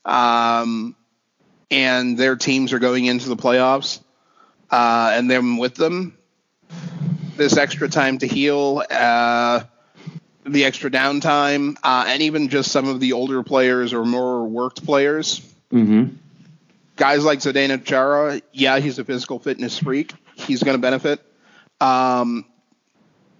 um, 0.04 0.94
and 1.70 2.16
their 2.18 2.36
teams 2.36 2.72
are 2.72 2.78
going 2.78 3.04
into 3.04 3.28
the 3.28 3.36
playoffs, 3.36 4.00
uh, 4.70 5.12
and 5.14 5.30
them 5.30 5.58
with 5.58 5.74
them, 5.74 6.16
this 7.36 7.56
extra 7.56 7.88
time 7.88 8.18
to 8.18 8.26
heal, 8.26 8.82
uh, 8.90 9.62
the 10.44 10.64
extra 10.64 10.90
downtime, 10.90 11.76
uh, 11.82 12.04
and 12.08 12.22
even 12.22 12.48
just 12.48 12.72
some 12.72 12.88
of 12.88 13.00
the 13.00 13.12
older 13.12 13.42
players 13.42 13.92
or 13.92 14.04
more 14.04 14.44
worked 14.46 14.84
players, 14.84 15.42
Mm-hmm. 15.70 16.14
guys 16.96 17.24
like 17.24 17.40
Zdeno 17.40 17.84
Chara, 17.84 18.40
yeah, 18.52 18.78
he's 18.80 18.98
a 18.98 19.04
physical 19.04 19.38
fitness 19.38 19.78
freak. 19.78 20.14
He's 20.34 20.62
going 20.62 20.76
to 20.78 20.80
benefit. 20.80 21.20
Um, 21.78 22.46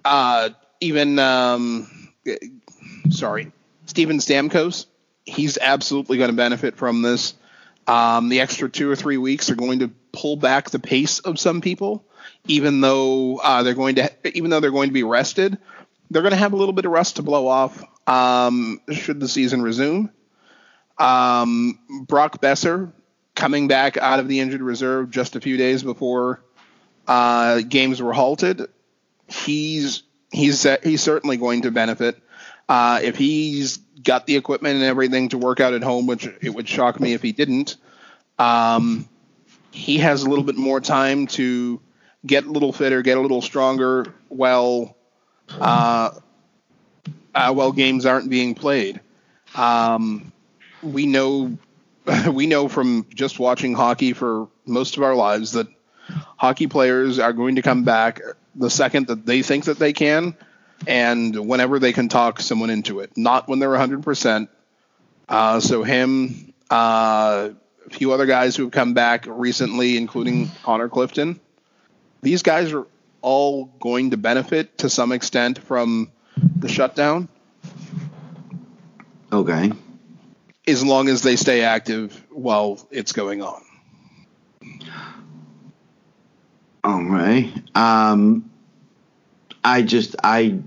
uh, 0.04 0.50
even, 0.80 1.18
um, 1.18 1.88
sorry, 3.08 3.50
Steven 3.86 4.18
Stamkos, 4.18 4.84
he's 5.24 5.56
absolutely 5.56 6.18
going 6.18 6.30
to 6.30 6.36
benefit 6.36 6.76
from 6.76 7.00
this. 7.00 7.32
Um, 7.88 8.28
the 8.28 8.40
extra 8.40 8.68
two 8.68 8.90
or 8.90 8.96
three 8.96 9.16
weeks 9.16 9.48
are 9.50 9.54
going 9.54 9.78
to 9.78 9.88
pull 10.12 10.36
back 10.36 10.68
the 10.70 10.78
pace 10.78 11.20
of 11.20 11.38
some 11.38 11.62
people, 11.62 12.04
even 12.46 12.82
though 12.82 13.38
uh, 13.38 13.62
they're 13.62 13.74
going 13.74 13.94
to, 13.96 14.36
even 14.36 14.50
though 14.50 14.60
they're 14.60 14.70
going 14.70 14.90
to 14.90 14.94
be 14.94 15.04
rested, 15.04 15.56
they're 16.10 16.22
going 16.22 16.32
to 16.32 16.38
have 16.38 16.52
a 16.52 16.56
little 16.56 16.74
bit 16.74 16.84
of 16.84 16.92
rust 16.92 17.16
to 17.16 17.22
blow 17.22 17.48
off 17.48 17.82
um, 18.06 18.80
should 18.92 19.20
the 19.20 19.28
season 19.28 19.62
resume. 19.62 20.10
Um, 20.98 21.78
Brock 22.06 22.42
Boeser 22.42 22.92
coming 23.34 23.68
back 23.68 23.96
out 23.96 24.18
of 24.18 24.28
the 24.28 24.40
injured 24.40 24.62
reserve 24.62 25.10
just 25.10 25.36
a 25.36 25.40
few 25.40 25.56
days 25.56 25.82
before 25.82 26.42
uh, 27.06 27.60
games 27.60 28.02
were 28.02 28.12
halted. 28.12 28.68
He's 29.28 30.02
he's 30.30 30.66
he's 30.82 31.02
certainly 31.02 31.38
going 31.38 31.62
to 31.62 31.70
benefit 31.70 32.20
uh, 32.68 33.00
if 33.02 33.16
he's 33.16 33.78
got 34.02 34.26
the 34.26 34.36
equipment 34.36 34.76
and 34.76 34.84
everything 34.84 35.28
to 35.30 35.38
work 35.38 35.60
out 35.60 35.74
at 35.74 35.82
home, 35.82 36.06
which 36.06 36.26
it 36.40 36.50
would 36.50 36.68
shock 36.68 37.00
me 37.00 37.12
if 37.12 37.22
he 37.22 37.32
didn't. 37.32 37.76
Um, 38.38 39.08
he 39.70 39.98
has 39.98 40.22
a 40.22 40.28
little 40.28 40.44
bit 40.44 40.56
more 40.56 40.80
time 40.80 41.26
to 41.28 41.80
get 42.24 42.44
a 42.44 42.50
little 42.50 42.72
fitter, 42.72 43.02
get 43.02 43.18
a 43.18 43.20
little 43.20 43.42
stronger 43.42 44.14
while 44.28 44.96
uh, 45.50 46.10
uh, 47.34 47.52
while 47.52 47.72
games 47.72 48.06
aren't 48.06 48.30
being 48.30 48.54
played. 48.54 49.00
Um, 49.54 50.32
we 50.82 51.06
know 51.06 51.56
we 52.32 52.46
know 52.46 52.68
from 52.68 53.06
just 53.14 53.38
watching 53.38 53.74
hockey 53.74 54.12
for 54.12 54.48
most 54.66 54.96
of 54.96 55.02
our 55.02 55.14
lives 55.14 55.52
that 55.52 55.66
hockey 56.36 56.66
players 56.66 57.18
are 57.18 57.32
going 57.32 57.56
to 57.56 57.62
come 57.62 57.84
back 57.84 58.20
the 58.54 58.70
second 58.70 59.06
that 59.08 59.26
they 59.26 59.42
think 59.42 59.64
that 59.64 59.78
they 59.78 59.92
can 59.92 60.36
and 60.86 61.34
whenever 61.48 61.78
they 61.78 61.92
can 61.92 62.08
talk 62.08 62.40
someone 62.40 62.70
into 62.70 63.00
it 63.00 63.16
not 63.16 63.48
when 63.48 63.58
they're 63.58 63.70
100% 63.70 64.48
uh, 65.28 65.60
so 65.60 65.82
him 65.82 66.52
uh, 66.70 67.50
a 67.86 67.90
few 67.90 68.12
other 68.12 68.26
guys 68.26 68.56
who 68.56 68.64
have 68.64 68.72
come 68.72 68.94
back 68.94 69.24
recently 69.28 69.96
including 69.96 70.48
connor 70.62 70.88
clifton 70.88 71.40
these 72.22 72.42
guys 72.42 72.72
are 72.72 72.86
all 73.20 73.64
going 73.80 74.10
to 74.10 74.16
benefit 74.16 74.78
to 74.78 74.88
some 74.88 75.12
extent 75.12 75.58
from 75.58 76.10
the 76.56 76.68
shutdown 76.68 77.28
Okay. 79.30 79.72
as 80.66 80.84
long 80.84 81.08
as 81.08 81.22
they 81.22 81.36
stay 81.36 81.62
active 81.62 82.24
while 82.30 82.86
it's 82.90 83.12
going 83.12 83.42
on. 83.42 83.62
All 86.84 87.02
right. 87.04 87.52
Um, 87.74 88.50
I 89.68 89.82
just 89.82 90.16
I 90.24 90.60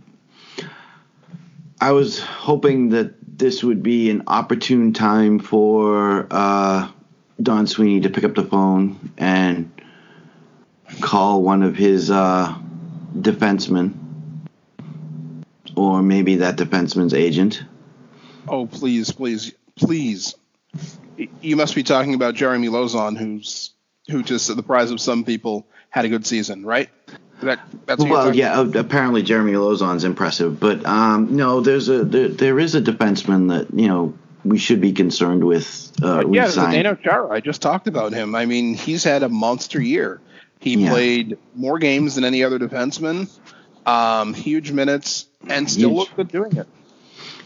I 1.80 1.92
was 1.94 2.20
hoping 2.20 2.90
that 2.90 3.16
this 3.40 3.64
would 3.64 3.82
be 3.82 4.12
an 4.12 4.24
opportune 4.28 4.94
time 4.94 5.40
for 5.40 6.28
uh, 6.30 6.88
Don 7.42 7.66
Sweeney 7.66 8.02
to 8.02 8.12
pick 8.12 8.24
up 8.24 8.36
the 8.36 8.44
phone 8.44 9.12
and 9.18 9.72
call 11.00 11.42
one 11.42 11.64
of 11.64 11.76
his 11.76 12.12
uh, 12.12 12.56
defensemen, 13.18 13.94
or 15.76 16.04
maybe 16.04 16.36
that 16.36 16.58
defenseman's 16.58 17.16
agent. 17.16 17.64
Oh, 18.48 18.68
please, 18.68 19.12
please, 19.12 19.52
please. 19.76 20.36
You 21.42 21.56
must 21.56 21.74
be 21.74 21.82
talking 21.82 22.14
about 22.14 22.36
Jeremy 22.36 22.68
Lauzon, 22.68 23.18
who's 23.18 23.72
who, 24.12 24.22
just 24.22 24.46
to 24.46 24.54
the 24.54 24.62
surprise 24.62 24.92
of 24.92 25.02
some 25.02 25.24
people, 25.24 25.66
had 25.90 26.06
a 26.06 26.10
good 26.10 26.28
season, 26.28 26.64
right? 26.64 26.90
That, 27.42 27.60
that's 27.86 28.04
Well, 28.04 28.36
yeah. 28.36 28.60
uh, 28.60 28.72
Apparently, 28.76 29.24
Jeremy 29.24 29.54
Lauzon's 29.54 30.04
impressive, 30.04 30.60
but 30.60 30.86
um, 30.86 31.36
no, 31.36 31.62
there's 31.62 31.90
a 31.90 32.04
there, 32.04 32.28
there 32.30 32.60
is 32.60 32.76
a 32.76 32.82
defenseman 32.82 33.50
that 33.50 33.78
you 33.78 33.88
know 33.88 34.14
we 34.44 34.58
should 34.58 34.82
be 34.82 34.92
concerned 34.94 35.44
with. 35.44 35.92
Uh, 36.02 36.24
yeah, 36.30 36.48
signed. 36.48 36.76
Zdeno 36.86 37.02
Chara. 37.02 37.30
I 37.30 37.40
just 37.42 37.62
talked 37.62 37.88
about 37.88 38.14
him. 38.14 38.34
I 38.36 38.46
mean, 38.46 38.74
he's 38.76 39.04
had 39.04 39.24
a 39.24 39.30
monster 39.30 39.82
year. 39.82 40.20
He 40.60 40.76
Yeah. 40.76 40.90
played 40.92 41.38
more 41.56 41.80
games 41.80 42.16
than 42.16 42.24
any 42.24 42.44
other 42.44 42.60
defenseman, 42.60 43.28
um, 43.86 44.34
huge 44.34 44.72
minutes, 44.72 45.28
and 45.48 45.70
still 45.70 45.90
Huge. 45.90 45.98
looked 45.98 46.16
good 46.16 46.28
doing 46.28 46.56
it. 46.58 46.68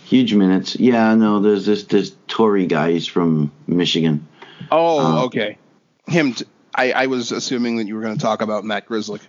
Huge 0.06 0.34
minutes. 0.36 0.76
Yeah, 0.80 1.16
no, 1.16 1.40
there's 1.40 1.66
this 1.66 1.86
this 1.86 2.12
Torey 2.28 2.68
guy. 2.68 2.92
He's 2.92 3.08
from 3.08 3.52
Michigan. 3.68 4.28
Oh, 4.72 5.00
Um, 5.00 5.18
okay. 5.26 5.58
Him. 6.08 6.34
T- 6.34 6.46
I, 6.78 6.92
I 6.92 7.06
was 7.08 7.32
assuming 7.32 7.78
that 7.78 7.88
you 7.88 7.96
were 7.96 8.02
going 8.02 8.16
to 8.18 8.22
talk 8.22 8.42
about 8.42 8.66
Matt 8.66 8.88
Grzelcyk. 8.88 9.22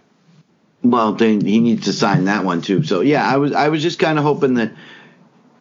Well, 0.91 1.15
then 1.15 1.41
he 1.41 1.59
needs 1.59 1.87
to 1.87 1.93
sign 1.93 2.27
that 2.27 2.45
one 2.45 2.63
too. 2.63 2.85
So 2.85 3.01
yeah, 3.01 3.29
I 3.29 3.39
was 3.39 3.53
I 3.53 3.69
was 3.71 3.83
just 3.83 3.99
kind 3.99 4.19
of 4.19 4.25
hoping 4.25 4.55
that 4.55 4.73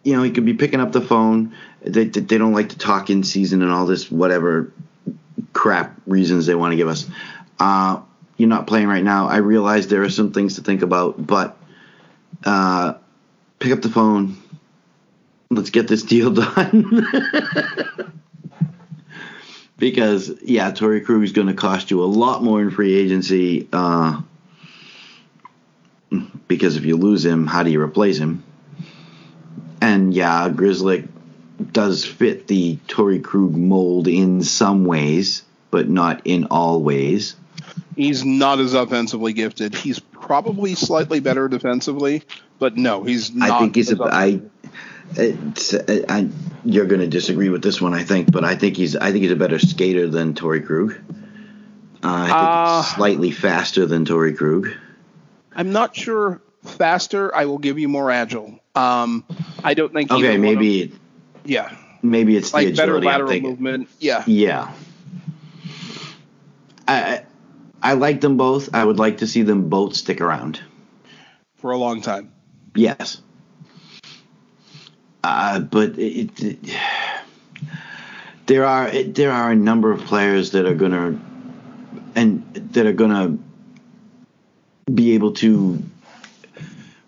you 0.03 0.15
know 0.15 0.21
he 0.21 0.29
could 0.29 0.45
be 0.45 0.53
picking 0.53 0.79
up 0.79 0.91
the 0.91 1.01
phone. 1.01 1.55
They 1.81 2.05
they 2.05 2.37
don't 2.37 2.53
like 2.53 2.69
to 2.69 2.77
talk 2.77 3.09
in 3.09 3.23
season 3.23 3.63
and 3.63 3.71
all 3.71 3.87
this 3.87 4.11
whatever 4.11 4.71
crap 5.51 5.99
reasons 6.05 6.45
they 6.45 6.53
want 6.53 6.73
to 6.73 6.77
give 6.77 6.87
us. 6.87 7.09
Uh, 7.59 8.01
you're 8.37 8.49
not 8.49 8.67
playing 8.67 8.87
right 8.87 9.03
now. 9.03 9.27
I 9.27 9.37
realize 9.37 9.87
there 9.87 10.03
are 10.03 10.09
some 10.11 10.31
things 10.31 10.55
to 10.55 10.61
think 10.61 10.83
about, 10.83 11.25
but 11.25 11.57
uh, 12.43 12.93
pick 13.57 13.71
up 13.71 13.81
the 13.81 13.89
phone. 13.89 14.37
Let's 15.49 15.71
get 15.71 15.87
this 15.87 16.03
deal 16.03 16.31
done. 16.33 17.07
because 19.77 20.31
yeah, 20.43 20.71
Torey 20.71 21.03
Krug 21.03 21.23
is 21.23 21.31
going 21.31 21.47
to 21.47 21.55
cost 21.55 21.89
you 21.89 22.03
a 22.03 22.05
lot 22.05 22.43
more 22.43 22.61
in 22.61 22.69
free 22.69 22.93
agency. 22.93 23.67
Uh, 23.73 24.21
because 26.47 26.77
if 26.77 26.85
you 26.85 26.97
lose 26.97 27.25
him, 27.25 27.47
how 27.47 27.63
do 27.63 27.71
you 27.71 27.81
replace 27.81 28.17
him? 28.17 28.43
And 29.81 30.13
yeah, 30.13 30.49
Grizzly 30.49 31.07
does 31.71 32.05
fit 32.05 32.47
the 32.47 32.77
Torey 32.87 33.23
Krug 33.23 33.55
mold 33.55 34.07
in 34.07 34.43
some 34.43 34.85
ways, 34.85 35.43
but 35.71 35.89
not 35.89 36.21
in 36.25 36.45
all 36.45 36.81
ways. 36.81 37.35
He's 37.95 38.25
not 38.25 38.59
as 38.59 38.73
offensively 38.73 39.33
gifted. 39.33 39.73
He's 39.73 39.99
probably 39.99 40.75
slightly 40.75 41.19
better 41.19 41.47
defensively, 41.47 42.23
but 42.59 42.75
no, 42.75 43.03
he's 43.03 43.33
not. 43.33 43.51
I 43.51 43.59
think 43.59 43.75
he's 43.75 43.91
a 43.91 44.03
I. 44.03 44.41
It's, 45.15 45.73
I, 45.73 46.27
you're 46.65 46.87
going 46.87 47.01
to 47.01 47.07
disagree 47.07 47.49
with 47.49 47.61
this 47.61 47.79
one, 47.79 47.93
I 47.93 48.03
think, 48.03 48.31
but 48.31 48.43
I 48.43 48.55
think 48.55 48.75
he's 48.75 48.95
I 48.95 49.11
think 49.11 49.21
he's 49.21 49.31
a 49.31 49.35
better 49.35 49.59
skater 49.59 50.09
than 50.09 50.33
Torey 50.33 50.65
Krug. 50.65 50.93
Uh, 50.93 50.95
I 52.03 52.25
think 52.25 52.35
Uh, 52.35 52.81
he's 52.81 52.95
slightly 52.95 53.31
faster 53.31 53.85
than 53.85 54.05
Torey 54.05 54.35
Krug. 54.35 54.69
I'm 55.55 55.71
not 55.71 55.95
sure 55.95 56.41
faster. 56.63 57.33
I 57.35 57.45
will 57.45 57.57
give 57.57 57.79
you 57.79 57.87
more 57.87 58.11
agile. 58.11 58.59
Um, 58.75 59.23
I 59.63 59.73
don't 59.73 59.93
think. 59.93 60.11
Okay, 60.11 60.37
maybe 60.37 60.83
of- 60.83 60.99
yeah, 61.45 61.75
maybe 62.01 62.35
it's 62.35 62.51
the 62.51 62.57
like 62.57 62.75
better 62.75 63.01
lateral 63.01 63.39
movement. 63.39 63.89
Yeah, 63.99 64.23
Yeah. 64.27 64.73
I 66.87 66.93
I 66.95 67.25
I 67.81 67.93
like 67.93 68.21
them 68.21 68.37
both. 68.37 68.73
I 68.73 68.83
would 68.83 68.99
like 68.99 69.19
to 69.19 69.27
see 69.27 69.43
them 69.43 69.69
both 69.69 69.95
stick 69.95 70.21
around. 70.21 70.59
for 71.57 71.71
a 71.71 71.77
long 71.77 72.01
time. 72.01 72.31
Yes. 72.75 73.21
Uh, 75.23 75.59
but 75.59 75.97
it, 75.97 76.39
it, 76.43 76.77
there 78.45 78.65
are 78.65 78.87
it, 78.87 79.15
there 79.15 79.31
are 79.31 79.51
a 79.51 79.55
number 79.55 79.91
of 79.91 80.01
players 80.01 80.51
that 80.51 80.65
are 80.65 80.75
gonna 80.75 81.19
and 82.15 82.53
that 82.53 82.85
are 82.85 82.93
gonna 82.93 83.37
be 84.91 85.15
able 85.15 85.33
to 85.33 85.83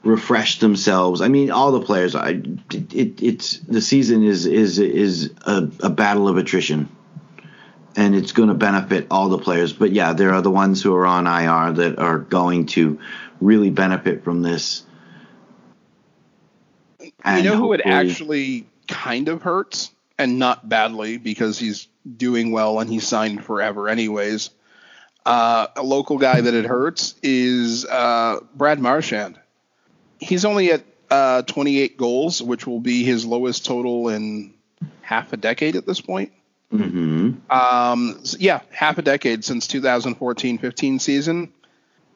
refresh 0.04 0.60
themselves. 0.60 1.22
I 1.22 1.28
mean, 1.28 1.52
all 1.52 1.72
the 1.72 1.82
players. 1.82 2.16
I 2.16 2.42
it, 2.72 3.22
it's 3.22 3.60
the 3.60 3.82
season 3.82 4.24
is 4.24 4.46
is 4.46 4.80
is 4.80 5.34
a, 5.46 5.70
a 5.82 5.90
battle 5.90 6.28
of 6.28 6.38
attrition, 6.38 6.90
and 7.96 8.16
it's 8.16 8.32
going 8.32 8.50
to 8.50 8.56
benefit 8.56 9.08
all 9.12 9.30
the 9.30 9.38
players. 9.38 9.74
But 9.74 9.92
yeah, 9.92 10.14
there 10.14 10.34
are 10.34 10.42
the 10.42 10.52
ones 10.52 10.82
who 10.82 10.96
are 10.96 11.06
on 11.06 11.28
IR 11.28 11.74
that 11.74 12.00
are 12.00 12.20
going 12.20 12.68
to 12.68 13.00
really 13.40 13.70
benefit 13.70 14.24
from 14.24 14.42
this. 14.42 14.84
And 17.24 17.44
you 17.44 17.52
know 17.52 17.58
who 17.58 17.74
it 17.74 17.82
actually 17.84 18.68
kind 18.88 19.28
of 19.28 19.42
hurts, 19.42 19.92
and 20.18 20.40
not 20.40 20.68
badly 20.68 21.18
because 21.18 21.60
he's 21.60 21.88
doing 22.16 22.52
well 22.52 22.80
and 22.80 22.90
he's 22.90 23.08
signed 23.08 23.44
forever, 23.44 23.90
anyways. 23.90 24.50
Uh, 25.28 25.68
a 25.76 25.84
local 25.84 26.18
guy 26.18 26.40
that 26.40 26.54
it 26.54 26.64
hurts 26.66 27.16
is 27.22 27.84
uh, 27.86 28.40
Brad 28.56 28.80
Marchand. 28.80 29.38
He's 30.20 30.46
only 30.46 30.72
at 30.72 30.84
uh, 31.12 31.42
28 31.42 31.98
goals, 31.98 32.42
which 32.42 32.66
will 32.66 32.80
be 32.80 33.04
his 33.04 33.26
lowest 33.26 33.66
total 33.66 34.08
in 34.08 34.54
half 35.02 35.34
a 35.34 35.38
decade 35.38 35.76
at 35.76 35.86
this 35.86 36.00
point. 36.00 36.32
Mhm. 36.74 37.36
Um, 37.52 38.20
s- 38.22 38.38
yeah, 38.40 38.62
half 38.72 38.98
a 38.98 39.02
decade 39.02 39.44
since 39.44 39.68
2014-15 39.68 41.00
season. 41.02 41.52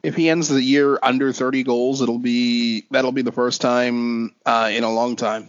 If 0.02 0.14
he 0.16 0.30
ends 0.30 0.48
the 0.48 0.62
year 0.62 0.98
under 1.02 1.32
30 1.32 1.64
goals, 1.64 2.00
it'll 2.02 2.18
be 2.18 2.86
that'll 2.90 3.12
be 3.12 3.22
the 3.22 3.30
first 3.32 3.60
time 3.60 4.34
uh, 4.46 4.70
in 4.72 4.84
a 4.84 4.90
long 4.92 5.16
time. 5.16 5.48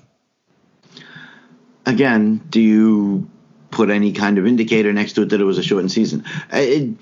Again, 1.85 2.41
do 2.49 2.61
you 2.61 3.29
put 3.71 3.89
any 3.89 4.11
kind 4.13 4.37
of 4.37 4.45
indicator 4.47 4.93
next 4.93 5.13
to 5.13 5.23
it 5.23 5.29
that 5.29 5.41
it 5.41 5.45
was 5.45 5.57
a 5.57 5.63
shortened 5.63 5.91
season? 5.91 6.23
It, 6.51 6.95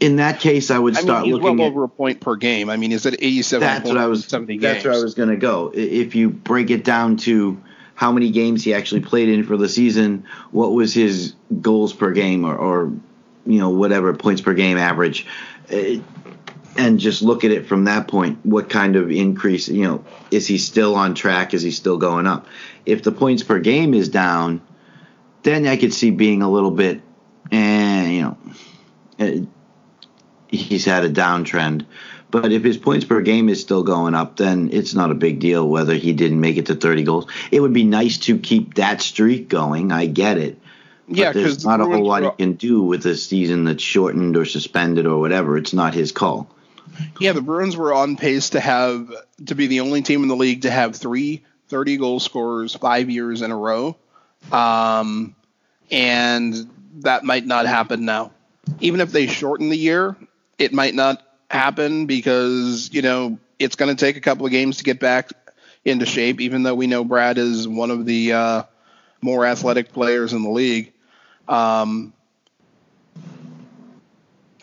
in 0.00 0.16
that 0.16 0.40
case, 0.40 0.70
I 0.70 0.78
would 0.78 0.96
I 0.96 1.00
start 1.02 1.24
mean, 1.24 1.34
looking 1.34 1.58
well 1.58 1.66
at. 1.66 1.70
over 1.70 1.84
a 1.84 1.88
point 1.88 2.20
per 2.20 2.36
game. 2.36 2.70
I 2.70 2.76
mean, 2.76 2.90
he's 2.90 3.04
at 3.06 3.14
87 3.14 3.60
That's 3.60 3.80
points 3.80 3.88
what 3.94 3.98
I 4.02 4.06
was. 4.06 4.24
70 4.24 4.58
That's 4.58 4.74
games. 4.76 4.84
where 4.86 4.94
I 4.94 5.02
was 5.02 5.14
going 5.14 5.28
to 5.28 5.36
go. 5.36 5.70
If 5.74 6.14
you 6.14 6.30
break 6.30 6.70
it 6.70 6.84
down 6.84 7.18
to 7.18 7.60
how 7.94 8.10
many 8.10 8.30
games 8.30 8.64
he 8.64 8.72
actually 8.72 9.02
played 9.02 9.28
in 9.28 9.44
for 9.44 9.58
the 9.58 9.68
season, 9.68 10.24
what 10.50 10.72
was 10.72 10.94
his 10.94 11.34
goals 11.60 11.92
per 11.92 12.12
game, 12.12 12.44
or, 12.46 12.56
or 12.56 12.92
you 13.46 13.58
know 13.58 13.70
whatever 13.70 14.12
points 14.14 14.40
per 14.40 14.54
game 14.54 14.78
average, 14.78 15.26
uh, 15.70 16.00
and 16.78 16.98
just 16.98 17.20
look 17.20 17.44
at 17.44 17.50
it 17.50 17.66
from 17.66 17.84
that 17.84 18.08
point. 18.08 18.38
What 18.44 18.70
kind 18.70 18.96
of 18.96 19.10
increase? 19.10 19.68
You 19.68 19.82
know, 19.82 20.04
is 20.30 20.46
he 20.46 20.56
still 20.56 20.94
on 20.94 21.14
track? 21.14 21.52
Is 21.52 21.60
he 21.62 21.70
still 21.72 21.98
going 21.98 22.26
up? 22.26 22.46
If 22.86 23.02
the 23.02 23.12
points 23.12 23.42
per 23.42 23.58
game 23.58 23.92
is 23.92 24.08
down, 24.08 24.62
then 25.42 25.66
I 25.66 25.76
could 25.76 25.92
see 25.92 26.10
being 26.10 26.40
a 26.40 26.50
little 26.50 26.70
bit, 26.70 27.02
and 27.50 28.12
you 28.12 28.22
know. 28.22 28.38
uh, 29.18 29.46
he's 30.50 30.84
had 30.84 31.04
a 31.04 31.10
downtrend. 31.10 31.86
But 32.30 32.52
if 32.52 32.62
his 32.62 32.76
points 32.76 33.04
per 33.04 33.20
game 33.22 33.48
is 33.48 33.60
still 33.60 33.82
going 33.82 34.14
up, 34.14 34.36
then 34.36 34.70
it's 34.72 34.94
not 34.94 35.10
a 35.10 35.14
big 35.14 35.40
deal 35.40 35.68
whether 35.68 35.94
he 35.94 36.12
didn't 36.12 36.40
make 36.40 36.56
it 36.56 36.66
to 36.66 36.76
30 36.76 37.02
goals. 37.02 37.26
It 37.50 37.60
would 37.60 37.72
be 37.72 37.84
nice 37.84 38.18
to 38.18 38.38
keep 38.38 38.74
that 38.74 39.02
streak 39.02 39.48
going. 39.48 39.90
I 39.90 40.06
get 40.06 40.38
it. 40.38 40.60
But 41.08 41.18
yeah, 41.18 41.32
there's 41.32 41.64
not 41.64 41.80
a 41.80 41.84
whole 41.84 42.06
lot 42.06 42.22
he 42.22 42.30
can 42.44 42.52
do 42.52 42.82
with 42.82 43.04
a 43.04 43.16
season 43.16 43.64
that's 43.64 43.82
shortened 43.82 44.36
or 44.36 44.44
suspended 44.44 45.06
or 45.06 45.18
whatever. 45.18 45.56
It's 45.56 45.72
not 45.72 45.92
his 45.92 46.12
call. 46.12 46.48
yeah, 47.18 47.32
the 47.32 47.42
Bruins 47.42 47.76
were 47.76 47.92
on 47.92 48.16
pace 48.16 48.50
to 48.50 48.60
have 48.60 49.12
to 49.46 49.56
be 49.56 49.66
the 49.66 49.80
only 49.80 50.02
team 50.02 50.22
in 50.22 50.28
the 50.28 50.36
league 50.36 50.62
to 50.62 50.70
have 50.70 50.94
three 50.94 51.42
30 51.66 51.96
goal 51.96 52.20
scorers 52.20 52.76
five 52.76 53.10
years 53.10 53.42
in 53.42 53.50
a 53.50 53.56
row, 53.56 53.96
um, 54.52 55.34
and 55.90 56.70
that 56.98 57.24
might 57.24 57.46
not 57.46 57.66
happen 57.66 58.04
now. 58.04 58.30
Even 58.80 59.00
if 59.00 59.10
they 59.10 59.26
shorten 59.26 59.68
the 59.68 59.76
year, 59.76 60.16
it 60.60 60.72
might 60.72 60.94
not 60.94 61.22
happen 61.50 62.06
because 62.06 62.90
you 62.92 63.02
know 63.02 63.38
it's 63.58 63.76
going 63.76 63.94
to 63.94 64.04
take 64.04 64.16
a 64.16 64.20
couple 64.20 64.46
of 64.46 64.52
games 64.52 64.76
to 64.76 64.84
get 64.84 65.00
back 65.00 65.30
into 65.84 66.06
shape. 66.06 66.40
Even 66.40 66.62
though 66.62 66.74
we 66.74 66.86
know 66.86 67.02
Brad 67.02 67.38
is 67.38 67.66
one 67.66 67.90
of 67.90 68.06
the 68.06 68.32
uh, 68.32 68.62
more 69.20 69.44
athletic 69.46 69.92
players 69.92 70.32
in 70.32 70.42
the 70.42 70.50
league. 70.50 70.92
Um, 71.48 72.12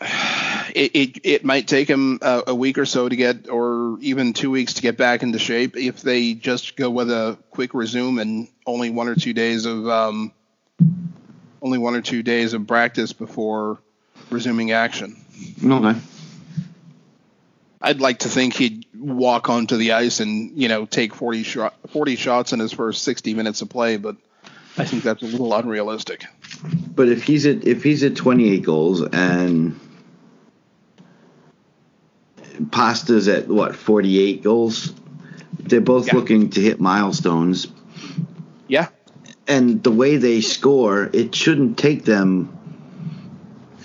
it, 0.00 0.90
it, 0.94 1.20
it 1.24 1.44
might 1.44 1.66
take 1.66 1.88
him 1.88 2.20
a, 2.22 2.44
a 2.48 2.54
week 2.54 2.78
or 2.78 2.86
so 2.86 3.08
to 3.08 3.16
get, 3.16 3.48
or 3.48 3.98
even 4.00 4.32
two 4.32 4.50
weeks 4.50 4.74
to 4.74 4.82
get 4.82 4.96
back 4.96 5.22
into 5.22 5.38
shape 5.38 5.76
if 5.76 6.00
they 6.00 6.34
just 6.34 6.76
go 6.76 6.88
with 6.90 7.10
a 7.10 7.38
quick 7.50 7.74
resume 7.74 8.18
and 8.18 8.48
only 8.66 8.90
one 8.90 9.08
or 9.08 9.16
two 9.16 9.32
days 9.32 9.66
of 9.66 9.88
um, 9.88 10.32
only 11.60 11.78
one 11.78 11.94
or 11.94 12.00
two 12.00 12.22
days 12.22 12.54
of 12.54 12.66
practice 12.66 13.12
before 13.12 13.78
resuming 14.30 14.72
action. 14.72 15.16
Okay. 15.64 15.98
I'd 17.80 18.00
like 18.00 18.20
to 18.20 18.28
think 18.28 18.54
he'd 18.54 18.86
walk 18.94 19.48
onto 19.48 19.76
the 19.76 19.92
ice 19.92 20.20
and 20.20 20.58
you 20.58 20.68
know 20.68 20.84
take 20.84 21.14
40 21.14 21.42
shot 21.44 21.74
40 21.90 22.16
shots 22.16 22.52
in 22.52 22.58
his 22.58 22.72
first 22.72 23.04
60 23.04 23.34
minutes 23.34 23.62
of 23.62 23.68
play, 23.68 23.96
but 23.96 24.16
I 24.76 24.84
think 24.84 25.02
that's 25.04 25.22
a 25.22 25.26
little 25.26 25.54
unrealistic. 25.54 26.26
But 26.94 27.08
if 27.08 27.22
he's 27.22 27.46
at 27.46 27.66
if 27.66 27.84
he's 27.84 28.02
at 28.02 28.16
28 28.16 28.62
goals 28.64 29.02
and 29.02 29.78
Pasta's 32.70 33.28
at 33.28 33.48
what 33.48 33.76
48 33.76 34.42
goals, 34.42 34.92
they're 35.60 35.80
both 35.80 36.08
Yeah. 36.08 36.16
looking 36.16 36.50
to 36.50 36.60
hit 36.60 36.80
milestones. 36.80 37.68
Yeah, 38.66 38.88
and 39.46 39.82
the 39.82 39.92
way 39.92 40.16
they 40.16 40.40
score, 40.40 41.08
it 41.12 41.34
shouldn't 41.34 41.78
take 41.78 42.04
them. 42.04 42.57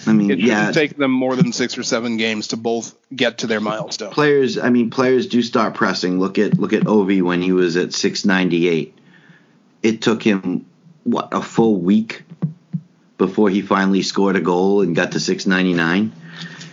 I 0.06 0.14
mean, 0.14 0.32
it 0.32 0.40
yeah, 0.40 0.72
take 0.72 0.98
them 0.98 1.12
more 1.12 1.36
than 1.36 1.54
six 1.54 1.78
or 1.78 1.84
seven 1.84 2.18
games 2.18 2.48
to 2.50 2.58
both 2.58 2.96
get 3.16 3.40
to 3.40 3.48
their 3.48 3.62
milestone. 3.62 4.12
players. 4.12 4.58
I 4.58 4.70
mean, 4.70 4.90
players 4.90 5.28
do 5.28 5.42
start 5.42 5.74
pressing. 5.76 6.20
Look 6.20 6.38
at 6.38 6.58
look 6.60 6.74
at 6.74 6.84
Ovi 6.84 7.22
when 7.22 7.42
he 7.42 7.52
was 7.52 7.78
at 7.78 7.94
698. 7.94 8.98
It 9.82 10.02
took 10.02 10.22
him 10.24 10.66
what 11.04 11.30
a 11.34 11.42
full 11.42 11.76
week 11.80 12.24
before 13.18 13.50
he 13.50 13.62
finally 13.62 14.02
scored 14.02 14.36
a 14.36 14.42
goal 14.42 14.82
and 14.82 14.96
got 14.96 15.12
to 15.14 15.20
699. 15.20 16.12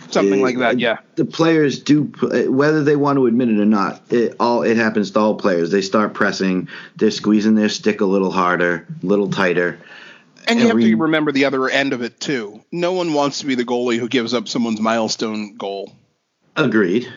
Something 0.09 0.39
Uh, 0.41 0.43
like 0.43 0.57
that, 0.57 0.79
yeah. 0.79 0.97
The 1.15 1.23
players 1.23 1.79
do, 1.79 2.03
whether 2.49 2.83
they 2.83 2.97
want 2.97 3.15
to 3.17 3.27
admit 3.27 3.47
it 3.49 3.59
or 3.59 3.65
not, 3.65 4.01
it 4.09 4.35
all 4.41 4.63
it 4.63 4.75
happens 4.75 5.11
to 5.11 5.19
all 5.19 5.35
players. 5.35 5.71
They 5.71 5.81
start 5.81 6.13
pressing. 6.13 6.67
They're 6.97 7.11
squeezing 7.11 7.55
their 7.55 7.69
stick 7.69 8.01
a 8.01 8.05
little 8.05 8.31
harder, 8.31 8.85
a 9.01 9.05
little 9.05 9.29
tighter. 9.29 9.79
And 10.47 10.59
you 10.59 10.69
every- 10.69 10.83
have 10.83 10.91
to 10.91 10.97
remember 10.97 11.31
the 11.31 11.45
other 11.45 11.69
end 11.69 11.93
of 11.93 12.01
it 12.01 12.19
too. 12.19 12.61
No 12.71 12.93
one 12.93 13.13
wants 13.13 13.39
to 13.39 13.45
be 13.45 13.55
the 13.55 13.65
goalie 13.65 13.97
who 13.97 14.07
gives 14.07 14.33
up 14.33 14.47
someone's 14.47 14.81
milestone 14.81 15.55
goal. 15.55 15.93
Agreed. 16.55 17.07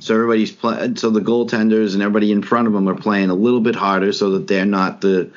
So 0.00 0.14
everybody's 0.14 0.52
playing. 0.52 0.96
So 0.96 1.10
the 1.10 1.20
goaltenders 1.20 1.94
and 1.94 2.02
everybody 2.02 2.30
in 2.30 2.42
front 2.42 2.66
of 2.66 2.74
them 2.74 2.88
are 2.88 2.94
playing 2.94 3.30
a 3.30 3.34
little 3.34 3.60
bit 3.60 3.74
harder, 3.74 4.12
so 4.12 4.32
that 4.32 4.46
they're 4.46 4.66
not 4.66 5.00
the 5.00 5.30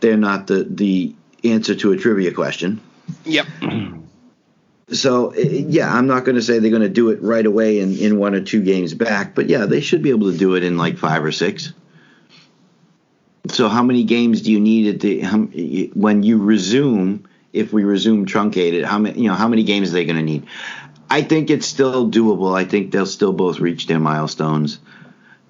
they're 0.00 0.16
not 0.16 0.46
the 0.46 0.64
the 0.68 1.14
answer 1.44 1.74
to 1.74 1.92
a 1.92 1.96
trivia 1.96 2.32
question. 2.32 2.80
Yep. 3.24 3.46
So 4.90 5.32
eh, 5.32 5.64
yeah, 5.68 5.92
I'm 5.94 6.06
not 6.06 6.24
going 6.24 6.36
to 6.36 6.42
say 6.42 6.58
they're 6.58 6.70
going 6.70 6.80
to 6.80 6.88
do 6.88 7.10
it 7.10 7.20
right 7.20 7.44
away 7.44 7.80
in 7.80 7.94
in 7.98 8.18
one 8.18 8.34
or 8.34 8.40
two 8.40 8.62
games 8.62 8.94
back, 8.94 9.34
but 9.34 9.50
yeah, 9.50 9.66
they 9.66 9.82
should 9.82 10.02
be 10.02 10.08
able 10.08 10.32
to 10.32 10.38
do 10.38 10.54
it 10.54 10.64
in 10.64 10.78
like 10.78 10.96
five 10.96 11.22
or 11.22 11.30
six. 11.30 11.74
So 13.48 13.68
how 13.68 13.82
many 13.82 14.04
games 14.04 14.42
do 14.42 14.52
you 14.52 14.60
need 14.60 14.94
at 14.94 15.00
the 15.00 15.20
how, 15.20 15.38
when 15.38 16.22
you 16.22 16.38
resume? 16.38 17.24
If 17.50 17.72
we 17.72 17.84
resume 17.84 18.26
truncated, 18.26 18.84
how 18.84 18.98
many 18.98 19.22
you 19.22 19.28
know 19.28 19.34
how 19.34 19.48
many 19.48 19.64
games 19.64 19.90
are 19.90 19.92
they 19.92 20.04
going 20.04 20.16
to 20.16 20.22
need? 20.22 20.46
I 21.10 21.22
think 21.22 21.50
it's 21.50 21.66
still 21.66 22.10
doable. 22.10 22.56
I 22.56 22.64
think 22.64 22.92
they'll 22.92 23.06
still 23.06 23.32
both 23.32 23.58
reach 23.58 23.86
their 23.86 23.98
milestones. 23.98 24.78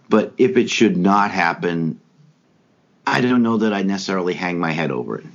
But 0.08 0.32
if 0.38 0.56
it 0.56 0.70
should 0.70 0.96
not 0.96 1.32
happen, 1.32 2.00
I 3.06 3.20
don't 3.20 3.42
know 3.42 3.58
that 3.58 3.72
I 3.72 3.82
necessarily 3.82 4.34
hang 4.34 4.58
my 4.58 4.70
head 4.70 4.90
over 4.90 5.18
it 5.18 5.26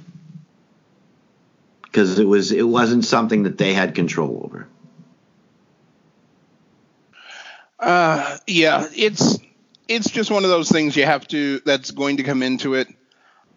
because 1.83 2.17
it 2.17 2.25
was 2.25 2.51
it 2.51 2.67
wasn't 2.67 3.05
something 3.05 3.43
that 3.43 3.57
they 3.57 3.73
had 3.73 3.93
control 3.93 4.41
over. 4.43 4.67
Uh, 7.79 8.37
yeah, 8.47 8.87
it's 8.95 9.37
it's 9.95 10.09
just 10.09 10.31
one 10.31 10.43
of 10.43 10.49
those 10.49 10.69
things 10.69 10.95
you 10.95 11.05
have 11.05 11.27
to 11.29 11.59
that's 11.61 11.91
going 11.91 12.17
to 12.17 12.23
come 12.23 12.43
into 12.43 12.73
it. 12.75 12.87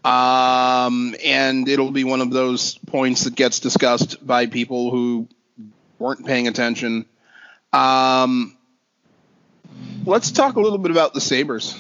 Um, 0.05 1.16
and 1.25 1.68
it'll 1.68 1.90
be 1.90 2.05
one 2.05 2.20
of 2.20 2.31
those 2.31 2.79
points 2.79 3.25
that 3.25 3.35
gets 3.35 3.61
discussed 3.61 4.25
by 4.25 4.46
people 4.46 4.90
who 4.90 5.29
weren't 5.99 6.25
paying 6.25 6.46
attention. 6.46 7.07
Um, 7.72 8.57
let's 10.05 10.31
talk 10.31 10.57
a 10.57 10.61
little 10.61 10.79
bit 10.79 10.92
about 10.92 11.12
the 11.14 11.20
Sabres. 11.20 11.75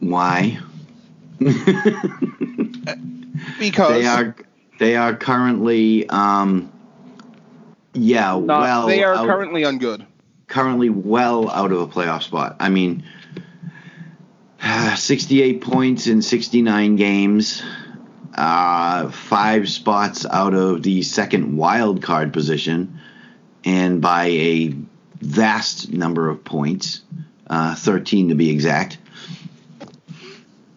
Why? 0.00 0.58
Because 3.58 3.92
they 3.92 4.06
are 4.06 4.36
they 4.78 4.96
are 4.96 5.14
currently 5.16 6.08
um, 6.08 6.72
yeah 7.92 8.38
not, 8.38 8.60
well 8.62 8.86
they 8.86 9.02
are 9.02 9.14
out- 9.14 9.26
currently 9.26 9.64
on 9.64 9.78
good. 9.78 10.06
Currently 10.46 10.90
well 10.90 11.50
out 11.50 11.72
of 11.72 11.80
a 11.80 11.86
playoff 11.86 12.22
spot. 12.22 12.56
I 12.60 12.68
mean, 12.68 13.04
68 14.96 15.60
points 15.60 16.06
in 16.06 16.22
69 16.22 16.96
games, 16.96 17.62
uh, 18.34 19.10
five 19.10 19.68
spots 19.68 20.26
out 20.26 20.54
of 20.54 20.82
the 20.82 21.02
second 21.02 21.56
wild 21.56 22.02
card 22.02 22.32
position, 22.32 23.00
and 23.64 24.00
by 24.00 24.26
a 24.26 24.74
vast 25.20 25.90
number 25.92 26.28
of 26.28 26.44
points, 26.44 27.02
uh, 27.48 27.74
13 27.74 28.28
to 28.30 28.34
be 28.34 28.50
exact. 28.50 28.98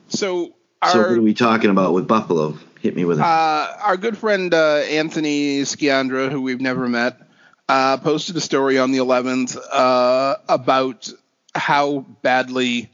So 0.10 0.54
So 0.86 1.00
what 1.00 1.12
are 1.12 1.22
we 1.22 1.34
talking 1.34 1.70
about 1.70 1.94
with 1.94 2.08
Buffalo? 2.08 2.58
Hit 2.82 2.96
me 2.96 3.06
with 3.06 3.20
it. 3.20 3.24
Uh, 3.24 3.74
our 3.82 3.98
good 3.98 4.18
friend 4.18 4.54
uh, 4.54 4.78
Anthony 4.78 5.62
Sciandra, 5.62 6.32
who 6.32 6.42
we've 6.42 6.62
never 6.62 6.88
met, 6.88 7.27
uh, 7.70 7.98
posted 7.98 8.36
a 8.36 8.42
story 8.42 8.78
on 8.80 8.92
the 8.92 9.00
11th 9.00 9.58
uh, 9.72 10.36
about 10.48 11.10
how 11.54 12.00
badly 12.22 12.90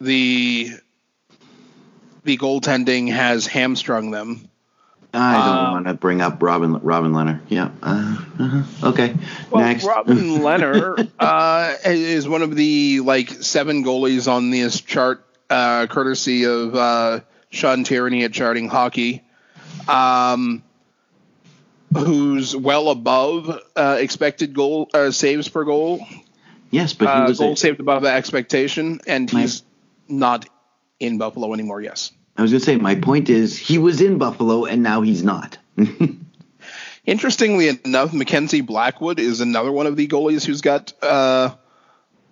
the 0.00 0.70
the 2.24 2.36
goaltending 2.36 3.10
has 3.12 3.46
hamstrung 3.46 4.10
them. 4.10 4.48
I 5.14 5.32
don't 5.46 5.56
Uh, 5.68 5.70
want 5.72 5.86
to 5.86 5.94
bring 5.94 6.20
up 6.20 6.42
Robin 6.42 6.74
Robin 6.82 7.12
Lehner. 7.12 7.40
Yeah. 7.48 7.70
Uh, 7.82 8.16
uh-huh. 8.38 8.88
Okay. 8.88 9.14
Well, 9.50 9.62
Next. 9.64 9.84
Robin 9.84 10.42
Leonard 10.42 11.10
uh, 11.18 11.74
is 11.84 12.28
one 12.28 12.42
of 12.42 12.54
the 12.54 13.00
like 13.00 13.30
seven 13.30 13.84
goalies 13.84 14.30
on 14.30 14.50
this 14.50 14.80
chart, 14.80 15.24
uh, 15.48 15.86
courtesy 15.86 16.44
of 16.44 16.74
uh, 16.74 17.20
Sean 17.50 17.84
Tierney 17.84 18.24
at 18.24 18.32
Charting 18.32 18.68
Hockey, 18.68 19.22
um, 19.88 20.62
who's 21.94 22.54
well 22.56 22.88
above 22.90 23.60
uh, 23.76 23.96
expected 24.00 24.54
goal 24.54 24.88
uh, 24.94 25.10
saves 25.10 25.48
per 25.48 25.64
goal, 25.64 26.06
yes, 26.70 26.92
but 26.92 27.06
he 27.06 27.32
uh, 27.32 27.32
goal 27.32 27.52
a- 27.52 27.56
saved 27.56 27.80
above 27.80 28.04
expectation, 28.04 29.00
and 29.06 29.32
My- 29.32 29.42
he's 29.42 29.62
not 30.08 30.48
in 31.00 31.18
Buffalo 31.18 31.52
anymore. 31.52 31.80
Yes. 31.80 32.12
I 32.38 32.42
was 32.42 32.50
going 32.50 32.60
to 32.60 32.66
say 32.66 32.76
my 32.76 32.94
point 32.96 33.30
is 33.30 33.56
he 33.56 33.78
was 33.78 34.00
in 34.02 34.18
Buffalo 34.18 34.66
and 34.66 34.82
now 34.82 35.00
he's 35.00 35.22
not. 35.24 35.56
Interestingly 37.06 37.68
enough, 37.84 38.12
Mackenzie 38.12 38.62
Blackwood 38.62 39.18
is 39.20 39.40
another 39.40 39.70
one 39.70 39.86
of 39.86 39.96
the 39.96 40.08
goalies 40.08 40.44
who's 40.44 40.60
got 40.60 40.92
uh, 41.02 41.54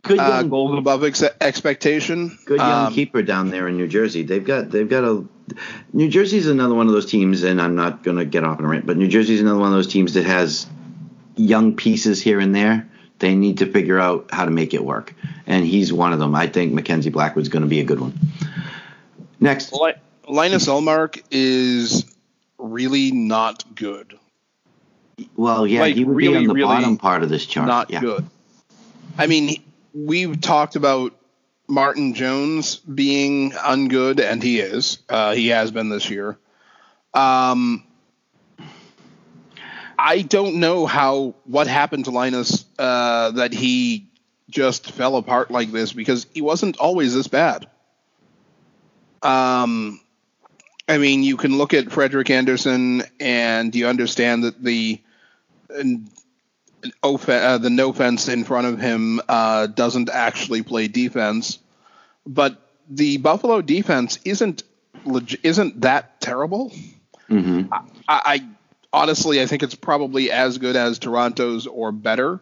good 0.03 0.19
uh, 0.19 0.29
young, 0.29 0.49
goals 0.51 0.77
above 0.79 1.05
ex- 1.05 1.23
expectation. 1.41 2.37
good 2.45 2.59
young 2.59 2.87
Um, 2.89 2.93
keeper 2.93 3.23
down 3.23 3.51
there 3.51 3.69
in 3.69 3.77
New 3.77 3.87
Jersey. 3.87 4.25
They've 4.25 4.45
got 4.45 4.71
they've 4.71 4.89
got 4.89 5.05
a 5.05 5.25
New 5.93 6.09
Jersey's 6.09 6.47
another 6.47 6.75
one 6.75 6.87
of 6.87 6.93
those 6.93 7.07
teams, 7.07 7.43
and 7.43 7.61
I'm 7.61 7.75
not 7.75 8.03
going 8.03 8.17
to 8.17 8.25
get 8.25 8.45
off 8.45 8.59
on 8.59 8.65
a 8.65 8.69
rant, 8.69 8.87
but 8.87 8.97
New 8.97 9.09
Jersey's 9.09 9.41
another 9.41 9.59
one 9.59 9.69
of 9.69 9.75
those 9.75 9.87
teams 9.87 10.15
that 10.15 10.25
has 10.25 10.67
young 11.37 11.77
pieces 11.77 12.21
here 12.23 12.41
and 12.41 12.55
there. 12.55 12.89
They 13.19 13.35
need 13.35 13.59
to 13.59 13.67
figure 13.71 13.99
out 13.99 14.29
how 14.33 14.45
to 14.45 14.51
make 14.51 14.75
it 14.75 14.85
work, 14.85 15.15
and 15.47 15.65
he's 15.65 15.93
one 15.93 16.13
of 16.13 16.19
them. 16.19 16.35
I 16.35 16.47
think 16.47 16.73
Mackenzie 16.73 17.11
Blackwood's 17.11 17.49
going 17.49 17.63
to 17.63 17.69
be 17.69 17.81
a 17.81 17.85
good 17.85 18.01
one. 18.01 18.19
Next, 19.39 19.73
Li- 19.73 19.95
Linus 20.29 20.67
Ullmark 20.67 21.23
is 21.31 22.05
really 22.59 23.13
not 23.13 23.75
good. 23.75 24.19
well, 25.37 25.67
yeah, 25.67 25.81
like, 25.81 25.95
he 25.95 26.05
would 26.05 26.17
really, 26.17 26.33
be 26.33 26.39
on 26.39 26.47
the 26.47 26.55
really 26.55 26.67
bottom 26.67 26.97
part 26.97 27.23
of 27.23 27.29
this 27.29 27.47
chart. 27.47 27.69
Not 27.69 27.91
yeah. 27.91 28.01
good. 28.01 28.27
I 29.17 29.27
mean, 29.27 29.63
we've 29.95 30.41
talked 30.41 30.77
about 30.77 31.15
Martin 31.67 32.15
Jones 32.15 32.77
being 32.77 33.53
ungood, 33.53 34.21
and 34.21 34.43
he 34.43 34.61
is. 34.61 34.99
Uh, 35.09 35.35
he 35.35 35.49
has 35.49 35.71
been 35.71 35.89
this 35.89 36.11
year. 36.11 36.39
Um, 37.13 37.85
I 39.99 40.23
don't 40.23 40.57
know 40.57 40.87
how 40.87 41.35
what 41.45 41.67
happened 41.67 42.05
to 42.07 42.11
Linus 42.11 42.65
uh, 42.79 43.31
that 43.33 43.53
he 43.53 44.09
just 44.51 44.91
fell 44.91 45.17
apart 45.17 45.51
like 45.51 45.73
this 45.73 45.93
because 45.93 46.27
he 46.33 46.43
wasn't 46.43 46.77
always 46.77 47.15
this 47.15 47.29
bad. 47.29 47.67
Um, 49.23 50.01
I 50.89 50.99
mean, 50.99 51.23
you 51.23 51.37
can 51.37 51.57
look 51.57 51.73
at 51.73 51.91
Frederik 51.91 52.29
Andersen 52.29 53.03
and 53.19 53.75
you 53.75 53.87
understand 53.87 54.45
that 54.45 54.63
the 54.63 55.01
off- 57.03 57.29
uh, 57.29 57.59
the 57.59 57.71
no 57.71 57.93
fence 57.93 58.29
in 58.29 58.45
front 58.45 58.67
of 58.67 58.79
him 58.81 59.21
uh, 59.29 59.67
doesn't 59.67 60.11
actually 60.11 60.63
play 60.63 60.89
defense, 60.89 61.59
but 62.27 62.61
the 62.89 63.17
Buffalo 63.19 63.63
defense 63.63 64.19
isn't 64.25 64.63
leg- 65.05 65.41
isn't 65.43 65.81
that 65.83 66.21
terrible. 66.21 66.73
hmm 67.29 67.63
I, 67.73 67.81
I 68.09 68.47
honestly 68.93 69.41
I 69.41 69.47
think 69.47 69.63
it's 69.63 69.75
probably 69.75 70.31
as 70.31 70.59
good 70.59 70.77
as 70.77 70.99
Toronto's 70.99 71.67
or 71.67 71.93
better. 71.93 72.41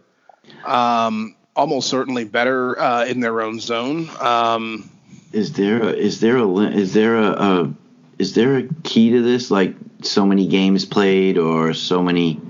Um, 0.65 1.37
almost 1.55 1.89
certainly 1.89 2.25
better 2.25 2.79
uh, 2.79 3.05
in 3.05 3.21
their 3.21 3.41
own 3.43 3.61
zone. 3.61 4.09
Um, 4.21 4.91
Is 5.33 5.53
there 5.53 5.83
a, 5.83 5.93
is 5.93 6.21
there 6.21 6.37
a 6.39 6.49
is 6.71 6.93
there 6.95 7.17
a, 7.17 7.31
a 7.31 7.75
is 8.19 8.35
there 8.35 8.57
a 8.57 8.63
key 8.83 9.11
to 9.13 9.23
this? 9.23 9.51
Like 9.51 9.75
so 10.03 10.27
many 10.27 10.47
games 10.49 10.85
played 10.85 11.39
or 11.39 11.75
so 11.75 12.03
many? 12.03 12.41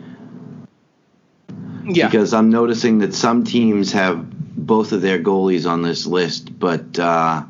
Yeah, 1.85 2.07
Because 2.09 2.33
I'm 2.33 2.51
noticing 2.51 2.99
that 2.99 3.15
some 3.15 3.45
teams 3.45 3.93
have 3.93 4.31
both 4.57 4.93
of 4.93 5.03
their 5.03 5.19
goalies 5.19 5.69
on 5.69 5.83
this 5.83 6.07
list, 6.07 6.59
but 6.59 6.99
uh, 6.99 7.43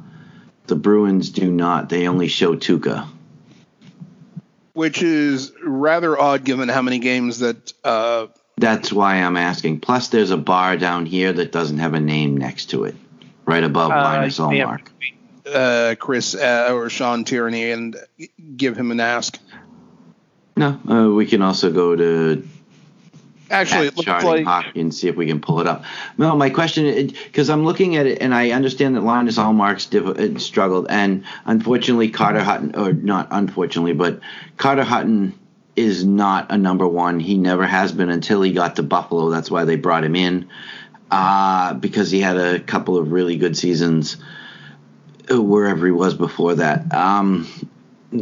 the 0.67 0.77
Bruins 0.77 1.31
do 1.31 1.51
not. 1.51 1.89
They 1.89 2.09
only 2.09 2.29
show 2.29 2.55
Tuukka. 2.57 3.07
which 4.73 5.03
is 5.03 5.53
rather 5.63 6.19
odd 6.19 6.45
given 6.45 6.69
how 6.69 6.81
many 6.83 6.99
games 6.99 7.41
that 7.41 7.73
uh, 7.85 8.29
That's 8.57 8.93
why 8.93 9.17
I'm 9.17 9.37
asking. 9.37 9.81
Plus, 9.81 10.09
there's 10.09 10.31
a 10.31 10.39
bar 10.39 10.77
down 10.77 11.05
here 11.05 11.33
that 11.33 11.53
doesn't 11.53 11.79
have 11.79 11.95
a 11.95 12.01
name 12.01 12.37
next 12.37 12.71
to 12.71 12.85
it, 12.85 12.97
right 13.45 13.65
above 13.65 13.91
Linus 13.91 14.41
uh, 14.41 14.49
yeah, 14.49 14.65
Ullmark. 14.65 14.89
uh, 15.53 15.95
Chris 15.97 16.35
uh, 16.35 16.71
or 16.73 16.89
Sean 16.89 17.25
Tierney 17.25 17.71
and 17.71 17.97
give 18.57 18.77
him 18.77 18.91
an 18.91 19.01
ask. 19.01 19.39
No, 20.57 20.79
uh, 20.89 21.11
we 21.11 21.27
can 21.27 21.43
also 21.43 21.71
go 21.73 21.97
to 21.97 22.47
Actually, 23.53 23.89
it 23.89 23.97
looks 23.97 24.09
like 24.09 24.45
hockey 24.45 24.81
and 24.81 24.95
see 24.95 25.09
if 25.09 25.17
we 25.17 25.27
can 25.27 25.41
pull 25.41 25.61
it 25.61 25.67
up. 25.67 25.85
No, 26.17 26.35
my 26.35 26.49
question, 26.49 26.87
is 26.87 27.13
because 27.13 27.51
I'm 27.51 27.65
looking 27.65 27.97
at 27.97 28.07
it 28.07 28.23
and 28.23 28.35
I 28.35 28.51
understand 28.51 28.97
that 28.97 29.03
Linus 29.03 29.39
Ullmark's 29.39 29.87
diff- 29.87 30.07
uh, 30.07 30.39
struggled, 30.39 30.87
and 30.89 31.25
unfortunately 31.45 32.09
Carter 32.11 32.43
Hutton, 32.43 32.75
or 32.75 32.93
not 32.93 33.29
unfortunately, 33.31 33.93
but 33.93 34.21
Carter 34.57 34.85
Hutton 34.85 35.39
is 35.77 36.05
not 36.05 36.51
a 36.51 36.57
number 36.57 36.89
one. 36.89 37.21
He 37.21 37.37
never 37.37 37.67
has 37.67 37.93
been 37.93 38.09
until 38.09 38.41
he 38.43 38.53
got 38.53 38.77
to 38.77 38.83
Buffalo. 38.83 39.31
That's 39.31 39.51
why 39.51 39.65
they 39.65 39.77
brought 39.77 40.05
him 40.05 40.17
in, 40.17 40.49
uh, 41.11 41.75
because 41.75 42.11
he 42.11 42.21
had 42.21 42.39
a 42.39 42.59
couple 42.59 42.97
of 42.97 43.13
really 43.13 43.37
good 43.37 43.57
seasons 43.57 44.17
uh, 45.31 45.41
wherever 45.41 45.85
he 45.87 45.93
was 45.93 46.15
before 46.15 46.55
that. 46.55 46.93
Um, 46.95 47.47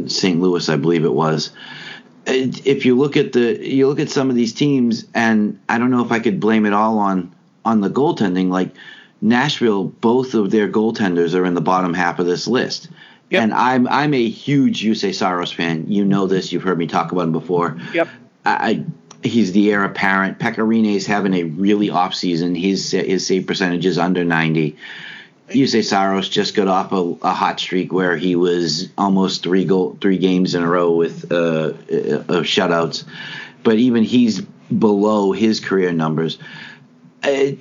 St. 0.07 0.39
Louis, 0.39 0.67
I 0.69 0.75
believe 0.77 1.03
it 1.05 1.13
was 1.13 1.51
if 2.25 2.85
you 2.85 2.97
look 2.97 3.17
at 3.17 3.33
the 3.33 3.67
you 3.67 3.87
look 3.87 3.99
at 3.99 4.09
some 4.09 4.29
of 4.29 4.35
these 4.35 4.53
teams 4.53 5.05
and 5.13 5.59
I 5.67 5.77
don't 5.77 5.91
know 5.91 6.03
if 6.03 6.11
I 6.11 6.19
could 6.19 6.39
blame 6.39 6.65
it 6.65 6.73
all 6.73 6.99
on 6.99 7.33
on 7.65 7.81
the 7.81 7.89
goaltending 7.89 8.49
like 8.49 8.75
Nashville 9.21 9.85
both 9.85 10.33
of 10.33 10.51
their 10.51 10.69
goaltenders 10.69 11.35
are 11.35 11.45
in 11.45 11.53
the 11.53 11.61
bottom 11.61 11.93
half 11.93 12.19
of 12.19 12.25
this 12.25 12.47
list. 12.47 12.89
Yep. 13.29 13.43
And 13.43 13.53
I'm 13.53 13.87
I'm 13.87 14.13
a 14.13 14.29
huge 14.29 14.81
Juuse 14.81 15.15
Saros 15.15 15.51
fan. 15.51 15.85
You 15.87 16.03
know 16.03 16.27
this. 16.27 16.51
You've 16.51 16.63
heard 16.63 16.77
me 16.77 16.87
talk 16.87 17.11
about 17.11 17.23
him 17.23 17.31
before. 17.31 17.77
Yep. 17.93 18.09
I, 18.45 18.69
I 18.69 18.85
he's 19.23 19.53
the 19.53 19.71
heir 19.71 19.83
apparent. 19.83 20.39
Pekka 20.39 20.57
Rinne 20.57 20.95
is 20.95 21.05
having 21.05 21.33
a 21.33 21.43
really 21.43 21.89
off 21.89 22.13
season. 22.13 22.55
His 22.55 22.91
his 22.91 23.25
save 23.25 23.47
percentage 23.47 23.85
is 23.85 23.97
under 23.97 24.23
90. 24.23 24.75
Juuse 25.51 25.83
Saros 25.83 26.29
just 26.29 26.55
got 26.55 26.67
off 26.67 26.91
a, 26.91 27.15
a 27.21 27.33
hot 27.33 27.59
streak 27.59 27.91
where 27.93 28.17
he 28.17 28.35
was 28.35 28.89
almost 28.97 29.43
three 29.43 29.65
goal 29.65 29.97
three 30.01 30.17
games 30.17 30.55
in 30.55 30.63
a 30.63 30.67
row 30.67 30.91
with 30.91 31.31
uh, 31.31 31.35
uh, 31.35 32.43
shutouts, 32.43 33.03
but 33.63 33.75
even 33.75 34.03
he's 34.03 34.41
below 34.41 35.31
his 35.31 35.59
career 35.59 35.91
numbers. 35.91 36.37
Uh, 37.23 37.51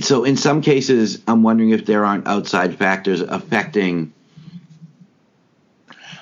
so 0.00 0.24
in 0.24 0.36
some 0.36 0.60
cases, 0.60 1.22
I'm 1.26 1.42
wondering 1.42 1.70
if 1.70 1.86
there 1.86 2.04
aren't 2.04 2.26
outside 2.26 2.76
factors 2.76 3.20
affecting 3.20 4.12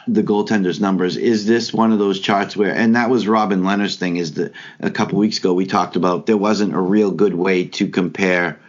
the 0.07 0.23
goaltender's 0.23 0.81
numbers. 0.81 1.17
Is 1.17 1.47
this 1.47 1.73
one 1.73 1.93
of 1.93 1.99
those 1.99 2.21
charts 2.21 2.57
where, 2.57 2.73
and 2.73 2.95
that 2.95 3.11
was 3.11 3.27
Robin 3.27 3.63
Lehner's 3.63 3.97
thing, 3.97 4.17
is 4.17 4.35
that 4.35 4.53
a 4.81 4.91
couple 4.91 5.19
weeks 5.19 5.39
ago 5.39 5.53
we 5.53 5.67
talked 5.67 5.97
about 5.97 6.27
there 6.27 6.37
wasn't 6.37 6.75
a 6.75 6.81
real 6.81 7.11
good 7.11 7.35
way 7.35 7.65
to 7.65 7.89
compare 7.89 8.61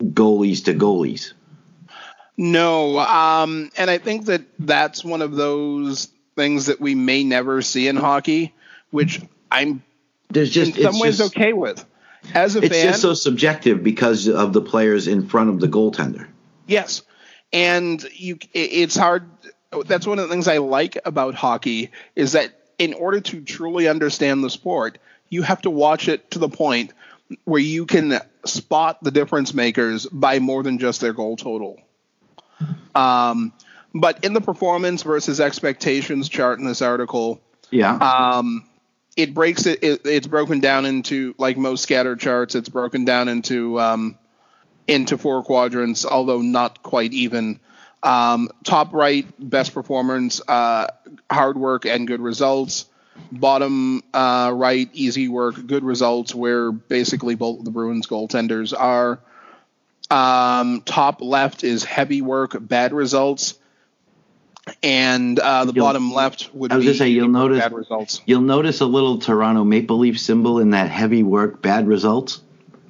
goalies 0.00 0.64
to 0.64 0.74
goalies. 0.74 1.32
No, 2.36 2.98
um, 2.98 3.70
and 3.76 3.88
I 3.88 3.98
think 3.98 4.26
that 4.26 4.42
that's 4.58 5.04
one 5.04 5.22
of 5.22 5.36
those 5.36 6.08
things 6.34 6.66
that 6.66 6.80
we 6.80 6.94
may 6.94 7.22
never 7.22 7.62
see 7.62 7.86
in 7.86 7.96
hockey, 7.96 8.54
which 8.90 9.20
I'm 9.52 9.82
There's 10.30 10.50
just 10.50 10.76
in 10.76 10.82
some 10.82 10.98
ways 10.98 11.18
just, 11.18 11.36
okay 11.36 11.52
with. 11.52 11.84
As 12.34 12.56
a 12.56 12.60
it's 12.60 12.74
fan, 12.74 12.86
just 12.88 13.02
so 13.02 13.14
subjective 13.14 13.84
because 13.84 14.28
of 14.28 14.52
the 14.52 14.60
players 14.60 15.06
in 15.06 15.28
front 15.28 15.50
of 15.50 15.60
the 15.60 15.68
goaltender. 15.68 16.26
Yes, 16.66 17.02
and 17.52 18.04
you 18.14 18.38
it's 18.52 18.96
hard. 18.96 19.28
That's 19.86 20.06
one 20.06 20.18
of 20.18 20.28
the 20.28 20.32
things 20.32 20.48
I 20.48 20.58
like 20.58 20.98
about 21.04 21.34
hockey 21.34 21.90
is 22.16 22.32
that 22.32 22.52
in 22.78 22.94
order 22.94 23.20
to 23.20 23.40
truly 23.42 23.88
understand 23.88 24.42
the 24.42 24.50
sport, 24.50 24.98
you 25.28 25.42
have 25.42 25.62
to 25.62 25.70
watch 25.70 26.08
it 26.08 26.30
to 26.32 26.38
the 26.38 26.48
point 26.48 26.92
where 27.44 27.60
you 27.60 27.86
can 27.86 28.20
spot 28.44 29.02
the 29.02 29.10
difference 29.10 29.54
makers 29.54 30.06
by 30.06 30.38
more 30.38 30.62
than 30.62 30.78
just 30.78 31.00
their 31.00 31.12
goal 31.12 31.36
total. 31.36 31.80
Um, 32.94 33.52
but 33.94 34.24
in 34.24 34.32
the 34.32 34.40
performance 34.40 35.02
versus 35.02 35.40
expectations 35.40 36.28
chart 36.28 36.58
in 36.58 36.66
this 36.66 36.82
article, 36.82 37.40
Yeah. 37.70 37.94
um, 37.96 38.64
it 39.16 39.32
breaks 39.34 39.66
it, 39.66 39.82
it. 39.82 40.00
It's 40.04 40.26
broken 40.26 40.60
down 40.60 40.86
into 40.86 41.34
like 41.38 41.56
most 41.56 41.82
scatter 41.82 42.16
charts. 42.16 42.54
It's 42.54 42.68
broken 42.68 43.04
down 43.04 43.28
into 43.28 43.80
um, 43.80 44.18
into 44.88 45.16
four 45.16 45.42
quadrants, 45.44 46.04
although 46.04 46.40
not 46.42 46.82
quite 46.82 47.12
even. 47.12 47.60
Um, 48.02 48.50
top 48.64 48.92
right, 48.92 49.24
best 49.38 49.72
performance, 49.72 50.40
uh, 50.46 50.88
hard 51.30 51.56
work 51.56 51.86
and 51.86 52.06
good 52.06 52.20
results. 52.20 52.86
Bottom 53.32 54.02
uh, 54.12 54.52
right, 54.54 54.88
easy 54.92 55.28
work, 55.28 55.66
good 55.66 55.84
results, 55.84 56.34
where 56.34 56.70
basically 56.72 57.34
both 57.34 57.64
the 57.64 57.70
Bruins 57.70 58.06
goaltenders 58.06 58.72
are. 58.78 59.20
Um, 60.10 60.82
top 60.82 61.20
left 61.20 61.64
is 61.64 61.82
heavy 61.84 62.22
work, 62.22 62.56
bad 62.60 62.92
results, 62.92 63.54
and 64.82 65.38
uh, 65.38 65.64
the 65.64 65.72
You'll- 65.72 65.84
bottom 65.86 66.12
left 66.12 66.54
would 66.54 66.72
I 66.72 66.76
was 66.76 66.84
be 66.84 66.88
gonna 66.88 66.98
say, 66.98 67.08
you'll 67.08 67.28
notice- 67.28 67.58
bad 67.60 67.72
results. 67.72 68.20
You'll 68.26 68.42
notice 68.42 68.80
a 68.80 68.86
little 68.86 69.18
Toronto 69.18 69.64
Maple 69.64 69.98
Leaf 69.98 70.20
symbol 70.20 70.58
in 70.58 70.70
that 70.70 70.90
heavy 70.90 71.22
work, 71.22 71.62
bad 71.62 71.86
results. 71.88 72.40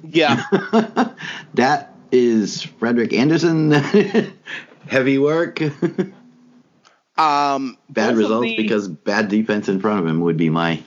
Yeah, 0.03 0.43
that 1.55 1.93
is 2.11 2.61
Frederik 2.63 3.13
Andersen. 3.13 3.71
heavy 4.87 5.17
work, 5.17 5.61
um, 7.17 7.77
bad 7.89 8.15
results 8.17 8.45
the- 8.45 8.57
because 8.57 8.87
bad 8.87 9.29
defense 9.29 9.69
in 9.69 9.79
front 9.79 9.99
of 9.99 10.07
him 10.07 10.21
would 10.21 10.37
be 10.37 10.49
my 10.49 10.81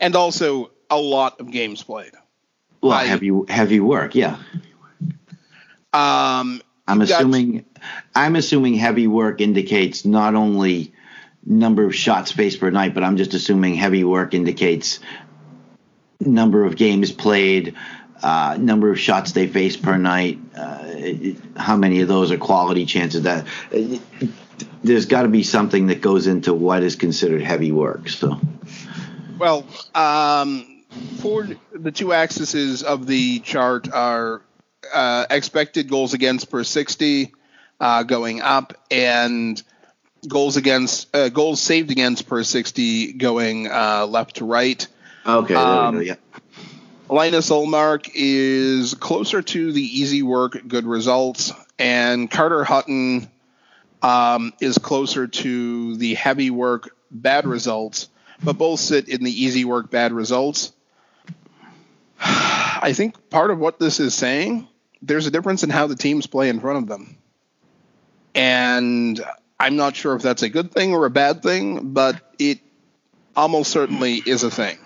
and 0.00 0.16
also 0.16 0.70
a 0.90 0.98
lot 0.98 1.40
of 1.40 1.50
games 1.50 1.82
played. 1.82 2.12
well 2.80 2.92
I- 2.92 3.04
heavy 3.04 3.30
heavy 3.48 3.80
work. 3.80 4.14
Yeah, 4.14 4.36
Um, 5.92 6.60
I'm 6.86 7.00
You've 7.00 7.08
got- 7.08 7.20
assuming 7.20 7.64
I'm 8.14 8.36
assuming 8.36 8.74
heavy 8.74 9.06
work 9.06 9.40
indicates 9.40 10.04
not 10.04 10.34
only 10.34 10.92
number 11.46 11.84
of 11.84 11.94
shots 11.94 12.32
faced 12.32 12.58
per 12.60 12.70
night, 12.70 12.94
but 12.94 13.02
I'm 13.04 13.16
just 13.16 13.34
assuming 13.34 13.74
heavy 13.74 14.02
work 14.04 14.34
indicates 14.34 14.98
number 16.20 16.64
of 16.64 16.76
games 16.76 17.12
played, 17.12 17.74
uh, 18.22 18.56
number 18.58 18.90
of 18.90 18.98
shots 18.98 19.32
they 19.32 19.46
face 19.46 19.76
per 19.76 19.96
night, 19.98 20.38
uh, 20.56 20.84
how 21.56 21.76
many 21.76 22.00
of 22.00 22.08
those 22.08 22.30
are 22.32 22.38
quality 22.38 22.86
chances. 22.86 23.22
That 23.22 23.46
there's 24.84 25.06
got 25.06 25.22
to 25.22 25.28
be 25.28 25.42
something 25.42 25.88
that 25.88 26.00
goes 26.00 26.26
into 26.26 26.54
what 26.54 26.82
is 26.82 26.94
considered 26.96 27.42
heavy 27.42 27.72
work. 27.72 28.08
So 28.08 28.38
Well, 29.38 29.66
um, 29.94 30.84
for 31.20 31.48
the 31.72 31.90
two 31.90 32.12
axes 32.12 32.82
of 32.82 33.06
the 33.06 33.40
chart 33.40 33.92
are 33.92 34.42
uh, 34.92 35.26
expected 35.30 35.88
goals 35.88 36.14
against 36.14 36.50
per 36.50 36.62
60 36.62 37.32
uh, 37.80 38.02
going 38.04 38.42
up 38.42 38.74
and 38.90 39.60
goals 40.28 40.56
against 40.56 41.14
uh, 41.16 41.28
goals 41.30 41.60
saved 41.60 41.90
against 41.90 42.26
per 42.28 42.42
60 42.42 43.14
going 43.14 43.66
uh, 43.70 44.06
left 44.06 44.36
to 44.36 44.44
right. 44.44 44.86
okay, 45.26 45.54
there 45.54 45.62
Um, 45.62 45.96
we 45.96 46.04
go. 46.04 46.12
Yeah. 46.12 46.16
Linus 47.08 47.50
Ullmark 47.50 48.10
is 48.14 48.94
closer 48.94 49.42
to 49.42 49.72
the 49.72 49.82
easy 49.82 50.22
work, 50.22 50.58
good 50.66 50.86
results, 50.86 51.52
and 51.78 52.30
Carter 52.30 52.64
Hutton 52.64 53.28
um, 54.04 54.52
is 54.60 54.76
closer 54.76 55.26
to 55.26 55.96
the 55.96 56.12
heavy 56.14 56.50
work, 56.50 56.94
bad 57.10 57.46
results, 57.46 58.10
but 58.42 58.58
both 58.58 58.78
sit 58.78 59.08
in 59.08 59.24
the 59.24 59.30
easy 59.30 59.64
work, 59.64 59.90
bad 59.90 60.12
results. 60.12 60.72
I 62.20 62.92
think 62.94 63.30
part 63.30 63.50
of 63.50 63.58
what 63.58 63.78
this 63.78 64.00
is 64.00 64.14
saying, 64.14 64.68
there's 65.00 65.26
a 65.26 65.30
difference 65.30 65.62
in 65.62 65.70
how 65.70 65.86
the 65.86 65.96
teams 65.96 66.26
play 66.26 66.50
in 66.50 66.60
front 66.60 66.78
of 66.78 66.86
them. 66.86 67.16
And 68.34 69.24
I'm 69.58 69.76
not 69.76 69.96
sure 69.96 70.14
if 70.14 70.22
that's 70.22 70.42
a 70.42 70.50
good 70.50 70.70
thing 70.70 70.92
or 70.92 71.06
a 71.06 71.10
bad 71.10 71.42
thing, 71.42 71.94
but 71.94 72.34
it 72.38 72.60
almost 73.34 73.70
certainly 73.70 74.16
is 74.16 74.42
a 74.42 74.50
thing 74.50 74.78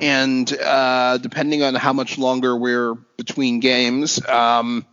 and 0.00 0.50
uh, 0.60 1.18
depending 1.18 1.62
on 1.62 1.74
how 1.74 1.92
much 1.92 2.18
longer 2.18 2.56
we're 2.56 2.94
between 3.16 3.60
games, 3.60 4.24
um, 4.26 4.86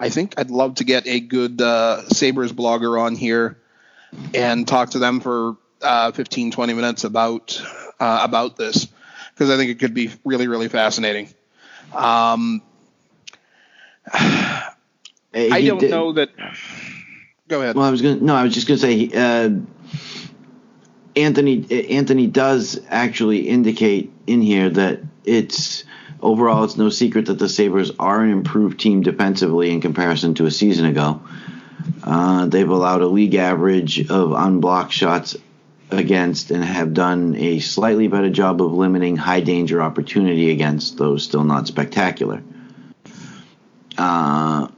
I 0.00 0.08
think 0.08 0.34
I'd 0.38 0.50
love 0.50 0.76
to 0.76 0.84
get 0.84 1.06
a 1.06 1.20
good 1.20 1.60
uh, 1.60 2.08
Sabres 2.08 2.52
blogger 2.52 2.98
on 3.00 3.14
here 3.14 3.58
and 4.34 4.66
talk 4.66 4.90
to 4.90 4.98
them 4.98 5.20
for 5.20 5.56
uh, 5.82 6.10
15, 6.12 6.50
20 6.50 6.72
minutes 6.72 7.04
about 7.04 7.62
uh, 8.00 8.20
about 8.22 8.56
this 8.56 8.88
because 9.34 9.50
I 9.50 9.56
think 9.58 9.70
it 9.70 9.78
could 9.78 9.92
be 9.94 10.10
really, 10.24 10.48
really 10.48 10.68
fascinating. 10.68 11.28
Um, 11.94 12.62
I 14.12 14.72
don't 15.34 15.78
did- 15.78 15.90
know 15.90 16.12
that. 16.14 16.30
Go 17.48 17.60
ahead. 17.60 17.76
Well, 17.76 17.84
I 17.84 17.90
was 17.90 18.00
gonna 18.00 18.16
no, 18.16 18.34
I 18.34 18.42
was 18.44 18.54
just 18.54 18.66
gonna 18.68 18.78
say 18.78 19.10
uh, 19.12 19.50
Anthony 21.16 21.88
Anthony 21.90 22.26
does 22.26 22.80
actually 22.88 23.48
indicate 23.48 24.12
in 24.26 24.40
here 24.40 24.70
that 24.70 25.00
it's 25.24 25.84
overall 26.22 26.64
it's 26.64 26.76
no 26.76 26.90
secret 26.90 27.26
that 27.26 27.38
the 27.38 27.48
Sabres 27.48 27.92
are 27.98 28.22
an 28.22 28.30
improved 28.30 28.80
team 28.80 29.02
defensively 29.02 29.70
in 29.70 29.80
comparison 29.80 30.34
to 30.34 30.46
a 30.46 30.50
season 30.50 30.86
ago. 30.86 31.22
Uh, 32.02 32.46
they've 32.46 32.68
allowed 32.68 33.02
a 33.02 33.06
league 33.06 33.34
average 33.34 34.10
of 34.10 34.32
unblocked 34.32 34.92
shots 34.92 35.36
against 35.90 36.50
and 36.50 36.64
have 36.64 36.94
done 36.94 37.34
a 37.36 37.58
slightly 37.60 38.08
better 38.08 38.30
job 38.30 38.62
of 38.62 38.72
limiting 38.72 39.16
high 39.16 39.40
danger 39.40 39.82
opportunity 39.82 40.50
against, 40.50 40.96
though 40.96 41.16
still 41.16 41.44
not 41.44 41.66
spectacular. 41.66 42.42
Uh, 43.98 44.68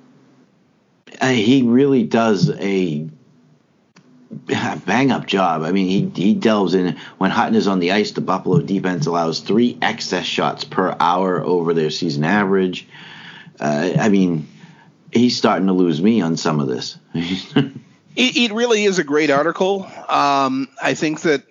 he 1.23 1.63
really 1.63 2.03
does 2.03 2.51
a 2.51 3.09
bang 4.87 5.11
up 5.11 5.27
job. 5.27 5.63
I 5.63 5.73
mean, 5.73 6.13
he 6.15 6.23
he 6.23 6.35
delves 6.35 6.75
in 6.75 6.97
when 7.19 7.31
Hutton 7.31 7.55
is 7.55 7.69
on 7.69 7.79
the 7.79 7.93
ice. 7.93 8.13
The 8.13 8.21
Buffalo 8.21 8.61
defense 8.61 9.07
allows 9.07 9.41
three 9.41 9.79
excess 9.83 10.27
shots 10.27 10.65
per 10.65 10.97
hour 10.99 11.41
over 11.41 11.75
their 11.75 11.91
season 11.91 12.25
average. 12.25 12.89
Uh, 13.61 13.93
I 13.99 14.09
mean, 14.09 14.49
he's 15.13 15.37
starting 15.37 15.67
to 15.67 15.73
lose 15.73 16.01
me 16.01 16.21
on 16.23 16.37
some 16.37 16.61
of 16.61 16.69
this. 16.69 16.99
It, 18.15 18.37
it 18.37 18.53
really 18.53 18.85
is 18.85 18.99
a 18.99 19.05
great 19.05 19.31
article. 19.31 19.91
Um, 20.09 20.69
I 20.83 20.93
think 20.93 21.23
that 21.23 21.45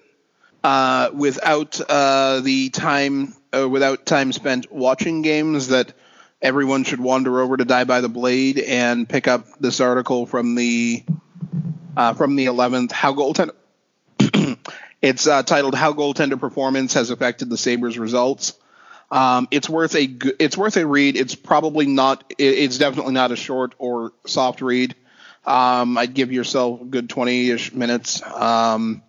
uh, 0.64 1.10
without 1.12 1.82
uh, 1.90 2.42
the 2.42 2.70
time, 2.70 3.34
uh, 3.52 3.68
without 3.68 4.06
time 4.06 4.32
spent 4.32 4.72
watching 4.72 5.24
games, 5.24 5.70
that 5.70 5.94
everyone 6.42 6.84
should 6.84 7.00
wander 7.00 7.42
over 7.42 7.58
to 7.58 7.66
Die 7.66 7.84
by 7.86 8.02
the 8.02 8.10
Blade 8.10 8.60
and 8.60 9.10
pick 9.10 9.28
up 9.28 9.48
this 9.60 9.80
article 9.80 10.28
from 10.28 10.56
the 10.56 11.04
uh, 11.96 12.14
from 12.14 12.36
the 12.36 12.46
11th. 12.46 12.92
How 12.92 13.14
goaltender. 13.14 13.56
it's 15.02 15.28
uh, 15.28 15.44
titled 15.44 15.76
"How 15.76 15.94
Goaltender 15.94 16.40
Performance 16.40 16.94
Has 16.94 17.10
Affected 17.10 17.50
the 17.50 17.58
Sabres 17.58 17.98
Results." 17.98 18.54
Um, 19.10 19.50
it's 19.52 19.70
worth 19.70 19.96
a 19.96 20.10
it's 20.40 20.58
worth 20.58 20.78
a 20.78 20.86
read. 20.86 21.18
It's 21.18 21.36
probably 21.36 21.86
not. 21.86 22.34
It's 22.38 22.78
definitely 22.78 23.14
not 23.14 23.32
a 23.32 23.36
short 23.36 23.76
or 23.78 24.14
soft 24.26 24.62
read. 24.62 24.96
Um, 25.46 25.98
I'd 25.98 26.14
give 26.14 26.32
yourself 26.32 26.82
a 26.82 26.86
good 26.86 27.10
20-ish 27.10 27.74
minutes, 27.74 28.22
um, 28.22 29.02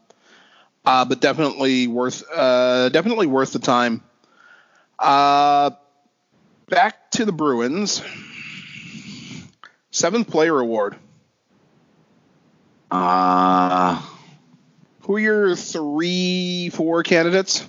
uh, 0.85 1.05
but 1.05 1.21
definitely 1.21 1.87
worth 1.87 2.25
uh, 2.35 2.89
definitely 2.89 3.27
worth 3.27 3.53
the 3.53 3.59
time. 3.59 4.03
Uh, 4.99 5.71
back 6.69 7.11
to 7.13 7.25
the 7.25 7.33
Bruins. 7.33 8.03
Seventh 9.91 10.31
player 10.31 10.59
award. 10.59 10.97
Uh, 12.93 14.01
Who 15.03 15.17
are 15.17 15.21
your 15.21 15.57
three, 15.57 16.69
four 16.71 17.03
candidates? 17.03 17.67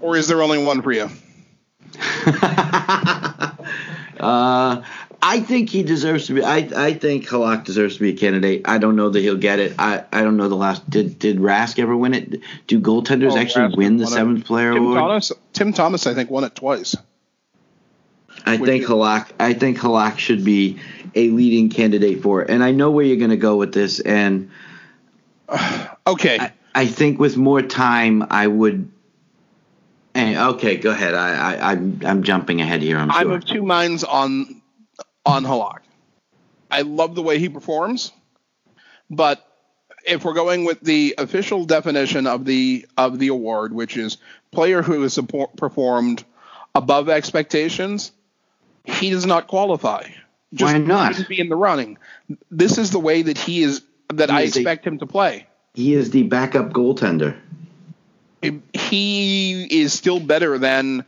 Or 0.00 0.16
is 0.16 0.28
there 0.28 0.42
only 0.42 0.62
one 0.64 0.82
for 0.82 0.92
you? 0.92 1.08
uh, 4.20 4.82
I 5.22 5.40
think 5.40 5.70
he 5.70 5.82
deserves 5.82 6.26
to 6.26 6.34
be. 6.34 6.42
I, 6.44 6.68
I 6.76 6.94
think 6.94 7.26
Halak 7.26 7.64
deserves 7.64 7.94
to 7.96 8.00
be 8.02 8.10
a 8.10 8.16
candidate. 8.16 8.62
I 8.68 8.78
don't 8.78 8.96
know 8.96 9.08
that 9.10 9.20
he'll 9.20 9.36
get 9.36 9.58
it. 9.58 9.74
I, 9.78 10.04
I 10.12 10.22
don't 10.22 10.36
know 10.36 10.48
the 10.48 10.54
last. 10.56 10.88
Did 10.88 11.18
did 11.18 11.38
Rask 11.38 11.78
ever 11.78 11.96
win 11.96 12.14
it? 12.14 12.40
Do 12.66 12.80
goaltenders 12.80 13.32
Oh, 13.32 13.38
actually 13.38 13.68
Rask 13.68 13.76
win 13.76 13.96
the 13.96 14.04
won 14.04 14.12
it. 14.12 14.16
seventh 14.16 14.44
player 14.44 14.72
Tim 14.74 14.82
award? 14.82 14.98
Thomas, 14.98 15.32
Tim 15.52 15.72
Thomas, 15.72 16.06
I 16.06 16.14
think, 16.14 16.30
won 16.30 16.44
it 16.44 16.54
twice. 16.54 16.94
I 18.44 18.56
Would 18.56 18.66
think 18.66 18.82
you- 18.82 18.88
Halak. 18.88 19.28
I 19.40 19.54
think 19.54 19.78
Halak 19.78 20.18
should 20.18 20.44
be 20.44 20.78
a 21.16 21.30
leading 21.30 21.70
candidate 21.70 22.22
for 22.22 22.42
it. 22.42 22.50
And 22.50 22.62
I 22.62 22.70
know 22.70 22.90
where 22.90 23.04
you're 23.04 23.16
going 23.16 23.30
to 23.30 23.36
go 23.36 23.56
with 23.56 23.72
this. 23.72 23.98
And 24.00 24.50
Okay. 26.06 26.38
I, 26.38 26.52
I 26.74 26.86
think 26.86 27.18
with 27.18 27.36
more 27.36 27.62
time, 27.62 28.26
I 28.30 28.46
would. 28.46 28.90
eh, 30.14 30.48
okay, 30.50 30.76
go 30.76 30.90
ahead. 30.90 31.14
I, 31.14 31.54
I 31.54 31.72
I'm 31.72 32.00
I'm 32.04 32.22
jumping 32.22 32.60
ahead 32.60 32.82
here. 32.82 32.98
I'm, 32.98 33.10
I'm 33.10 33.30
of 33.30 33.44
two 33.44 33.62
minds 33.62 34.04
on 34.04 34.62
on 35.24 35.44
Halak. 35.44 35.80
I 36.70 36.82
love 36.82 37.14
the 37.14 37.22
way 37.22 37.38
he 37.38 37.48
performs, 37.48 38.12
but 39.08 39.42
if 40.04 40.24
we're 40.24 40.34
going 40.34 40.64
with 40.64 40.80
the 40.80 41.14
official 41.18 41.64
definition 41.64 42.26
of 42.26 42.44
the 42.44 42.86
of 42.96 43.18
the 43.18 43.28
award, 43.28 43.72
which 43.72 43.96
is 43.96 44.18
player 44.52 44.82
who 44.82 45.02
has 45.02 45.14
support, 45.14 45.56
performed 45.56 46.24
above 46.74 47.08
expectations, 47.08 48.12
he 48.84 49.10
does 49.10 49.26
not 49.26 49.48
qualify. 49.48 50.04
Just 50.56 50.72
Why 50.72 50.78
not? 50.78 51.28
Be 51.28 51.38
in 51.40 51.48
the 51.48 51.56
running. 51.56 51.98
This 52.50 52.78
is 52.78 52.90
the 52.90 52.98
way 52.98 53.22
that 53.22 53.38
he 53.38 53.62
is 53.62 53.82
that 54.14 54.30
He 54.30 54.36
I 54.36 54.40
is 54.42 54.56
expect 54.56 54.86
him 54.86 54.98
to 54.98 55.06
play. 55.06 55.46
he 55.74 55.94
is 55.94 56.10
the 56.10 56.22
backup 56.24 56.72
goaltender. 56.72 57.36
He 58.72 59.66
is 59.82 59.92
still 59.92 60.20
better 60.20 60.58
than 60.58 61.04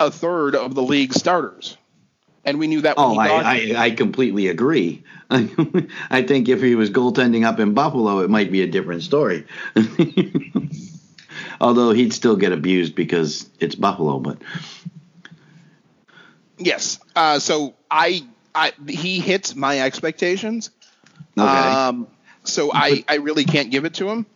a 0.00 0.10
third 0.10 0.54
of 0.54 0.74
the 0.74 0.82
league 0.82 1.12
starters, 1.12 1.76
and 2.44 2.58
we 2.58 2.66
knew 2.66 2.80
that. 2.82 2.96
When 2.96 3.06
Oh, 3.06 3.18
I, 3.18 3.28
I, 3.28 3.74
I 3.76 3.90
completely 3.90 4.48
agree. 4.48 5.02
I 5.30 6.22
think 6.26 6.48
if 6.48 6.62
he 6.62 6.74
was 6.74 6.90
goaltending 6.90 7.44
up 7.44 7.60
in 7.60 7.74
Buffalo, 7.74 8.20
it 8.20 8.30
might 8.30 8.50
be 8.50 8.62
a 8.62 8.66
different 8.66 9.02
story. 9.02 9.44
Although 11.60 11.90
he'd 11.92 12.12
still 12.14 12.36
get 12.36 12.52
abused 12.52 12.94
because 12.94 13.48
it's 13.60 13.74
Buffalo, 13.74 14.18
but 14.18 14.38
Yes. 16.56 16.98
Uh, 17.14 17.38
so 17.38 17.74
I, 17.90 18.24
I, 18.58 18.72
he 18.90 19.20
hits 19.20 19.54
my 19.54 19.80
expectations. 19.80 20.70
Okay. 21.36 21.46
Um, 21.48 22.08
so 22.44 22.70
I, 22.72 23.04
I 23.08 23.16
really 23.16 23.44
can't 23.44 23.70
give 23.70 23.84
it 23.84 23.94
to 23.94 24.08
him. 24.08 24.26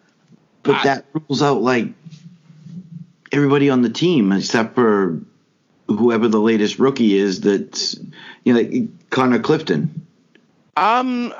but 0.63 0.77
I- 0.77 0.85
that 0.85 1.07
rules 1.13 1.43
out 1.43 1.61
like 1.63 1.89
everybody 3.33 3.71
on 3.71 3.83
the 3.83 3.91
team 3.91 4.31
except 4.33 4.75
for 4.75 5.21
whoever 5.89 6.29
the 6.29 6.41
latest 6.41 6.79
rookie 6.79 7.17
is. 7.17 7.41
That's 7.41 7.99
you 8.45 8.55
know 8.55 8.61
like 8.61 9.11
Connor 9.11 9.41
Clifton. 9.41 10.07
Um, 10.77 11.35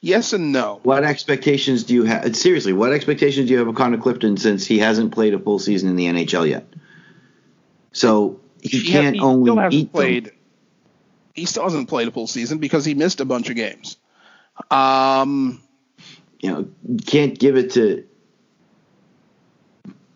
yes 0.00 0.32
and 0.32 0.52
no. 0.52 0.80
What 0.82 1.04
expectations 1.04 1.84
do 1.84 1.94
you 1.94 2.04
have? 2.04 2.34
Seriously, 2.36 2.72
what 2.72 2.92
expectations 2.92 3.46
do 3.46 3.52
you 3.52 3.58
have 3.60 3.68
of 3.68 3.74
Connor 3.76 3.98
Clifton 3.98 4.36
since 4.36 4.66
he 4.66 4.78
hasn't 4.78 5.12
played 5.12 5.34
a 5.34 5.38
full 5.38 5.58
season 5.58 5.88
in 5.90 5.96
the 5.96 6.06
NHL 6.06 6.48
yet? 6.48 6.66
So 7.92 8.40
he 8.62 8.78
He 8.80 8.90
can't 8.90 9.14
he 9.16 9.20
only 9.22 9.46
still 9.46 9.56
hasn't 9.56 9.74
eat 9.74 9.92
them. 10.24 10.32
He 11.34 11.46
still 11.46 11.64
hasn't 11.64 11.88
played 11.88 12.08
a 12.08 12.10
full 12.10 12.26
season 12.26 12.58
because 12.58 12.84
he 12.84 12.94
missed 12.94 13.20
a 13.20 13.24
bunch 13.24 13.48
of 13.50 13.56
games. 13.56 13.96
Um, 14.70 15.62
You 16.40 16.50
know, 16.50 16.68
can't 17.06 17.38
give 17.38 17.56
it 17.56 17.72
to 17.72 18.04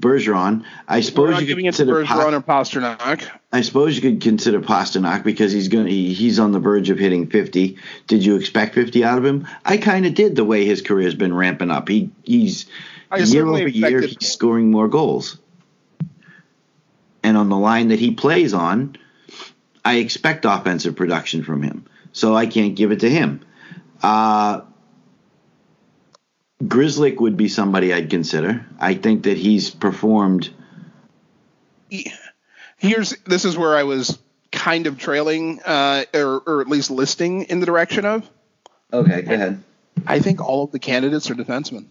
Bergeron. 0.01 0.65
I 0.87 1.01
suppose 1.01 1.35
you 1.35 1.39
could 1.39 1.47
giving 1.47 1.65
it 1.67 1.75
to 1.75 1.85
consider. 1.85 2.05
Pa- 2.05 2.21
Bergeron 2.21 2.33
or 2.35 2.41
Pastrnak. 2.41 3.29
I 3.53 3.61
suppose 3.63 3.97
you 3.97 4.03
could 4.03 4.21
consider 4.21 4.61
Pastrnak 4.61 5.25
because 5.25 5.53
he's 5.53 5.69
going 5.69 5.87
he, 5.87 6.13
he's 6.13 6.39
on 6.39 6.53
the 6.53 6.59
verge 6.59 6.91
of 6.91 6.99
hitting 6.99 7.29
50. 7.29 7.79
Did 8.07 8.25
you 8.25 8.37
expect 8.37 8.75
50 8.75 9.05
out 9.05 9.19
of 9.19 9.25
him? 9.25 9.47
I 9.65 9.79
kind 9.79 10.05
of 10.05 10.15
did 10.15 10.37
the 10.37 10.45
way 10.45 10.67
his 10.67 10.83
career 10.83 11.05
has 11.05 11.15
been 11.15 11.33
ramping 11.33 11.71
up. 11.71 11.89
He 11.89 12.11
he's 12.25 12.67
I 13.11 13.19
year 13.19 13.47
over 13.47 13.69
year 13.69 14.01
he's 14.03 14.31
scoring 14.33 14.71
more 14.71 14.89
goals. 14.89 15.39
And 17.23 17.39
on 17.39 17.49
the 17.49 17.57
line 17.57 17.89
that 17.89 17.99
he 17.99 18.11
plays 18.11 18.53
on, 18.53 18.97
I 19.85 19.97
expect 19.97 20.45
offensive 20.45 20.97
production 20.97 21.43
from 21.45 21.63
him. 21.63 21.87
So 22.13 22.35
I 22.35 22.47
can't 22.47 22.75
give 22.75 22.93
it 22.93 23.01
to 23.01 23.11
him. 23.11 23.41
Uh 24.03 24.63
Grzelcyk 26.63 27.21
would 27.21 27.37
be 27.37 27.49
somebody 27.49 27.93
I'd 27.93 28.09
consider. 28.11 28.65
I 28.79 28.95
think 28.95 29.25
that 29.25 29.37
he's 29.37 29.71
performed 29.71 30.51
Here's 32.77 33.11
this 33.25 33.45
is 33.45 33.57
where 33.57 33.77
I 33.77 33.85
was 33.85 34.19
kind 34.53 34.87
of 34.87 34.99
trailing, 34.99 35.61
uh, 35.65 36.05
or, 36.15 36.43
or 36.47 36.61
at 36.61 36.69
least 36.69 36.91
listing 36.91 37.45
in 37.45 37.61
the 37.61 37.67
direction 37.67 38.05
of. 38.05 38.29
Okay, 38.93 39.23
go 39.23 39.35
ahead. 39.35 39.63
I 40.07 40.19
think 40.19 40.41
all 40.41 40.65
of 40.65 40.71
the 40.73 40.79
candidates 40.79 41.31
are 41.31 41.35
defensemen. 41.35 41.87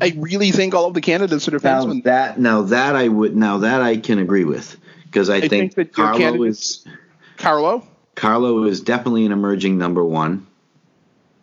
I 0.00 0.14
really 0.16 0.50
think 0.50 0.74
all 0.74 0.86
of 0.86 0.94
the 0.94 1.00
candidates 1.00 1.46
are 1.48 1.52
Now 1.52 1.58
defensemen. 1.58 2.04
that 2.04 2.38
now 2.38 2.62
that 2.62 2.96
I 2.96 3.08
would 3.08 3.36
now 3.36 3.58
that 3.58 3.82
I 3.82 3.96
can 3.96 4.18
agree 4.18 4.44
with 4.44 4.76
because 5.10 5.28
I, 5.28 5.40
think 5.40 5.74
think, 5.74 5.74
that 5.74 5.92
Carlo 5.92 6.42
is 6.44 6.86
Carlo, 7.36 7.86
Carlo 8.14 8.64
is 8.64 8.80
definitely 8.80 9.26
an 9.26 9.32
emerging 9.32 9.78
number 9.78 10.04
one. 10.04 10.46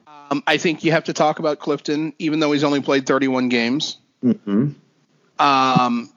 um, 0.07 0.43
I 0.47 0.57
think 0.57 0.83
you 0.83 0.91
have 0.91 1.05
to 1.05 1.13
talk 1.13 1.39
about 1.39 1.59
Clifton, 1.59 2.13
even 2.19 2.39
though 2.39 2.51
he's 2.51 2.63
only 2.63 2.81
played 2.81 3.05
31 3.05 3.49
games. 3.49 3.97
Mm-hmm. 4.23 4.69
Um, 5.39 6.09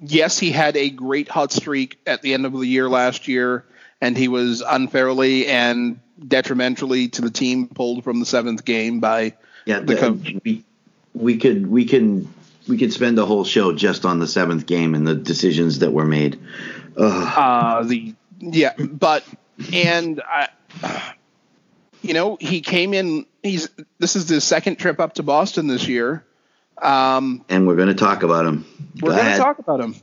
yes, 0.00 0.38
he 0.38 0.50
had 0.50 0.76
a 0.76 0.90
great 0.90 1.28
hot 1.28 1.52
streak 1.52 1.98
at 2.06 2.22
the 2.22 2.34
end 2.34 2.46
of 2.46 2.52
the 2.52 2.66
year 2.66 2.88
last 2.88 3.28
year, 3.28 3.64
and 4.00 4.16
he 4.16 4.28
was 4.28 4.62
unfairly 4.66 5.46
and 5.46 6.00
detrimentally 6.26 7.08
to 7.08 7.22
the 7.22 7.30
team 7.30 7.68
pulled 7.68 8.04
from 8.04 8.20
the 8.20 8.26
seventh 8.26 8.64
game 8.64 9.00
by 9.00 9.34
Yeah, 9.66 9.80
The 9.80 9.94
the- 9.94 9.96
coach. 9.96 10.34
we 10.44 10.64
we 11.12 11.38
could 11.38 11.66
we 11.66 11.86
can 11.86 12.32
we 12.68 12.78
could 12.78 12.92
spend 12.92 13.16
the 13.16 13.26
whole 13.26 13.44
show 13.44 13.72
just 13.72 14.04
on 14.04 14.18
the 14.18 14.26
seventh 14.26 14.66
game 14.66 14.94
and 14.94 15.06
the 15.06 15.14
decisions 15.14 15.80
that 15.80 15.92
were 15.92 16.04
made. 16.06 16.40
Uh, 16.96 17.82
the 17.84 18.14
yeah, 18.40 18.74
but 18.78 19.24
and 19.72 20.20
I, 20.22 20.48
you 22.02 22.14
know, 22.14 22.36
he 22.40 22.60
came 22.60 22.94
in. 22.94 23.26
He's 23.42 23.68
this 23.98 24.16
is 24.16 24.28
his 24.28 24.44
second 24.44 24.76
trip 24.76 25.00
up 25.00 25.14
to 25.14 25.22
Boston 25.22 25.66
this 25.66 25.86
year. 25.86 26.24
Um, 26.80 27.44
and 27.48 27.66
we're 27.66 27.76
going 27.76 27.88
to 27.88 27.94
talk 27.94 28.22
about 28.22 28.44
him. 28.46 28.66
we're 29.00 29.16
going 29.16 29.32
to 29.32 29.38
talk 29.38 29.58
about 29.58 29.80
him. 29.80 29.94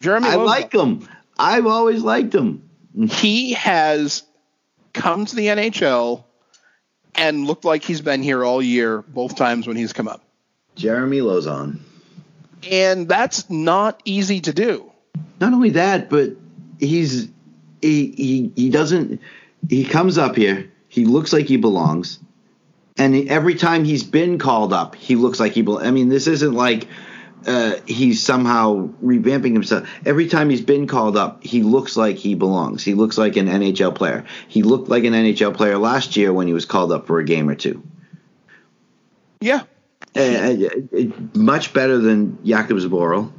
Jeremy, 0.00 0.28
I 0.28 0.34
Loza. 0.36 0.46
like 0.46 0.72
him. 0.72 1.08
I've 1.38 1.66
always 1.66 2.02
liked 2.02 2.34
him. 2.34 2.68
he 3.10 3.52
has 3.52 4.24
come 4.92 5.26
to 5.26 5.36
the 5.36 5.46
NHL 5.46 6.24
and 7.14 7.46
looked 7.46 7.64
like 7.64 7.84
he's 7.84 8.00
been 8.00 8.22
here 8.22 8.44
all 8.44 8.60
year, 8.60 9.02
both 9.02 9.36
times 9.36 9.66
when 9.66 9.76
he's 9.76 9.92
come 9.92 10.08
up. 10.08 10.22
Jeremy 10.74 11.18
Lauzon. 11.18 11.78
And 12.70 13.08
that's 13.08 13.48
not 13.50 14.00
easy 14.04 14.40
to 14.40 14.52
do. 14.52 14.90
Not 15.40 15.52
only 15.52 15.70
that, 15.70 16.10
but 16.10 16.30
he's 16.78 17.28
he 17.82 18.10
he 18.12 18.52
he 18.56 18.70
doesn't 18.70 19.20
he 19.68 19.84
comes 19.84 20.18
up 20.18 20.36
here, 20.36 20.70
he 20.88 21.04
looks 21.04 21.32
like 21.32 21.46
he 21.46 21.56
belongs. 21.56 22.18
And 22.96 23.14
he- 23.14 23.28
every 23.28 23.54
time 23.54 23.84
he's 23.84 24.02
been 24.02 24.38
called 24.38 24.72
up, 24.72 24.94
he 24.94 25.16
looks 25.16 25.38
like 25.38 25.52
he 25.52 25.62
belongs. 25.62 25.86
I 25.86 25.90
mean, 25.90 26.08
this 26.08 26.26
isn't 26.26 26.54
like 26.54 26.88
uh, 27.46 27.76
he's 27.86 28.22
somehow 28.22 28.88
revamping 29.04 29.52
himself. 29.52 29.88
Every 30.04 30.26
time 30.26 30.50
he's 30.50 30.62
been 30.62 30.86
called 30.88 31.16
up, 31.16 31.44
he 31.44 31.62
looks 31.62 31.96
like 31.96 32.16
he 32.16 32.34
belongs. 32.34 32.82
He 32.82 32.94
looks 32.94 33.16
like 33.18 33.36
an 33.36 33.46
NHL 33.46 33.94
player. 33.94 34.24
He 34.48 34.62
looked 34.62 34.88
like 34.88 35.04
an 35.04 35.12
NHL 35.12 35.54
player 35.54 35.78
last 35.78 36.16
year 36.16 36.32
when 36.32 36.48
he 36.48 36.52
was 36.52 36.64
called 36.64 36.90
up 36.90 37.06
for 37.06 37.20
a 37.20 37.24
game 37.24 37.48
or 37.48 37.54
two. 37.54 37.82
Yeah. 39.40 39.62
Uh, 40.16 40.20
uh, 40.20 40.98
uh, 40.98 41.02
much 41.34 41.72
better 41.72 41.98
than 41.98 42.38
Jakub 42.44 42.80
Zboril. 42.80 43.30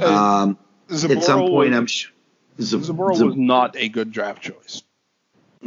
Uh, 0.00 0.06
Um, 0.06 0.58
Zboril 0.88 1.16
at 1.16 1.24
some 1.24 1.40
point, 1.40 1.70
was, 1.70 1.78
I'm 1.78 1.86
sure. 1.86 2.12
Zab- 2.60 2.80
Zboril 2.82 3.16
Zab- 3.16 3.26
was 3.28 3.36
not 3.36 3.76
a 3.76 3.88
good 3.88 4.12
draft 4.12 4.42
choice. 4.42 4.82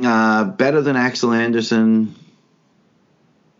Uh, 0.01 0.43
better 0.45 0.82
than 0.82 0.95
Axel 0.95 1.32
Andersson, 1.34 2.16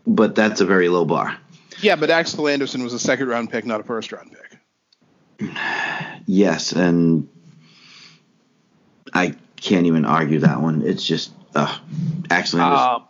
but 0.06 0.36
that's 0.36 0.62
a 0.62 0.66
very 0.66 0.90
low 0.90 1.06
bar. 1.06 1.38
Yeah, 1.82 1.96
but 1.96 2.10
Axel 2.10 2.48
Andersson 2.48 2.84
was 2.84 2.94
a 2.94 3.00
second 3.00 3.28
round 3.28 3.50
pick, 3.52 3.66
not 3.66 3.80
a 3.80 3.84
first 3.84 4.12
round 4.12 4.32
pick. 4.32 5.50
Yes, 6.28 6.72
and 6.72 7.28
I 9.14 9.36
can't 9.58 9.86
even 9.86 10.04
argue 10.06 10.40
that 10.40 10.60
one. 10.60 10.82
It's 10.82 11.06
just 11.06 11.32
uh, 11.54 11.78
Axel 12.32 12.60
Andersson. 12.62 12.88
Yeah, 12.88 13.06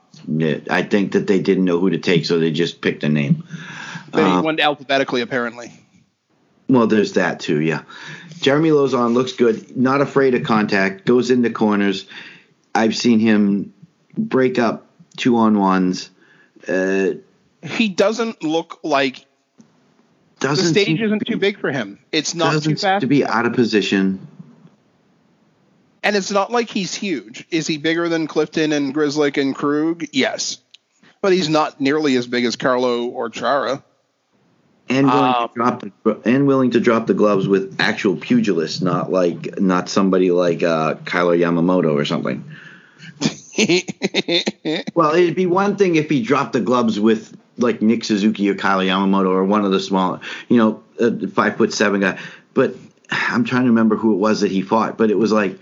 I 0.69 0.83
think 0.83 1.13
that 1.13 1.27
they 1.27 1.39
didn't 1.39 1.65
know 1.65 1.79
who 1.79 1.89
to 1.91 1.97
take, 1.97 2.25
so 2.25 2.39
they 2.39 2.51
just 2.51 2.81
picked 2.81 3.03
a 3.03 3.09
name. 3.09 3.43
they 4.13 4.21
Uh, 4.21 4.41
went 4.41 4.59
alphabetically, 4.59 5.21
apparently. 5.21 5.71
Well, 6.67 6.87
there's 6.87 7.13
that 7.13 7.39
too. 7.39 7.59
Yeah, 7.61 7.83
Jeremy 8.41 8.69
Lauzon 8.69 9.13
looks 9.13 9.33
good. 9.33 9.77
Not 9.77 10.01
afraid 10.01 10.33
of 10.35 10.43
contact. 10.43 11.05
Goes 11.05 11.29
into 11.29 11.49
corners. 11.51 12.05
I've 12.73 12.95
seen 12.95 13.19
him 13.19 13.73
break 14.17 14.57
up 14.59 14.87
two 15.17 15.37
on 15.37 15.59
ones. 15.59 16.09
Uh, 16.67 17.11
He 17.63 17.89
doesn't 17.89 18.43
look 18.43 18.79
like 18.83 19.25
the 20.39 20.47
doesn't 20.47 20.73
the 20.73 20.81
stage 20.81 21.01
isn't 21.01 21.19
to 21.19 21.25
too 21.25 21.37
big 21.37 21.59
for 21.59 21.71
him. 21.71 21.99
It's 22.11 22.33
not 22.35 22.63
too 22.63 22.75
fast. 22.75 23.01
to 23.01 23.07
be 23.07 23.23
out 23.25 23.45
of 23.45 23.53
position. 23.53 24.27
And 26.05 26.15
it's 26.15 26.31
not 26.31 26.51
like 26.51 26.69
he's 26.69 26.93
huge. 26.95 27.45
Is 27.51 27.67
he 27.67 27.77
bigger 27.77 28.07
than 28.07 28.27
Clifton 28.27 28.71
and 28.71 28.93
Grzelcyk 28.95 29.41
and 29.41 29.53
Krug? 29.55 30.05
Yes. 30.13 30.59
But 31.21 31.33
he's 31.33 31.49
not 31.49 31.81
nearly 31.81 32.15
as 32.15 32.27
big 32.27 32.45
as 32.45 32.55
Carlo 32.55 33.07
or 33.07 33.29
Chara. 33.29 33.83
and 34.87 35.07
willing 35.07 35.33
Um, 35.35 35.49
to 35.49 35.53
drop 35.55 35.81
the, 35.81 36.21
and 36.25 36.45
willing 36.45 36.71
to 36.71 36.79
drop 36.79 37.07
the 37.07 37.15
gloves 37.15 37.47
with 37.47 37.77
actual 37.79 38.15
pugilists, 38.17 38.83
not 38.83 39.11
like 39.11 39.59
not 39.59 39.89
somebody 39.89 40.29
like 40.29 40.61
uh, 40.61 40.93
Kailer 41.05 41.35
Yamamoto 41.35 41.93
or 41.93 42.05
something. 42.05 42.43
Well, 44.93 45.15
it'd 45.15 45.35
be 45.35 45.45
one 45.45 45.77
thing 45.77 45.95
if 45.95 46.09
he 46.09 46.21
dropped 46.21 46.53
the 46.53 46.59
gloves 46.59 46.99
with 46.99 47.35
like 47.57 47.81
Nick 47.81 48.03
Suzuki 48.03 48.49
or 48.49 48.55
Kailer 48.55 48.83
Yamamoto 48.83 49.29
or 49.29 49.43
one 49.45 49.63
of 49.65 49.71
the 49.71 49.79
smaller, 49.79 50.19
you 50.49 50.57
know, 50.57 50.83
uh, 50.99 51.27
five 51.33 51.55
foot 51.57 51.73
seven 51.73 52.01
guy. 52.01 52.19
But 52.53 52.75
I'm 53.09 53.45
trying 53.45 53.63
to 53.63 53.69
remember 53.69 53.95
who 53.95 54.13
it 54.13 54.17
was 54.17 54.41
that 54.41 54.51
he 54.51 54.61
fought. 54.61 54.97
But 54.97 55.09
it 55.09 55.17
was 55.17 55.31
like 55.31 55.57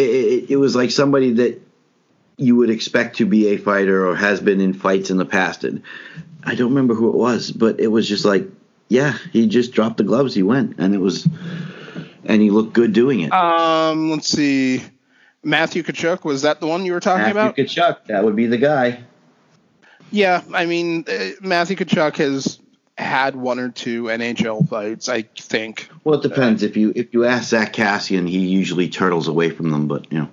it, 0.00 0.24
it, 0.44 0.50
it 0.50 0.56
was 0.56 0.74
like 0.74 0.90
somebody 0.90 1.32
that 1.34 1.60
you 2.36 2.56
would 2.56 2.70
expect 2.70 3.16
to 3.16 3.26
be 3.26 3.48
a 3.48 3.56
fighter 3.58 4.06
or 4.06 4.16
has 4.16 4.40
been 4.40 4.60
in 4.60 4.72
fights 4.72 5.10
in 5.10 5.18
the 5.18 5.26
past. 5.26 5.64
And 5.64 5.82
I 6.42 6.54
don't 6.54 6.70
remember 6.70 6.94
who 6.94 7.10
it 7.10 7.16
was, 7.16 7.50
but 7.50 7.80
it 7.80 7.88
was 7.88 8.08
just 8.08 8.24
like, 8.24 8.46
yeah, 8.88 9.16
he 9.32 9.46
just 9.46 9.72
dropped 9.72 9.98
the 9.98 10.04
gloves. 10.04 10.34
He 10.34 10.42
went, 10.42 10.78
and 10.78 10.94
it 10.94 10.98
was, 10.98 11.28
and 12.24 12.42
he 12.42 12.50
looked 12.50 12.72
good 12.72 12.92
doing 12.92 13.20
it. 13.20 13.32
um, 13.32 14.10
let's 14.10 14.28
see. 14.28 14.82
Matthew 15.42 15.82
Tkachuk, 15.82 16.24
was 16.24 16.42
that 16.42 16.60
the 16.60 16.66
one 16.66 16.84
you 16.84 16.92
were 16.92 17.00
talking 17.00 17.30
about? 17.30 17.56
Matthew 17.56 17.66
Tkachuk, 17.66 18.06
that 18.06 18.24
would 18.24 18.36
be 18.36 18.46
the 18.46 18.58
guy. 18.58 19.04
Yeah, 20.10 20.42
I 20.52 20.66
mean, 20.66 21.04
uh, 21.08 21.30
Matthew 21.40 21.76
Tkachuk 21.76 22.16
has 22.16 22.58
had 23.00 23.34
one 23.34 23.58
or 23.58 23.70
two 23.70 24.04
NHL 24.04 24.68
fights, 24.68 25.08
I 25.08 25.22
think. 25.22 25.88
Well, 26.04 26.18
it 26.18 26.22
depends. 26.22 26.62
If 26.62 26.76
you 26.76 26.92
if 26.94 27.12
you 27.12 27.24
ask 27.24 27.48
Zack 27.48 27.72
Kassian, 27.72 28.28
he 28.28 28.38
usually 28.38 28.88
turtles 28.88 29.28
away 29.28 29.50
from 29.50 29.70
them. 29.70 29.88
But 29.88 30.12
you 30.12 30.20
know, 30.20 30.28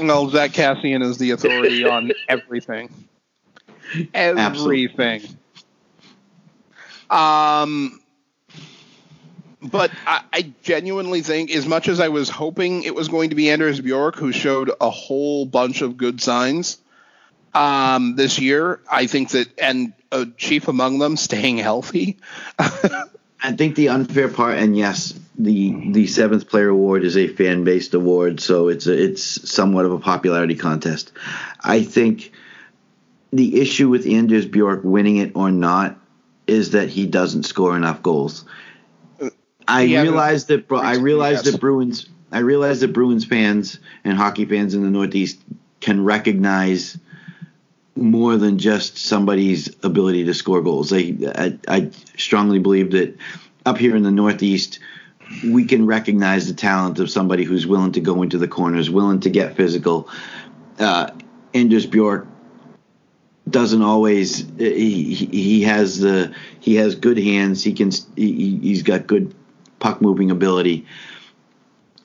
Well, 0.00 0.28
Zack 0.30 0.52
Kassian 0.52 1.02
is 1.02 1.18
the 1.18 1.30
authority 1.32 1.84
on 1.84 2.12
everything. 2.28 2.90
Everything. 4.12 5.22
Um, 7.10 8.00
but 9.62 9.90
I, 10.06 10.22
I, 10.32 10.52
genuinely 10.62 11.20
think, 11.20 11.54
as 11.54 11.66
much 11.66 11.86
as 11.86 12.00
I 12.00 12.08
was 12.08 12.28
hoping 12.28 12.82
it 12.82 12.94
was 12.94 13.08
going 13.08 13.30
to 13.30 13.36
be 13.36 13.50
Anders 13.50 13.80
Bjork, 13.80 14.16
who 14.16 14.32
showed 14.32 14.70
a 14.80 14.90
whole 14.90 15.46
bunch 15.46 15.82
of 15.82 15.96
good 15.96 16.20
signs 16.20 16.78
um, 17.54 18.16
this 18.16 18.38
year, 18.38 18.80
I 18.90 19.06
think 19.06 19.30
that, 19.30 19.48
and 19.58 19.92
uh, 20.10 20.26
chief 20.36 20.68
among 20.68 20.98
them, 20.98 21.16
staying 21.16 21.58
healthy. 21.58 22.18
I 22.58 23.52
think 23.52 23.76
the 23.76 23.90
unfair 23.90 24.28
part, 24.28 24.58
and 24.58 24.76
yes, 24.76 25.12
the 25.38 25.92
the 25.92 26.06
seventh 26.06 26.48
player 26.48 26.68
award 26.68 27.04
is 27.04 27.16
a 27.16 27.28
fan 27.28 27.64
based 27.64 27.94
award, 27.94 28.40
so 28.40 28.68
it's 28.68 28.86
a, 28.86 29.04
it's 29.04 29.50
somewhat 29.50 29.84
of 29.84 29.92
a 29.92 29.98
popularity 29.98 30.54
contest. 30.54 31.12
I 31.60 31.82
think 31.82 32.32
the 33.32 33.60
issue 33.60 33.88
with 33.88 34.06
Anders 34.06 34.46
Bjork 34.46 34.80
winning 34.84 35.16
it 35.16 35.32
or 35.34 35.50
not 35.50 35.98
is 36.46 36.70
that 36.70 36.88
he 36.88 37.06
doesn't 37.06 37.44
score 37.44 37.76
enough 37.76 38.02
goals. 38.02 38.44
I 39.66 39.82
yeah, 39.82 40.02
realize 40.02 40.46
that 40.46 40.70
I 40.70 40.96
realize 40.96 41.42
that 41.42 41.60
Bruins 41.60 42.08
I 42.32 42.38
realize 42.38 42.80
that 42.80 42.92
Bruins 42.92 43.24
fans 43.24 43.78
and 44.04 44.16
hockey 44.16 44.44
fans 44.44 44.74
in 44.74 44.82
the 44.82 44.90
Northeast 44.90 45.38
can 45.80 46.04
recognize 46.04 46.98
more 47.96 48.36
than 48.36 48.58
just 48.58 48.98
somebody's 48.98 49.74
ability 49.84 50.24
to 50.24 50.34
score 50.34 50.62
goals. 50.62 50.92
I, 50.92 51.14
I, 51.36 51.58
I 51.68 51.90
strongly 52.16 52.58
believe 52.58 52.90
that 52.92 53.16
up 53.64 53.78
here 53.78 53.96
in 53.96 54.02
the 54.02 54.10
Northeast, 54.10 54.80
we 55.44 55.64
can 55.64 55.86
recognize 55.86 56.48
the 56.48 56.54
talent 56.54 56.98
of 56.98 57.10
somebody 57.10 57.44
who's 57.44 57.66
willing 57.66 57.92
to 57.92 58.00
go 58.00 58.22
into 58.22 58.38
the 58.38 58.48
corners, 58.48 58.90
willing 58.90 59.20
to 59.20 59.30
get 59.30 59.56
physical. 59.56 60.08
Uh, 60.78 61.10
Anders 61.54 61.86
Bjork 61.86 62.26
doesn't 63.48 63.82
always. 63.82 64.46
He, 64.58 65.14
he 65.14 65.62
has 65.62 66.00
the 66.00 66.34
he 66.60 66.76
has 66.76 66.94
good 66.94 67.18
hands. 67.18 67.62
He 67.62 67.72
can 67.72 67.90
he, 68.16 68.58
he's 68.58 68.82
got 68.82 69.06
good 69.06 69.34
puck 69.78 70.00
moving 70.00 70.30
ability. 70.30 70.86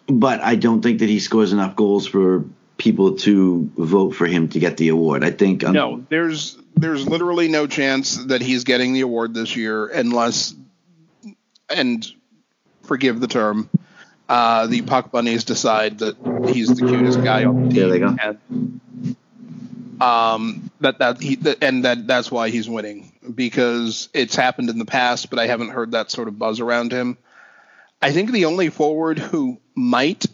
But 0.07 0.41
I 0.41 0.55
don't 0.55 0.81
think 0.81 0.99
that 0.99 1.09
he 1.09 1.19
scores 1.19 1.53
enough 1.53 1.75
goals 1.75 2.07
for 2.07 2.45
people 2.79 3.17
to 3.17 3.69
vote 3.77 4.15
for 4.15 4.25
him 4.25 4.47
to 4.47 4.59
get 4.59 4.77
the 4.77 4.87
award. 4.87 5.23
I 5.23 5.29
think 5.29 5.63
um, 5.63 5.73
no, 5.73 6.05
there's 6.09 6.57
there's 6.75 7.07
literally 7.07 7.49
no 7.49 7.67
chance 7.67 8.17
that 8.25 8.41
he's 8.41 8.63
getting 8.63 8.93
the 8.93 9.01
award 9.01 9.35
this 9.35 9.55
year 9.55 9.87
unless, 9.87 10.55
and 11.69 12.07
forgive 12.83 13.19
the 13.19 13.27
term, 13.27 13.69
uh, 14.27 14.65
the 14.67 14.81
puck 14.81 15.11
bunnies 15.11 15.43
decide 15.43 15.99
that 15.99 16.15
he's 16.51 16.69
the 16.69 16.87
cutest 16.87 17.23
guy 17.23 17.43
on 17.43 17.65
the 17.65 17.69
team. 17.69 17.79
There 17.79 17.89
they 17.89 17.99
go. 17.99 18.15
And, 18.21 20.01
um, 20.01 20.71
that 20.79 20.99
that 20.99 21.21
he 21.21 21.35
that, 21.35 21.61
and 21.61 21.83
that 21.83 22.07
that's 22.07 22.31
why 22.31 22.49
he's 22.49 22.69
winning 22.69 23.11
because 23.35 24.07
it's 24.13 24.35
happened 24.35 24.69
in 24.69 24.79
the 24.79 24.85
past, 24.85 25.29
but 25.29 25.37
I 25.37 25.47
haven't 25.47 25.69
heard 25.69 25.91
that 25.91 26.09
sort 26.09 26.29
of 26.29 26.39
buzz 26.39 26.61
around 26.61 26.93
him. 26.93 27.17
I 28.01 28.13
think 28.13 28.31
the 28.31 28.45
only 28.45 28.69
forward 28.69 29.19
who 29.19 29.59
might 29.75 30.25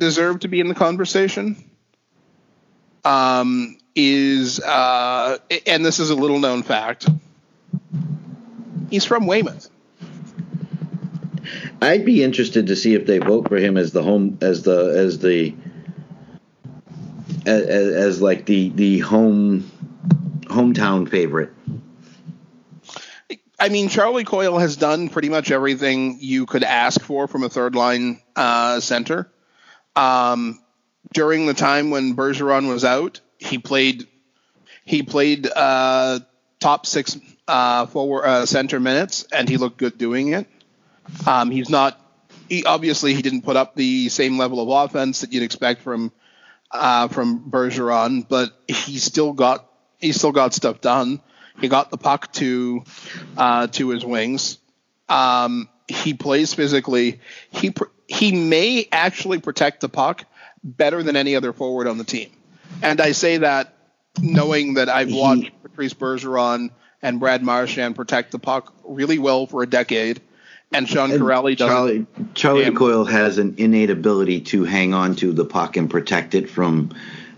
deserve 0.00 0.40
to 0.40 0.48
be 0.48 0.58
in 0.58 0.66
the 0.66 0.74
conversation 0.74 1.67
um, 3.04 3.78
is, 3.94 4.60
uh, 4.60 5.38
and 5.66 5.84
this 5.84 5.98
is 5.98 6.10
a 6.10 6.14
little 6.14 6.38
known 6.38 6.62
fact, 6.62 7.08
he's 8.90 9.04
from 9.04 9.26
Weymouth. 9.26 9.70
I'd 11.80 12.04
be 12.04 12.22
interested 12.22 12.66
to 12.68 12.76
see 12.76 12.94
if 12.94 13.06
they 13.06 13.18
vote 13.18 13.48
for 13.48 13.56
him 13.56 13.76
as 13.76 13.92
the 13.92 14.02
home 14.02 14.38
as 14.40 14.62
the 14.62 14.94
as 14.98 15.20
the 15.20 15.54
as, 17.46 17.62
as 17.66 18.22
like 18.22 18.46
the 18.46 18.70
the 18.70 18.98
home 18.98 19.70
hometown 20.44 21.08
favorite. 21.08 21.52
I 23.60 23.70
mean, 23.70 23.88
Charlie 23.88 24.24
Coyle 24.24 24.58
has 24.58 24.76
done 24.76 25.08
pretty 25.08 25.28
much 25.28 25.50
everything 25.50 26.18
you 26.20 26.46
could 26.46 26.62
ask 26.62 27.00
for 27.00 27.26
from 27.26 27.42
a 27.42 27.48
third 27.48 27.74
line 27.74 28.20
uh, 28.36 28.78
center. 28.80 29.30
Um, 29.96 30.60
during 31.12 31.46
the 31.46 31.54
time 31.54 31.90
when 31.90 32.16
Bergeron 32.16 32.68
was 32.68 32.84
out, 32.84 33.20
he 33.38 33.58
played 33.58 34.06
he 34.84 35.02
played 35.02 35.46
uh, 35.54 36.20
top 36.60 36.86
six 36.86 37.18
uh, 37.46 37.86
forward 37.86 38.24
uh, 38.24 38.46
center 38.46 38.80
minutes, 38.80 39.26
and 39.32 39.48
he 39.48 39.56
looked 39.56 39.78
good 39.78 39.98
doing 39.98 40.28
it. 40.28 40.46
Um, 41.26 41.50
he's 41.50 41.68
not. 41.68 42.00
He 42.48 42.64
obviously 42.64 43.14
he 43.14 43.22
didn't 43.22 43.42
put 43.42 43.56
up 43.56 43.74
the 43.74 44.08
same 44.08 44.38
level 44.38 44.60
of 44.60 44.90
offense 44.90 45.20
that 45.20 45.32
you'd 45.32 45.42
expect 45.42 45.82
from 45.82 46.12
uh, 46.70 47.08
from 47.08 47.50
Bergeron, 47.50 48.26
but 48.28 48.50
he 48.66 48.98
still 48.98 49.32
got 49.32 49.68
he 49.98 50.12
still 50.12 50.32
got 50.32 50.54
stuff 50.54 50.80
done. 50.80 51.20
He 51.60 51.68
got 51.68 51.90
the 51.90 51.98
puck 51.98 52.32
to 52.34 52.84
uh, 53.36 53.66
to 53.68 53.90
his 53.90 54.04
wings. 54.04 54.58
Um, 55.08 55.68
he 55.86 56.14
plays 56.14 56.54
physically. 56.54 57.20
He 57.50 57.74
he 58.06 58.32
may 58.32 58.88
actually 58.90 59.38
protect 59.38 59.80
the 59.80 59.88
puck 59.88 60.24
better 60.62 61.02
than 61.02 61.16
any 61.16 61.36
other 61.36 61.52
forward 61.52 61.86
on 61.86 61.98
the 61.98 62.04
team. 62.04 62.30
And 62.82 63.00
I 63.00 63.12
say 63.12 63.38
that 63.38 63.74
knowing 64.20 64.74
that 64.74 64.88
I've 64.88 65.12
watched 65.12 65.50
Patrice 65.62 65.94
Bergeron 65.94 66.70
and 67.02 67.20
Brad 67.20 67.42
Marchand 67.42 67.96
protect 67.96 68.32
the 68.32 68.38
puck 68.38 68.74
really 68.84 69.18
well 69.18 69.46
for 69.46 69.62
a 69.62 69.66
decade. 69.66 70.20
And 70.72 70.86
Sean 70.86 71.10
Kuraly 71.10 71.56
does. 71.56 71.68
Charlie, 71.68 72.06
Charlie 72.34 72.70
Coyle 72.72 73.06
has 73.06 73.38
an 73.38 73.54
innate 73.56 73.88
ability 73.88 74.42
to 74.42 74.64
hang 74.64 74.92
on 74.92 75.16
to 75.16 75.32
the 75.32 75.46
puck 75.46 75.78
and 75.78 75.88
protect 75.88 76.34
it 76.34 76.50
from 76.50 76.90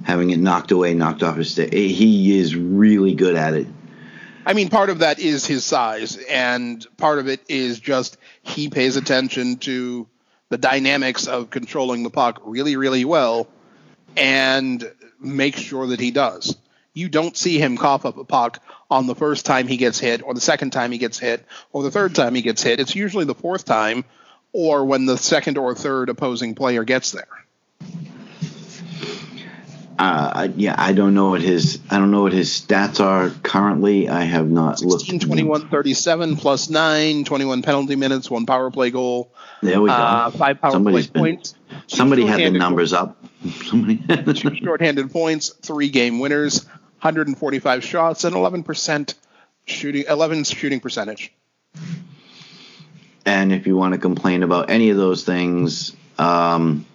having 0.03 0.31
it 0.31 0.39
knocked 0.39 0.73
away, 0.73 0.95
knocked 0.95 1.23
off 1.23 1.37
his 1.37 1.53
stick. 1.53 1.73
He 1.73 2.39
is 2.39 2.57
really 2.57 3.15
good 3.15 3.37
at 3.37 3.55
it. 3.55 3.69
I 4.45 4.55
mean, 4.55 4.69
part 4.69 4.91
of 4.91 5.01
that 5.01 5.21
is 5.21 5.47
his 5.47 5.65
size, 5.65 6.17
and 6.17 6.85
part 6.97 7.19
of 7.19 7.29
it 7.29 7.41
is 7.49 7.79
just 7.79 8.17
he 8.43 8.69
pays 8.69 8.97
attention 8.97 9.59
to 9.59 10.09
the 10.51 10.59
dynamics 10.59 11.27
of 11.27 11.49
controlling 11.49 12.03
the 12.03 12.11
puck 12.11 12.43
really, 12.45 12.77
really 12.77 13.05
well, 13.05 13.49
and 14.17 14.93
make 15.19 15.57
sure 15.57 15.87
that 15.87 16.01
he 16.01 16.11
does. 16.11 16.57
You 16.93 17.09
don't 17.09 17.37
see 17.37 17.59
him 17.59 17.77
cough 17.77 18.05
up 18.05 18.19
a 18.19 18.25
puck 18.25 18.63
on 18.91 19.07
the 19.07 19.15
first 19.15 19.47
time 19.47 19.69
he 19.69 19.77
gets 19.77 19.99
hit, 19.99 20.23
or 20.23 20.35
the 20.35 20.41
second 20.41 20.71
time 20.71 20.93
he 20.93 20.99
gets 20.99 21.19
hit, 21.19 21.47
or 21.73 21.83
the 21.83 21.91
third 21.91 22.15
time 22.15 22.35
he 22.35 22.43
gets 22.43 22.63
hit. 22.63 22.81
It's 22.81 22.97
usually 22.97 23.25
the 23.25 23.35
fourth 23.35 23.65
time, 23.65 24.05
or 24.53 24.85
when 24.85 25.07
the 25.07 25.17
second 25.17 25.57
or 25.57 25.75
third 25.75 26.09
opposing 26.09 26.57
player 26.57 26.83
gets 26.83 27.13
there. 27.13 27.29
Uh, 30.01 30.49
yeah, 30.57 30.75
I 30.79 30.95
don't 30.95 31.13
know 31.13 31.29
what 31.29 31.43
his 31.43 31.79
I 31.91 31.99
don't 31.99 32.11
know 32.11 32.23
what 32.23 32.33
his 32.33 32.49
stats 32.49 33.01
are 33.05 33.29
currently. 33.43 34.09
I 34.09 34.23
have 34.23 34.49
not 34.49 34.79
16, 34.79 34.89
looked. 34.89 35.03
16, 35.03 35.21
21, 35.21 35.69
37 35.69 36.37
plus 36.37 36.71
9, 36.71 37.25
21 37.25 37.61
penalty 37.61 37.97
minutes, 37.97 38.31
one 38.31 38.47
power 38.47 38.71
play 38.71 38.91
goal. 38.91 39.31
There 39.61 39.79
we 39.79 39.91
go. 39.91 39.95
Uh, 39.95 40.31
five 40.31 40.59
power 40.59 40.71
Somebody's 40.71 41.09
play 41.09 41.13
been, 41.13 41.37
points. 41.37 41.55
Somebody 41.87 42.25
had 42.25 42.41
the 42.41 42.59
numbers 42.59 42.95
up. 42.95 43.23
Somebody 43.67 43.99
two 44.33 44.57
shorthanded 44.57 45.13
points, 45.13 45.51
three 45.51 45.91
game 45.91 46.19
winners, 46.19 46.65
145 46.65 47.85
shots, 47.85 48.25
and 48.25 48.35
11% 48.35 49.15
shooting 49.67 50.05
11 50.09 50.45
shooting 50.45 50.81
percentage. 50.81 51.31
And 53.27 53.53
if 53.53 53.67
you 53.67 53.77
want 53.77 53.93
to 53.93 54.01
complain 54.01 54.45
about 54.45 54.71
any 54.71 54.89
of 54.89 54.97
those 54.97 55.25
things, 55.25 55.95
um, 56.19 56.87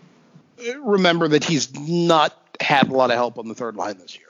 remember 0.84 1.28
that 1.28 1.44
he's 1.44 1.72
not 1.80 2.45
had 2.62 2.90
a 2.90 2.94
lot 2.94 3.12
of 3.12 3.16
help 3.16 3.38
on 3.38 3.48
the 3.48 3.56
third 3.56 3.76
line 3.76 3.98
this 3.98 4.18
year. 4.18 4.30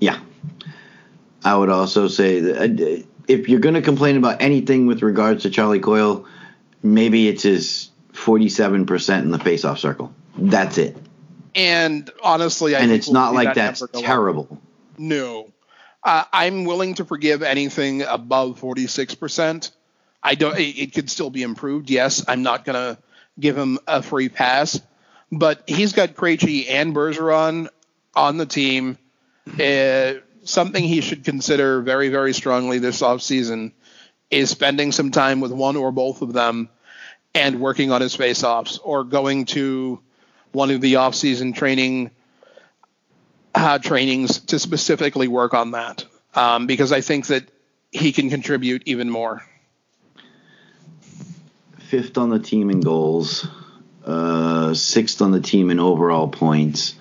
Yeah. 0.00 0.20
I 1.44 1.56
would 1.56 1.68
also 1.68 2.08
say 2.08 2.40
that 2.40 2.80
uh, 2.80 3.02
if 3.28 3.48
you're 3.48 3.60
going 3.60 3.74
to 3.74 3.82
complain 3.82 4.16
about 4.16 4.42
anything 4.42 4.86
with 4.86 5.02
regards 5.02 5.42
to 5.42 5.50
Charlie 5.50 5.80
Coyle, 5.80 6.26
maybe 6.82 7.28
it's 7.28 7.42
his 7.42 7.90
47% 8.12 9.22
in 9.22 9.30
the 9.30 9.38
faceoff 9.38 9.78
circle. 9.78 10.12
That's 10.36 10.78
it. 10.78 10.96
And 11.54 12.10
honestly, 12.22 12.74
I 12.74 12.80
and 12.80 12.90
it's 12.90 13.08
we'll 13.08 13.14
not 13.14 13.34
like 13.34 13.54
that 13.54 13.78
that's 13.78 13.82
terrible. 13.92 14.58
No, 14.96 15.52
uh, 16.02 16.24
I'm 16.32 16.64
willing 16.64 16.94
to 16.94 17.04
forgive 17.04 17.42
anything 17.42 18.02
above 18.02 18.58
46%. 18.60 19.70
I 20.22 20.34
don't. 20.34 20.58
It, 20.58 20.78
it 20.78 20.94
could 20.94 21.10
still 21.10 21.30
be 21.30 21.42
improved. 21.42 21.90
Yes, 21.90 22.24
I'm 22.26 22.42
not 22.42 22.64
going 22.64 22.76
to 22.76 23.02
give 23.38 23.56
him 23.56 23.78
a 23.86 24.02
free 24.02 24.28
pass, 24.28 24.80
but 25.32 25.62
he's 25.66 25.94
got 25.94 26.10
Krejci 26.10 26.66
and 26.68 26.94
Bergeron 26.94 27.68
on 28.14 28.36
the 28.36 28.44
team. 28.44 28.98
Uh, 29.58 30.14
something 30.44 30.84
he 30.84 31.00
should 31.00 31.24
consider 31.24 31.80
very, 31.80 32.10
very 32.10 32.34
strongly 32.34 32.78
this 32.78 33.00
offseason 33.00 33.72
is 34.30 34.50
spending 34.50 34.92
some 34.92 35.10
time 35.10 35.40
with 35.40 35.50
one 35.50 35.76
or 35.76 35.90
both 35.90 36.20
of 36.20 36.34
them 36.34 36.68
and 37.34 37.60
working 37.60 37.90
on 37.90 38.02
his 38.02 38.14
face-offs 38.14 38.78
or 38.78 39.04
going 39.04 39.46
to 39.46 39.98
one 40.52 40.70
of 40.70 40.82
the 40.82 40.96
off-season 40.96 41.54
training 41.54 42.10
uh, 43.54 43.78
trainings 43.78 44.40
to 44.40 44.58
specifically 44.58 45.28
work 45.28 45.54
on 45.54 45.70
that 45.70 46.04
um, 46.34 46.66
because 46.66 46.92
I 46.92 47.00
think 47.00 47.28
that 47.28 47.44
he 47.90 48.12
can 48.12 48.28
contribute 48.28 48.82
even 48.84 49.08
more. 49.08 49.42
Fifth 51.78 52.18
on 52.18 52.30
the 52.30 52.38
team 52.38 52.70
in 52.70 52.80
goals 52.80 53.46
uh, 54.04 54.74
sixth 54.74 55.22
on 55.22 55.30
the 55.30 55.40
team 55.40 55.70
in 55.70 55.80
overall 55.80 56.28
points. 56.28 56.94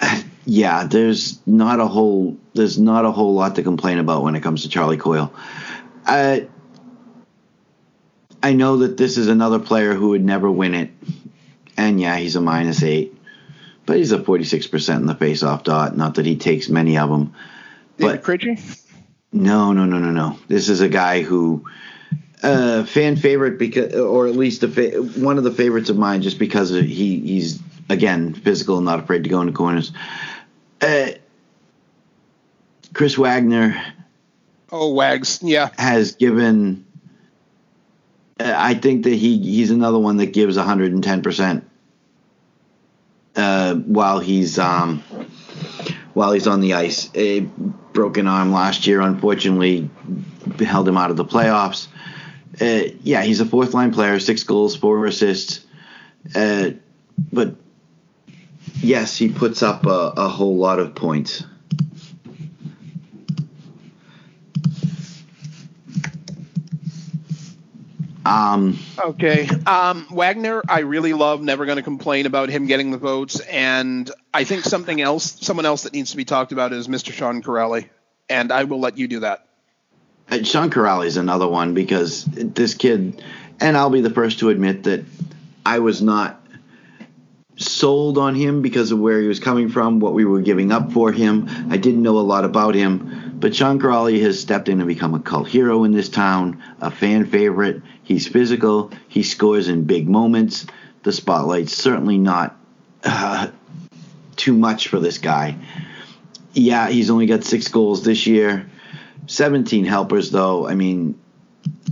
Yeah, 0.46 0.84
there's 0.84 1.40
not 1.46 1.80
a 1.80 1.86
whole 1.86 2.36
there's 2.52 2.78
not 2.78 3.06
a 3.06 3.10
whole 3.10 3.32
lot 3.32 3.54
to 3.54 3.62
complain 3.62 3.98
about 3.98 4.24
when 4.24 4.34
it 4.34 4.42
comes 4.42 4.64
to 4.64 4.68
Charlie 4.68 4.98
Coyle. 4.98 5.32
I 6.04 6.48
I 8.42 8.52
know 8.52 8.76
that 8.78 8.98
this 8.98 9.16
is 9.16 9.28
another 9.28 9.58
player 9.58 9.94
who 9.94 10.10
would 10.10 10.22
never 10.22 10.50
win 10.50 10.74
it, 10.74 10.90
and 11.78 11.98
yeah, 11.98 12.16
he's 12.16 12.36
a 12.36 12.42
minus 12.42 12.82
eight, 12.82 13.16
but 13.86 13.96
he's 13.96 14.12
a 14.12 14.22
forty 14.22 14.44
six 14.44 14.66
percent 14.66 15.00
in 15.00 15.06
the 15.06 15.14
face-off 15.14 15.64
dot. 15.64 15.96
Not 15.96 16.16
that 16.16 16.26
he 16.26 16.36
takes 16.36 16.68
many 16.68 16.98
of 16.98 17.08
them, 17.08 17.32
David 17.96 18.16
but 18.16 18.22
Krejci? 18.22 18.82
no, 19.32 19.72
no, 19.72 19.86
no, 19.86 19.98
no, 19.98 20.10
no. 20.10 20.38
This 20.46 20.68
is 20.68 20.82
a 20.82 20.90
guy 20.90 21.22
who. 21.22 21.64
Uh, 22.44 22.84
fan 22.84 23.16
favorite 23.16 23.58
because, 23.58 23.94
or 23.94 24.26
at 24.26 24.36
least 24.36 24.62
a 24.62 24.68
fa- 24.68 25.00
one 25.00 25.38
of 25.38 25.44
the 25.44 25.50
favorites 25.50 25.88
of 25.88 25.96
mine, 25.96 26.20
just 26.20 26.38
because 26.38 26.68
he 26.70 27.18
he's 27.20 27.58
again 27.88 28.34
physical 28.34 28.76
and 28.76 28.84
not 28.84 28.98
afraid 29.00 29.24
to 29.24 29.30
go 29.30 29.40
into 29.40 29.52
corners. 29.54 29.92
Uh, 30.80 31.06
Chris 32.92 33.16
Wagner 33.16 33.82
Oh, 34.70 34.92
Wags. 34.92 35.40
Yeah. 35.42 35.70
has 35.78 36.12
given. 36.16 36.84
Uh, 38.38 38.52
I 38.54 38.74
think 38.74 39.04
that 39.04 39.14
he 39.14 39.38
he's 39.38 39.70
another 39.70 39.98
one 39.98 40.18
that 40.18 40.32
gives 40.34 40.56
110 40.56 41.22
percent. 41.22 41.70
Uh, 43.36 43.74
while 43.74 44.20
he's 44.20 44.58
um, 44.58 45.00
while 46.12 46.32
he's 46.32 46.46
on 46.46 46.60
the 46.60 46.74
ice, 46.74 47.08
a 47.14 47.40
broken 47.40 48.28
arm 48.28 48.52
last 48.52 48.86
year 48.86 49.00
unfortunately 49.00 49.88
held 50.60 50.86
him 50.86 50.96
out 50.98 51.10
of 51.10 51.16
the 51.16 51.24
playoffs. 51.24 51.88
Uh, 52.60 52.82
yeah, 53.02 53.22
he's 53.22 53.40
a 53.40 53.46
fourth 53.46 53.74
line 53.74 53.92
player, 53.92 54.18
six 54.20 54.42
goals, 54.42 54.76
four 54.76 55.04
assists. 55.06 55.64
Uh, 56.34 56.70
but 57.32 57.56
yes, 58.80 59.16
he 59.16 59.28
puts 59.28 59.62
up 59.62 59.86
a, 59.86 60.12
a 60.16 60.28
whole 60.28 60.56
lot 60.56 60.78
of 60.78 60.94
points. 60.94 61.44
Um, 68.24 68.78
Okay. 68.98 69.46
Um, 69.66 70.06
Wagner, 70.10 70.62
I 70.68 70.80
really 70.80 71.12
love. 71.12 71.42
Never 71.42 71.66
going 71.66 71.76
to 71.76 71.82
complain 71.82 72.26
about 72.26 72.48
him 72.48 72.66
getting 72.66 72.90
the 72.90 72.98
votes. 72.98 73.40
And 73.40 74.10
I 74.32 74.44
think 74.44 74.64
something 74.64 75.00
else, 75.00 75.36
someone 75.40 75.66
else 75.66 75.82
that 75.82 75.92
needs 75.92 76.12
to 76.12 76.16
be 76.16 76.24
talked 76.24 76.52
about 76.52 76.72
is 76.72 76.88
Mr. 76.88 77.12
Sean 77.12 77.42
Kuraly. 77.42 77.88
And 78.28 78.50
I 78.50 78.64
will 78.64 78.80
let 78.80 78.96
you 78.96 79.08
do 79.08 79.20
that. 79.20 79.46
Uh, 80.30 80.42
Sean 80.42 80.70
Kuraly 80.70 81.06
is 81.06 81.16
another 81.16 81.46
one 81.48 81.74
because 81.74 82.24
this 82.24 82.74
kid, 82.74 83.22
and 83.60 83.76
I'll 83.76 83.90
be 83.90 84.00
the 84.00 84.10
first 84.10 84.40
to 84.40 84.50
admit 84.50 84.84
that 84.84 85.04
I 85.64 85.78
was 85.80 86.02
not 86.02 86.40
sold 87.56 88.18
on 88.18 88.34
him 88.34 88.62
because 88.62 88.90
of 88.90 88.98
where 88.98 89.20
he 89.20 89.28
was 89.28 89.38
coming 89.38 89.68
from, 89.68 90.00
what 90.00 90.14
we 90.14 90.24
were 90.24 90.40
giving 90.40 90.72
up 90.72 90.92
for 90.92 91.12
him. 91.12 91.48
I 91.70 91.76
didn't 91.76 92.02
know 92.02 92.18
a 92.18 92.20
lot 92.20 92.44
about 92.44 92.74
him, 92.74 93.36
but 93.38 93.54
Sean 93.54 93.78
Kuraly 93.78 94.20
has 94.22 94.40
stepped 94.40 94.68
in 94.68 94.80
and 94.80 94.88
become 94.88 95.14
a 95.14 95.20
cult 95.20 95.48
hero 95.48 95.84
in 95.84 95.92
this 95.92 96.08
town, 96.08 96.62
a 96.80 96.90
fan 96.90 97.26
favorite. 97.26 97.82
He's 98.02 98.26
physical. 98.26 98.90
He 99.08 99.22
scores 99.22 99.68
in 99.68 99.84
big 99.84 100.08
moments. 100.08 100.66
The 101.04 101.12
spotlight's 101.12 101.76
certainly 101.76 102.18
not 102.18 102.56
uh, 103.04 103.48
too 104.36 104.54
much 104.54 104.88
for 104.88 104.98
this 104.98 105.18
guy. 105.18 105.56
Yeah, 106.54 106.88
he's 106.88 107.10
only 107.10 107.26
got 107.26 107.44
six 107.44 107.68
goals 107.68 108.04
this 108.04 108.26
year. 108.26 108.70
17 109.26 109.84
helpers, 109.84 110.30
though. 110.30 110.66
I 110.66 110.74
mean, 110.74 111.18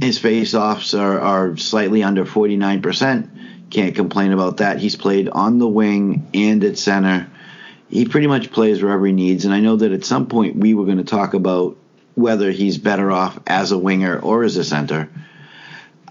his 0.01 0.19
face-offs 0.19 0.95
are, 0.95 1.19
are 1.21 1.57
slightly 1.57 2.03
under 2.03 2.25
49%. 2.25 3.71
Can't 3.71 3.95
complain 3.95 4.33
about 4.33 4.59
that. 4.59 4.79
He's 4.79 4.97
played 4.97 5.29
on 5.29 5.59
the 5.59 5.69
wing 5.69 6.29
and 6.35 6.63
at 6.65 6.79
center. 6.79 7.31
He 7.89 8.07
pretty 8.07 8.27
much 8.27 8.51
plays 8.51 8.83
wherever 8.83 9.07
he 9.07 9.13
needs. 9.13 9.45
And 9.45 9.55
I 9.55 9.61
know 9.61 9.77
that 9.77 9.93
at 9.93 10.05
some 10.05 10.27
point 10.27 10.57
we 10.57 10.75
were 10.75 10.85
going 10.85 10.99
to 10.99 11.05
talk 11.05 11.35
about 11.35 11.77
whether 12.15 12.51
he's 12.51 12.79
better 12.79 13.11
off 13.11 13.39
as 13.47 13.73
a 13.73 13.79
winger 13.79 14.19
or 14.19 14.45
as 14.45 14.57
a 14.57 14.65
center. 14.65 15.09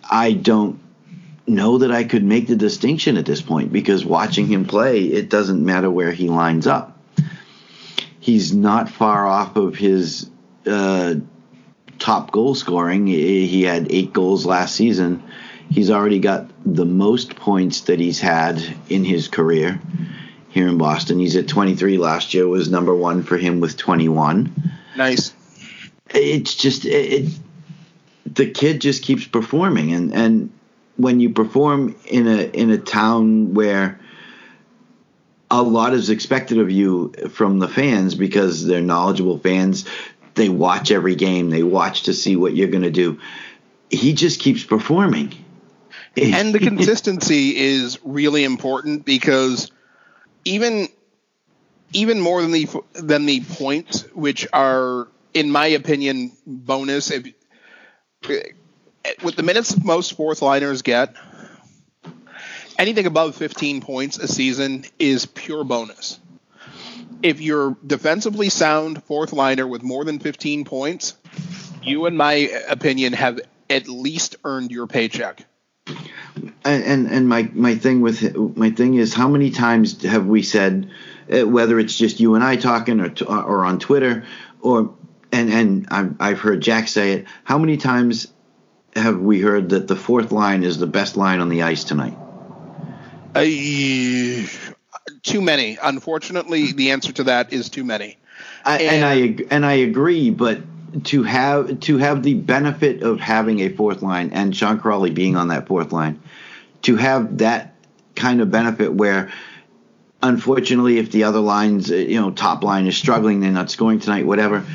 I 0.10 0.34
don't 0.34 0.80
know 1.48 1.80
that 1.80 1.92
I 1.92 2.04
could 2.04 2.24
make 2.24 2.48
the 2.48 2.56
distinction 2.56 3.18
at 3.18 3.26
this 3.26 3.42
point 3.42 3.72
because 3.72 4.06
watching 4.06 4.48
him 4.48 4.66
play, 4.66 5.04
it 5.04 5.30
doesn't 5.30 5.64
matter 5.64 5.90
where 5.90 6.12
he 6.12 6.30
lines 6.30 6.68
up. 6.68 7.00
He's 8.20 8.54
not 8.54 8.90
far 8.90 9.28
off 9.28 9.56
of 9.56 9.76
his 9.76 10.30
uh, 10.66 11.16
top 12.00 12.32
goal 12.32 12.56
scoring. 12.56 13.08
He 13.08 13.64
had 13.64 13.92
eight 13.92 14.14
goals 14.14 14.46
last 14.46 14.76
season. 14.76 15.24
He's 15.70 15.90
already 15.90 16.20
got 16.20 16.50
the 16.66 16.86
most 16.86 17.36
points 17.36 17.82
that 17.82 18.00
he's 18.00 18.20
had 18.20 18.62
in 18.90 19.06
his 19.06 19.28
career 19.28 19.80
here 20.50 20.68
in 20.68 20.78
Boston. 20.78 21.20
He's 21.20 21.38
at 21.38 21.48
23 21.48 21.98
last 21.98 22.34
year, 22.34 22.48
was 22.48 22.70
number 22.70 22.94
one 22.94 23.24
for 23.24 23.38
him 23.38 23.62
with 23.62 23.78
21. 23.78 24.54
Nice. 24.98 25.34
It's 26.10 26.56
just, 26.56 26.84
it, 26.84 26.90
it 26.92 27.40
the 28.26 28.50
kid 28.50 28.82
just 28.82 29.04
keeps 29.04 29.26
performing. 29.26 29.94
And, 29.94 30.14
and 30.14 30.52
when 30.98 31.22
you 31.22 31.30
perform 31.30 31.96
in 32.06 32.28
a, 32.28 32.42
in 32.42 32.70
a 32.70 32.78
town 32.78 33.54
where 33.54 34.00
a 35.50 35.62
lot 35.62 35.94
is 35.94 36.10
expected 36.10 36.58
of 36.58 36.70
you 36.70 37.14
from 37.30 37.60
the 37.60 37.68
fans 37.68 38.16
because 38.16 38.66
they're 38.66 38.82
knowledgeable 38.82 39.38
fans, 39.38 39.86
they 40.36 40.50
watch 40.50 40.92
every 40.92 41.16
game, 41.16 41.50
they 41.50 41.64
watch 41.64 42.04
to 42.04 42.14
see 42.14 42.36
what 42.36 42.56
you're 42.56 42.70
going 42.70 42.84
to 42.84 42.92
do. 42.92 43.20
He 43.90 44.14
just 44.14 44.40
keeps 44.40 44.64
performing. 44.64 45.34
and 46.18 46.54
the 46.54 46.60
consistency 46.60 47.56
is 47.56 48.00
really 48.04 48.44
important 48.44 49.06
because 49.06 49.72
even 50.46 50.88
even 51.94 52.20
more 52.20 52.42
than 52.42 52.52
the 52.52 52.70
than 52.94 53.26
the 53.26 53.42
points, 53.42 54.04
which 54.14 54.48
are 54.54 55.08
in 55.34 55.52
my 55.52 55.68
opinion 55.68 56.32
bonus. 56.46 57.12
If, 57.12 57.34
with 59.24 59.36
the 59.36 59.44
minutes 59.44 59.82
most 59.84 60.14
fourth 60.14 60.42
liners 60.42 60.82
get, 60.82 61.16
anything 62.78 63.06
above 63.06 63.36
15 63.36 63.82
points 63.82 64.18
a 64.18 64.28
season 64.28 64.86
is 65.00 65.26
pure 65.26 65.64
bonus. 65.64 66.20
If 67.24 67.42
you're 67.42 67.78
defensively 67.86 68.50
sound 68.50 69.04
fourth 69.04 69.34
liner 69.34 69.68
with 69.68 69.84
more 69.84 70.04
than 70.04 70.20
15 70.20 70.66
points, 70.66 71.16
you, 71.84 72.06
in 72.06 72.18
my 72.18 72.34
opinion, 72.70 73.14
have 73.14 73.40
at 73.70 73.88
least 73.88 74.36
earned 74.44 74.72
your 74.72 74.88
paycheck. 74.88 75.46
And, 76.64 76.84
and 76.84 77.08
and 77.08 77.28
my 77.28 77.50
my 77.54 77.76
thing 77.76 78.02
with 78.02 78.36
my 78.56 78.70
thing 78.70 78.94
is 78.94 79.14
how 79.14 79.28
many 79.28 79.50
times 79.50 80.04
have 80.04 80.28
we 80.28 80.44
said 80.44 80.90
uh, 81.32 81.48
whether 81.48 81.80
it's 81.80 81.98
just 81.98 82.20
you 82.20 82.36
and 82.36 82.44
I 82.44 82.56
talking 82.56 83.02
or 83.02 83.12
or 83.28 83.66
on 83.66 83.80
Twitter 83.80 84.26
or 84.62 84.94
and 85.32 85.52
and 85.52 85.88
I've, 85.90 86.16
I've 86.20 86.40
heard 86.40 86.62
Jack 86.62 86.88
say 86.88 87.14
it 87.14 87.26
how 87.44 87.58
many 87.58 87.78
times 87.78 88.28
have 88.96 89.20
we 89.20 89.42
heard 89.42 89.70
that 89.70 89.88
the 89.88 89.96
fourth 89.96 90.32
line 90.32 90.64
is 90.64 90.78
the 90.78 90.88
best 90.88 91.18
line 91.18 91.40
on 91.42 91.50
the 91.50 91.64
ice 91.64 91.84
tonight 91.84 92.18
uh, 93.36 93.42
too 95.24 95.42
many 95.42 95.78
unfortunately 95.82 96.72
the 96.72 96.92
answer 96.92 97.12
to 97.12 97.24
that 97.24 97.52
is 97.52 97.70
too 97.70 97.84
many 97.84 98.18
I, 98.66 98.80
and, 98.80 98.96
and 98.96 99.06
I 99.06 99.56
and 99.56 99.66
I 99.66 99.74
agree 99.74 100.30
but 100.30 100.60
to 101.04 101.24
have 101.24 101.80
to 101.82 101.98
have 101.98 102.24
the 102.24 102.34
benefit 102.34 103.02
of 103.04 103.20
having 103.20 103.62
a 103.62 103.70
fourth 103.70 104.02
line 104.02 104.32
and 104.34 104.56
Sean 104.56 104.80
Kuraly 104.80 105.14
being 105.14 105.36
on 105.36 105.48
that 105.50 105.68
fourth 105.68 105.92
line, 105.92 106.22
to 106.84 106.96
have 106.98 107.38
that 107.40 107.76
kind 108.16 108.42
of 108.42 108.52
benefit 108.52 108.94
where, 108.94 109.32
unfortunately, 110.22 110.98
if 110.98 111.12
the 111.12 111.24
other 111.24 111.40
lines, 111.40 111.92
uh, 111.92 111.96
you 111.96 112.20
know, 112.20 112.32
top 112.32 112.64
line 112.64 112.88
is 112.88 112.98
struggling, 112.98 113.40
they're 113.40 113.52
not 113.52 113.72
scoring 113.72 114.00
tonight, 114.00 114.26
whatever. 114.26 114.66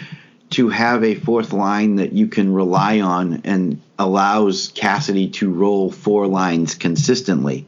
To 0.51 0.69
have 0.69 1.03
a 1.03 1.17
fourth 1.17 1.53
line 1.53 1.97
that 1.97 2.13
you 2.13 2.29
can 2.29 2.53
rely 2.53 3.01
on 3.01 3.43
and 3.45 3.83
allows 3.99 4.69
Cassidy 4.69 5.29
to 5.31 5.53
roll 5.53 5.91
four 5.91 6.29
lines 6.29 6.77
consistently. 6.77 7.67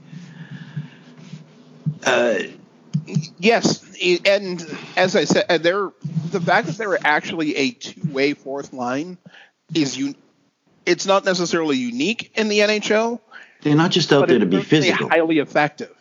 Uh, 2.05 2.39
yes, 3.39 3.85
and 4.25 4.79
as 4.97 5.17
I 5.17 5.25
said, 5.25 5.63
they're 5.63 5.91
the 6.31 6.41
fact 6.41 6.67
that 6.67 6.77
there 6.77 6.91
are 6.91 6.99
actually 7.05 7.57
a 7.57 7.71
two-way 7.71 8.35
fourth 8.35 8.73
line 8.73 9.19
is 9.75 9.97
you. 9.97 10.15
It's 10.87 11.07
not 11.07 11.25
necessarily 11.25 11.77
unique 11.77 12.33
in 12.35 12.49
the 12.49 12.61
NHL. 12.61 13.21
They're 13.63 13.75
not 13.75 13.91
just 13.91 14.13
out 14.13 14.29
there 14.29 14.39
to 14.39 14.47
be 14.47 14.63
physical. 14.63 15.09
Highly 15.09 15.39
effective. 15.39 15.95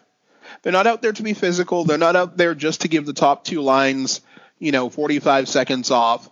They're 0.62 0.72
not 0.72 0.88
out 0.88 1.02
there 1.02 1.12
to 1.12 1.24
be 1.24 1.34
physical. 1.34 1.84
They're 1.84 1.98
not 1.98 2.16
out 2.16 2.38
there 2.38 2.56
just 2.56 2.82
to 2.82 2.88
give 2.88 3.06
the 3.06 3.14
top 3.14 3.44
two 3.44 3.62
lines, 3.62 4.22
you 4.60 4.72
know, 4.72 4.90
45 4.90 5.50
seconds 5.50 5.92
off. 5.92 6.30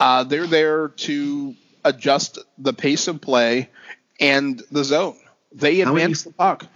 Uh, 0.00 0.24
they're 0.24 0.46
there 0.46 0.88
to 0.88 1.54
adjust 1.84 2.38
the 2.56 2.72
pace 2.72 3.08
of 3.08 3.20
play 3.20 3.68
and 4.20 4.62
the 4.70 4.84
zone. 4.84 5.16
They 5.52 5.80
advance 5.80 6.24
many, 6.26 6.32
the 6.32 6.32
puck. 6.36 6.66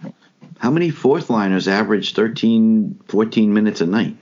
How 0.59 0.71
many 0.71 0.89
fourth 0.89 1.29
liners 1.29 1.67
average 1.67 2.13
13, 2.13 3.01
14 3.07 3.53
minutes 3.53 3.81
a 3.81 3.85
night? 3.85 4.15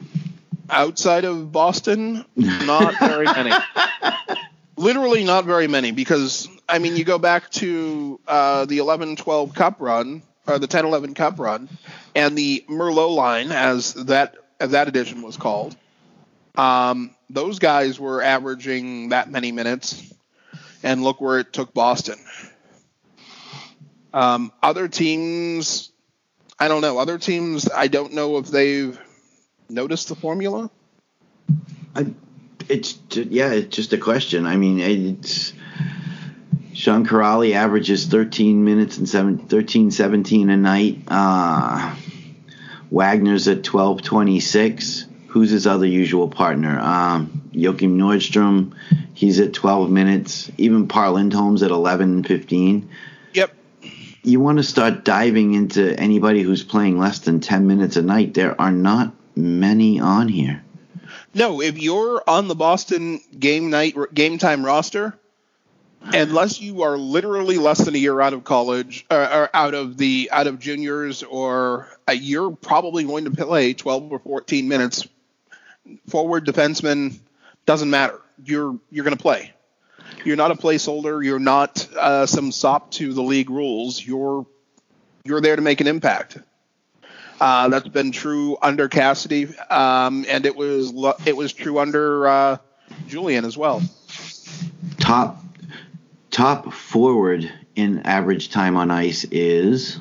Outside 0.69 1.25
of 1.25 1.51
Boston, 1.51 2.25
not 2.35 2.97
very 2.99 3.25
many. 3.25 3.51
Literally 4.77 5.23
not 5.23 5.45
very 5.45 5.67
many 5.67 5.91
because, 5.91 6.47
I 6.67 6.79
mean, 6.79 6.95
you 6.95 7.03
go 7.03 7.19
back 7.19 7.49
to 7.51 8.19
uh, 8.27 8.65
the 8.65 8.79
11 8.79 9.17
12 9.17 9.53
Cup 9.53 9.77
run, 9.79 10.23
or 10.47 10.59
the 10.59 10.67
10 10.67 10.85
11 10.85 11.13
Cup 11.13 11.39
run, 11.39 11.69
and 12.15 12.37
the 12.37 12.65
Merlot 12.69 13.13
line, 13.13 13.51
as 13.51 13.93
that, 13.93 14.35
as 14.59 14.71
that 14.71 14.87
edition 14.87 15.21
was 15.21 15.37
called. 15.37 15.75
Um, 16.55 17.15
those 17.29 17.59
guys 17.59 17.99
were 17.99 18.21
averaging 18.21 19.09
that 19.09 19.29
many 19.29 19.51
minutes, 19.51 20.11
and 20.83 21.03
look 21.03 21.21
where 21.21 21.39
it 21.39 21.53
took 21.53 21.73
Boston. 21.73 22.17
Um, 24.13 24.51
other 24.61 24.87
teams, 24.87 25.90
I 26.61 26.67
don't 26.67 26.81
know. 26.81 26.99
Other 26.99 27.17
teams, 27.17 27.67
I 27.71 27.87
don't 27.87 28.13
know 28.13 28.37
if 28.37 28.49
they've 28.49 28.95
noticed 29.67 30.09
the 30.09 30.15
formula. 30.15 30.69
I, 31.95 32.13
it's 32.69 32.99
yeah, 33.13 33.51
it's 33.51 33.75
just 33.75 33.93
a 33.93 33.97
question. 33.97 34.45
I 34.45 34.57
mean, 34.57 34.79
it's 34.79 35.53
Sean 36.75 37.03
Kuraly 37.03 37.55
averages 37.55 38.05
13 38.05 38.63
minutes 38.63 38.99
and 38.99 39.09
7, 39.09 39.39
13, 39.47 39.89
17 39.89 40.51
a 40.51 40.57
night. 40.57 41.01
Uh, 41.07 41.95
Wagner's 42.91 43.47
at 43.47 43.63
12.26. 43.63 45.07
Who's 45.29 45.49
his 45.49 45.65
other 45.65 45.87
usual 45.87 46.27
partner? 46.27 46.79
Um, 46.79 47.49
Joakim 47.53 47.95
Nordstrom, 47.95 48.75
he's 49.15 49.39
at 49.39 49.53
12 49.53 49.89
minutes. 49.89 50.51
Even 50.59 50.87
Par 50.87 51.07
Lindholm's 51.07 51.63
at 51.63 51.71
11 51.71 52.23
15. 52.23 52.87
You 54.23 54.39
want 54.39 54.59
to 54.59 54.63
start 54.63 55.03
diving 55.03 55.53
into 55.53 55.99
anybody 55.99 56.41
who's 56.41 56.63
playing 56.63 56.99
less 56.99 57.19
than 57.19 57.39
10 57.39 57.65
minutes 57.65 57.95
a 57.95 58.01
night. 58.01 58.33
There 58.33 58.59
are 58.59 58.71
not 58.71 59.13
many 59.35 59.99
on 59.99 60.27
here. 60.27 60.63
No, 61.33 61.61
if 61.61 61.79
you're 61.79 62.23
on 62.27 62.47
the 62.47 62.55
Boston 62.55 63.21
game 63.37 63.69
night 63.69 63.95
game 64.13 64.37
time 64.37 64.65
roster, 64.65 65.17
unless 66.01 66.59
you 66.59 66.83
are 66.83 66.97
literally 66.97 67.57
less 67.57 67.79
than 67.79 67.95
a 67.95 67.97
year 67.97 68.19
out 68.21 68.33
of 68.33 68.43
college 68.43 69.05
or, 69.09 69.21
or 69.21 69.49
out 69.53 69.73
of 69.73 69.97
the 69.97 70.29
out 70.31 70.47
of 70.47 70.59
juniors, 70.59 71.23
or 71.23 71.87
uh, 72.07 72.11
you're 72.11 72.51
probably 72.51 73.03
going 73.03 73.25
to 73.25 73.31
play 73.31 73.73
12 73.73 74.11
or 74.11 74.19
14 74.19 74.67
minutes. 74.67 75.07
Forward 76.07 76.45
defenseman 76.45 77.17
doesn't 77.65 77.89
matter. 77.89 78.19
You're 78.43 78.77
you're 78.89 79.03
going 79.03 79.17
to 79.17 79.21
play. 79.21 79.53
You're 80.23 80.37
not 80.37 80.51
a 80.51 80.55
placeholder. 80.55 81.23
You're 81.23 81.39
not 81.39 81.87
uh, 81.95 82.25
some 82.25 82.51
sop 82.51 82.91
to 82.91 83.13
the 83.13 83.21
league 83.21 83.49
rules. 83.49 84.05
You're 84.05 84.45
you're 85.23 85.41
there 85.41 85.55
to 85.55 85.61
make 85.61 85.81
an 85.81 85.87
impact. 85.87 86.37
Uh, 87.39 87.69
that's 87.69 87.87
been 87.87 88.11
true 88.11 88.57
under 88.61 88.87
Cassidy, 88.87 89.47
um, 89.69 90.25
and 90.29 90.45
it 90.45 90.55
was 90.55 90.93
it 91.25 91.35
was 91.35 91.53
true 91.53 91.79
under 91.79 92.27
uh, 92.27 92.57
Julien 93.07 93.45
as 93.45 93.57
well. 93.57 93.81
Top 94.99 95.43
top 96.29 96.71
forward 96.71 97.51
in 97.75 97.99
average 97.99 98.49
time 98.49 98.77
on 98.77 98.91
ice 98.91 99.23
is. 99.25 99.99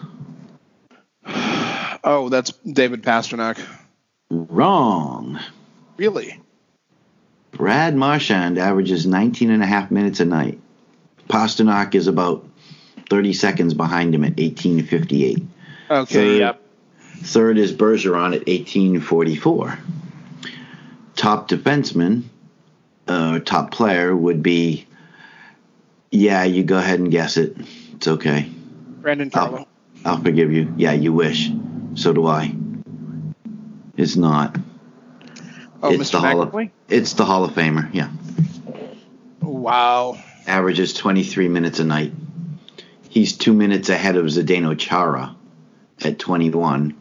Oh, 2.02 2.30
that's 2.30 2.52
David 2.64 3.02
Pastrnak. 3.02 3.60
Wrong. 4.30 5.38
Really? 5.98 6.39
Brad 7.60 7.94
Marchand 7.94 8.56
averages 8.56 9.04
19 9.04 9.50
and 9.50 9.62
a 9.62 9.66
half 9.66 9.90
minutes 9.90 10.18
a 10.18 10.24
night. 10.24 10.58
Pastrnak 11.28 11.94
is 11.94 12.06
about 12.06 12.48
30 13.10 13.34
seconds 13.34 13.74
behind 13.74 14.14
him 14.14 14.24
at 14.24 14.38
1858. 14.38 15.42
Okay, 15.90 16.14
third, 16.14 16.38
yep. 16.38 16.62
Third 17.18 17.58
is 17.58 17.74
Bergeron 17.74 18.34
at 18.34 18.48
1844. 18.48 19.78
Top 21.16 21.50
defenseman, 21.50 22.22
uh, 23.06 23.40
top 23.40 23.72
player 23.72 24.16
would 24.16 24.42
be, 24.42 24.86
yeah, 26.10 26.44
you 26.44 26.64
go 26.64 26.78
ahead 26.78 26.98
and 26.98 27.10
guess 27.10 27.36
it. 27.36 27.58
It's 27.92 28.08
okay. 28.08 28.50
Brandon 29.02 29.28
Carlo. 29.28 29.68
I'll, 30.06 30.14
I'll 30.14 30.22
forgive 30.22 30.50
you. 30.50 30.72
Yeah, 30.78 30.92
you 30.92 31.12
wish. 31.12 31.50
So 31.94 32.14
do 32.14 32.26
I. 32.26 32.54
It's 33.98 34.16
not. 34.16 34.56
Oh, 35.82 35.92
it's 35.92 36.10
Mr. 36.10 36.12
the 36.12 36.20
Hall 36.20 36.46
McAvoy? 36.46 36.64
of 36.66 36.70
it's 36.88 37.12
the 37.14 37.24
Hall 37.24 37.44
of 37.44 37.52
Famer. 37.52 37.88
Yeah, 37.92 38.10
Wow. 39.40 40.18
averages 40.46 40.92
23 40.94 41.48
minutes 41.48 41.78
a 41.80 41.84
night. 41.84 42.12
He's 43.08 43.36
two 43.36 43.52
minutes 43.54 43.88
ahead 43.88 44.16
of 44.16 44.26
Zdeno 44.26 44.78
Chara 44.78 45.34
at 46.02 46.18
21, 46.18 46.94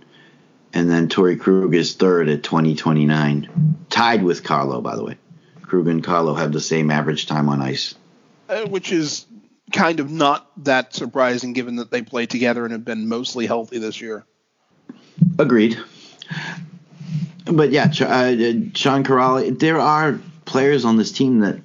and 0.74 0.90
then 0.90 1.08
Torey 1.08 1.40
Krug 1.40 1.76
is 1.76 1.94
third 1.96 2.30
at 2.30 2.44
2029, 2.44 3.76
tied 3.90 4.24
with 4.24 4.44
Carlo. 4.44 4.82
By 4.82 4.96
the 4.96 5.04
way, 5.04 5.18
Krug 5.62 5.88
and 5.88 6.04
Carlo 6.04 6.34
have 6.34 6.52
the 6.52 6.62
same 6.62 6.90
average 6.90 7.28
time 7.28 7.50
on 7.50 7.62
ice. 7.62 7.96
Uh, 8.48 8.66
which 8.66 8.92
is 8.92 9.28
kind 9.72 10.00
of 10.00 10.10
not 10.10 10.50
that 10.64 10.96
surprising 10.96 11.54
given 11.54 11.76
that 11.76 11.92
they 11.92 12.02
play 12.02 12.26
together 12.26 12.64
and 12.64 12.72
have 12.72 12.84
been 12.86 13.08
mostly 13.08 13.46
healthy 13.46 13.78
this 13.78 14.02
year. 14.02 14.26
Agreed. 15.38 15.78
But 17.52 17.72
yeah, 17.72 17.86
uh, 17.86 18.36
Sean 18.74 19.04
Kuraly, 19.04 19.58
there 19.58 19.80
are 19.80 20.20
players 20.46 20.86
on 20.86 20.98
this 20.98 21.12
team 21.12 21.40
that 21.40 21.60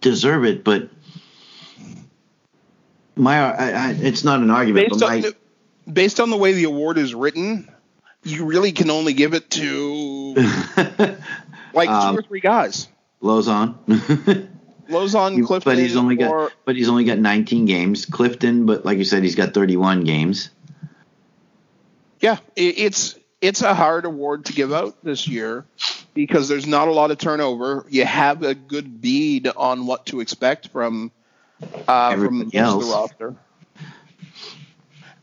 deserve 0.00 0.44
it, 0.44 0.64
but 0.64 0.88
my 3.16 3.38
I, 3.38 3.88
I, 3.88 3.90
it's 3.92 4.24
not 4.24 4.40
an 4.40 4.50
argument. 4.50 4.90
Based 4.90 5.00
but 5.00 5.10
on, 5.10 5.20
the, 5.20 5.36
based 5.92 6.20
on 6.20 6.30
the 6.30 6.36
way 6.36 6.52
the 6.52 6.64
award 6.64 6.98
is 6.98 7.14
written, 7.14 7.68
you 8.24 8.44
really 8.44 8.72
can 8.72 8.90
only 8.90 9.12
give 9.12 9.34
it 9.34 9.50
to 9.50 10.34
like 11.74 11.88
Um, 11.88 12.14
two 12.14 12.18
or 12.18 12.22
three 12.22 12.40
guys. 12.40 12.88
Lauzon. 13.22 13.76
Lauzon, 14.88 15.46
Clifton, 15.46 15.72
but 15.72 15.78
he's 15.78 15.96
only 15.96 16.16
got 16.16 16.30
or, 16.30 16.52
but 16.64 16.74
he's 16.74 16.88
only 16.88 17.04
got 17.04 17.18
19 17.18 17.64
games. 17.66 18.06
Clifton, 18.06 18.66
but 18.66 18.84
like 18.84 18.98
you 18.98 19.04
said, 19.04 19.22
he's 19.22 19.36
got 19.36 19.54
31 19.54 20.02
games. 20.04 20.50
yeah, 22.20 22.38
it, 22.56 22.78
it's 22.78 23.16
it's 23.40 23.62
a 23.62 23.74
hard 23.74 24.04
award 24.04 24.46
to 24.46 24.52
give 24.52 24.72
out 24.72 25.02
this 25.02 25.26
year 25.28 25.64
because 26.14 26.48
there's 26.48 26.66
not 26.66 26.88
a 26.88 26.92
lot 26.92 27.10
of 27.10 27.18
turnover. 27.18 27.86
You 27.88 28.04
have 28.04 28.42
a 28.42 28.54
good 28.54 29.00
bead 29.00 29.48
on 29.56 29.86
what 29.86 30.06
to 30.06 30.20
expect 30.20 30.68
from 30.68 31.10
uh, 31.62 32.10
from 32.12 32.12
Everybody 32.12 32.44
most 32.44 32.54
else. 32.56 32.86
the 32.86 32.92
roster. 32.92 33.34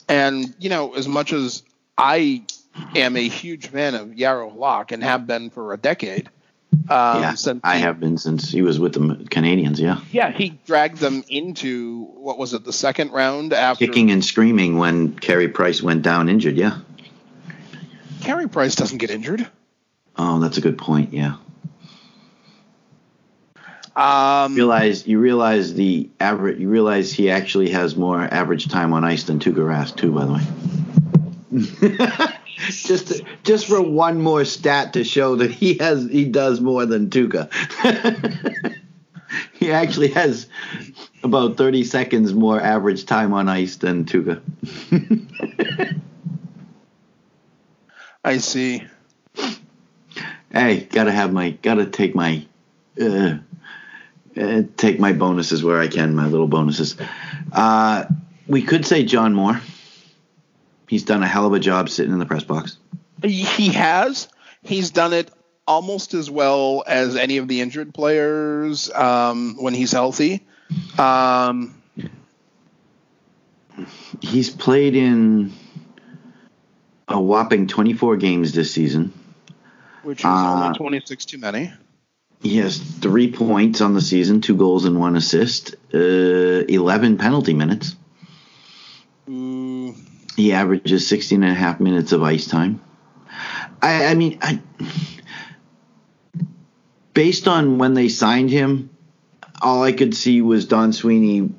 And 0.07 0.53
you 0.59 0.70
know, 0.70 0.93
as 0.93 1.07
much 1.07 1.34
as 1.34 1.63
I 1.97 2.43
am 2.95 3.18
a 3.18 3.28
huge 3.28 3.68
fan 3.68 3.95
of 3.95 4.09
Jaro 4.09 4.55
Halak 4.55 4.91
and 4.91 5.03
have 5.03 5.28
been 5.28 5.49
for 5.49 5.74
a 5.74 5.78
decade, 5.78 6.30
um, 6.89 7.22
yeah, 7.22 7.34
since 7.36 7.61
I 7.63 7.76
he- 7.78 7.82
have 7.82 7.99
been 7.99 8.18
since 8.18 8.49
he 8.49 8.61
was 8.61 8.80
with 8.80 8.93
the 8.93 8.99
Canadiens. 8.99 9.80
Yeah, 9.80 9.99
Yeah, 10.11 10.32
he 10.32 10.57
dragged 10.65 10.97
them 10.99 11.24
into 11.28 12.05
what 12.05 12.38
was 12.38 12.53
it, 12.53 12.63
the 12.63 12.74
second 12.74 13.11
round 13.11 13.51
after 13.53 13.86
kicking 13.86 14.11
and 14.11 14.24
screaming 14.24 14.78
when 14.78 15.13
Carey 15.15 15.49
Price 15.49 15.82
went 15.82 16.03
down 16.03 16.30
injured. 16.30 16.55
Yeah. 16.55 16.78
Carey 18.28 18.49
Price 18.49 18.75
doesn't 18.75 18.97
get 18.97 19.09
injured. 19.09 19.47
Oh, 20.17 20.41
that's 20.41 20.57
a 20.57 20.61
good 20.61 20.78
point. 20.78 21.13
Yeah. 21.13 21.36
Um, 23.95 24.53
realize 24.53 25.07
you 25.07 25.17
realize 25.17 25.75
the 25.75 26.09
average 26.19 26.59
you 26.59 26.67
realize 26.67 27.13
he 27.13 27.32
actually 27.32 27.69
has 27.69 27.95
more 27.95 28.21
average 28.21 28.67
time 28.67 28.91
on 28.91 29.05
ice 29.05 29.23
than 29.23 29.39
Tuukka 29.39 29.55
Rask 29.55 29.95
too 29.95 30.11
by 30.11 30.25
the 30.25 30.34
way 30.34 32.28
just 32.69 33.07
to, 33.07 33.25
just 33.43 33.65
for 33.65 33.82
one 33.82 34.21
more 34.21 34.43
stat 34.43 34.91
to 34.93 35.05
show 35.05 35.38
that 35.38 35.49
he 35.49 35.75
has 35.78 36.07
he 36.07 36.25
does 36.25 36.59
more 36.59 36.86
than 36.86 37.09
Tuukka 37.09 37.49
he 39.53 39.71
actually 39.71 40.09
has 40.09 40.47
about 41.23 41.55
30 41.55 41.86
seconds 41.86 42.34
more 42.34 42.61
average 42.61 43.05
time 43.05 43.34
on 43.34 43.47
ice 43.49 43.78
than 43.78 44.05
Tuukka 44.05 44.41
I 48.28 48.39
see. 48.39 48.84
hey 50.51 50.82
gotta 50.82 51.13
have 51.13 51.32
my 51.32 51.51
gotta 51.51 51.86
take 51.86 52.13
my 52.13 52.45
uh, 52.99 53.38
uh, 54.36 54.63
take 54.75 54.99
my 54.99 55.13
bonuses 55.13 55.63
where 55.63 55.80
I 55.80 55.88
can, 55.88 56.13
my 56.13 56.28
little 56.28 56.49
bonuses. 56.49 56.97
Uh, 57.53 58.03
we 58.45 58.63
could 58.63 58.86
say 58.86 59.05
John 59.05 59.34
Moore. 59.34 59.61
He's 60.89 61.03
done 61.03 61.23
a 61.23 61.28
hell 61.28 61.45
of 61.45 61.53
a 61.53 61.59
job 61.59 61.88
sitting 61.88 62.11
in 62.11 62.19
the 62.19 62.25
press 62.25 62.43
box. 62.43 62.78
He 63.23 63.69
has. 63.69 64.28
He's 64.61 64.91
done 64.91 65.13
it 65.13 65.32
almost 65.65 66.13
as 66.13 66.30
well 66.30 66.84
as 66.86 67.15
any 67.15 67.38
of 67.38 67.47
the 67.47 67.61
injured 67.61 67.93
players 67.93 68.91
um, 68.91 69.55
when 69.57 69.73
he's 69.73 69.93
healthy. 69.93 70.45
Um, 70.97 71.82
He's 74.21 74.49
played 74.49 74.95
in 74.95 75.53
a 77.07 77.19
whopping 77.19 77.67
24 77.67 78.17
games 78.17 78.53
this 78.53 78.71
season. 78.71 79.13
which 80.03 80.19
is 80.19 80.25
Uh, 80.25 80.65
only 80.67 80.77
26 80.77 81.25
too 81.25 81.37
many. 81.37 81.71
He 82.41 82.57
has 82.57 82.77
three 82.77 83.31
points 83.31 83.81
on 83.81 83.93
the 83.93 84.01
season, 84.01 84.41
two 84.41 84.55
goals 84.55 84.85
and 84.85 84.99
one 84.99 85.15
assist, 85.17 85.75
uh, 85.93 85.97
11 85.97 87.17
penalty 87.17 87.53
minutes. 87.53 87.95
Ooh, 89.29 89.95
He 90.37 90.53
averages 90.53 91.07
16 91.07 91.43
and 91.43 91.51
a 91.51 91.55
half 91.55 91.79
minutes 91.79 92.11
of 92.11 92.23
ice 92.23 92.45
time. 92.45 92.79
I, 93.81 94.05
I 94.05 94.13
mean, 94.13 94.37
I, 94.41 94.61
based 97.13 97.47
on 97.47 97.77
when 97.79 97.93
they 97.95 98.07
signed 98.07 98.49
him, 98.49 98.89
all 99.61 99.83
I 99.83 99.91
could 99.91 100.15
see 100.15 100.41
was 100.41 100.65
Don 100.65 100.93
Sweeney 100.93 101.49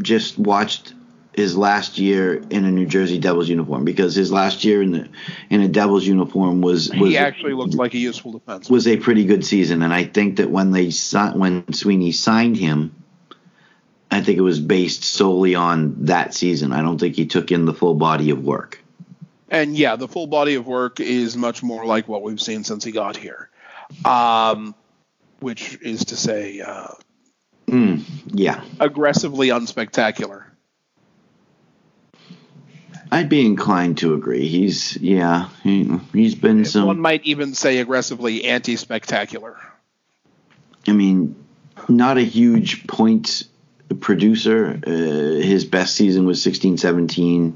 just 0.00 0.38
watched 0.38 0.94
his 1.38 1.56
last 1.56 1.98
year 1.98 2.34
in 2.50 2.64
a 2.64 2.70
New 2.70 2.84
Jersey 2.84 3.18
Devils 3.18 3.48
uniform 3.48 3.84
because 3.84 4.14
his 4.16 4.32
last 4.32 4.64
year 4.64 4.82
in 4.82 4.90
the 4.90 5.08
in 5.48 5.60
a 5.60 5.68
Devils 5.68 6.04
uniform 6.04 6.60
was 6.60 6.90
was 6.90 7.10
he 7.10 7.16
actually 7.16 7.54
looked 7.54 7.74
like 7.74 7.94
a 7.94 7.98
useful 7.98 8.38
defenseman. 8.38 8.70
was 8.70 8.88
a 8.88 8.96
pretty 8.96 9.24
good 9.24 9.44
season, 9.44 9.82
and 9.82 9.94
I 9.94 10.04
think 10.04 10.36
that 10.36 10.50
when 10.50 10.72
they 10.72 10.90
when 11.34 11.72
Sweeney 11.72 12.10
signed 12.10 12.56
him, 12.56 13.04
I 14.10 14.20
think 14.20 14.36
it 14.36 14.42
was 14.42 14.58
based 14.58 15.04
solely 15.04 15.54
on 15.54 16.06
that 16.06 16.34
season. 16.34 16.72
I 16.72 16.82
don't 16.82 16.98
think 16.98 17.14
he 17.14 17.26
took 17.26 17.52
in 17.52 17.66
the 17.66 17.74
full 17.74 17.94
body 17.94 18.30
of 18.30 18.42
work. 18.44 18.82
And 19.48 19.76
yeah, 19.78 19.94
the 19.94 20.08
full 20.08 20.26
body 20.26 20.56
of 20.56 20.66
work 20.66 20.98
is 20.98 21.36
much 21.36 21.62
more 21.62 21.86
like 21.86 22.08
what 22.08 22.22
we've 22.22 22.40
seen 22.40 22.64
since 22.64 22.82
he 22.82 22.90
got 22.90 23.16
here, 23.16 23.48
um, 24.04 24.74
which 25.38 25.78
is 25.82 26.06
to 26.06 26.16
say, 26.16 26.60
uh, 26.60 26.88
mm, 27.68 28.02
yeah, 28.26 28.62
aggressively 28.80 29.48
unspectacular. 29.48 30.47
I'd 33.10 33.28
be 33.28 33.44
inclined 33.44 33.98
to 33.98 34.14
agree. 34.14 34.46
He's 34.46 34.96
yeah, 34.96 35.48
he, 35.62 35.90
he's 36.12 36.34
been 36.34 36.64
some. 36.64 36.86
One 36.86 37.00
might 37.00 37.24
even 37.24 37.54
say 37.54 37.78
aggressively 37.78 38.44
anti-spectacular. 38.44 39.56
I 40.86 40.92
mean, 40.92 41.36
not 41.88 42.18
a 42.18 42.22
huge 42.22 42.86
point 42.86 43.44
producer. 44.00 44.80
Uh, 44.86 44.90
his 44.90 45.64
best 45.64 45.94
season 45.94 46.26
was 46.26 46.44
16-17 46.44 47.54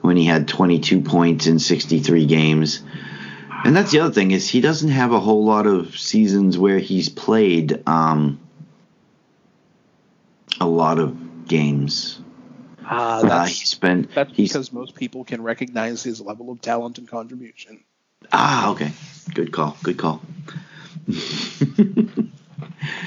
when 0.00 0.16
he 0.16 0.24
had 0.24 0.48
22 0.48 1.02
points 1.02 1.46
in 1.46 1.58
63 1.58 2.26
games. 2.26 2.82
And 3.64 3.76
that's 3.76 3.92
the 3.92 4.00
other 4.00 4.12
thing 4.12 4.32
is 4.32 4.48
he 4.48 4.60
doesn't 4.60 4.88
have 4.88 5.12
a 5.12 5.20
whole 5.20 5.44
lot 5.44 5.66
of 5.66 5.96
seasons 5.96 6.58
where 6.58 6.78
he's 6.78 7.08
played 7.08 7.86
um, 7.86 8.40
a 10.60 10.66
lot 10.66 10.98
of 10.98 11.46
games. 11.46 12.20
Uh, 12.92 13.22
that's, 13.22 13.32
uh, 13.32 13.44
he 13.44 13.64
spent. 13.66 14.14
That's 14.14 14.32
because 14.32 14.72
most 14.72 14.94
people 14.94 15.24
can 15.24 15.42
recognize 15.42 16.02
his 16.02 16.20
level 16.20 16.50
of 16.50 16.60
talent 16.60 16.98
and 16.98 17.08
contribution. 17.08 17.82
Ah, 18.30 18.70
okay. 18.72 18.92
Good 19.34 19.52
call. 19.52 19.76
Good 19.82 19.98
call. 19.98 20.22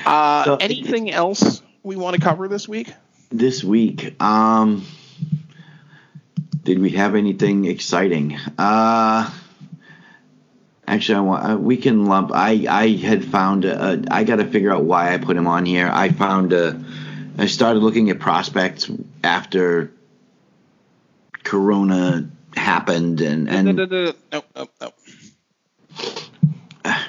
uh, 0.06 0.44
so, 0.44 0.56
anything 0.56 1.12
else 1.12 1.62
we 1.84 1.96
want 1.96 2.16
to 2.16 2.22
cover 2.22 2.48
this 2.48 2.68
week? 2.68 2.94
This 3.30 3.64
week, 3.64 4.22
um, 4.22 4.86
did 6.64 6.80
we 6.80 6.92
have 6.92 7.16
anything 7.16 7.66
exciting? 7.66 8.38
Uh, 8.58 9.32
actually, 10.88 11.16
I 11.16 11.22
want 11.22 11.52
uh, 11.52 11.58
we 11.58 11.78
can 11.78 12.06
lump. 12.06 12.32
I 12.34 12.66
I 12.70 12.90
had 12.90 13.24
found. 13.26 13.66
A, 13.66 14.04
I 14.10 14.24
got 14.24 14.38
to 14.38 14.46
figure 14.46 14.74
out 14.74 14.84
why 14.84 15.14
I 15.14 15.18
put 15.18 15.38
him 15.38 15.48
on 15.48 15.66
here. 15.66 15.90
I 15.92 16.10
found 16.10 16.54
a. 16.54 16.84
I 17.38 17.48
started 17.48 17.82
looking 17.82 18.10
at 18.10 18.20
prospects 18.20 18.90
after 19.24 19.92
Corona 21.44 22.30
happened, 22.56 23.22
and 23.22 23.50
and. 23.50 23.76
No, 23.76 23.86
no, 23.86 24.14
no, 24.32 24.44
no, 24.82 24.92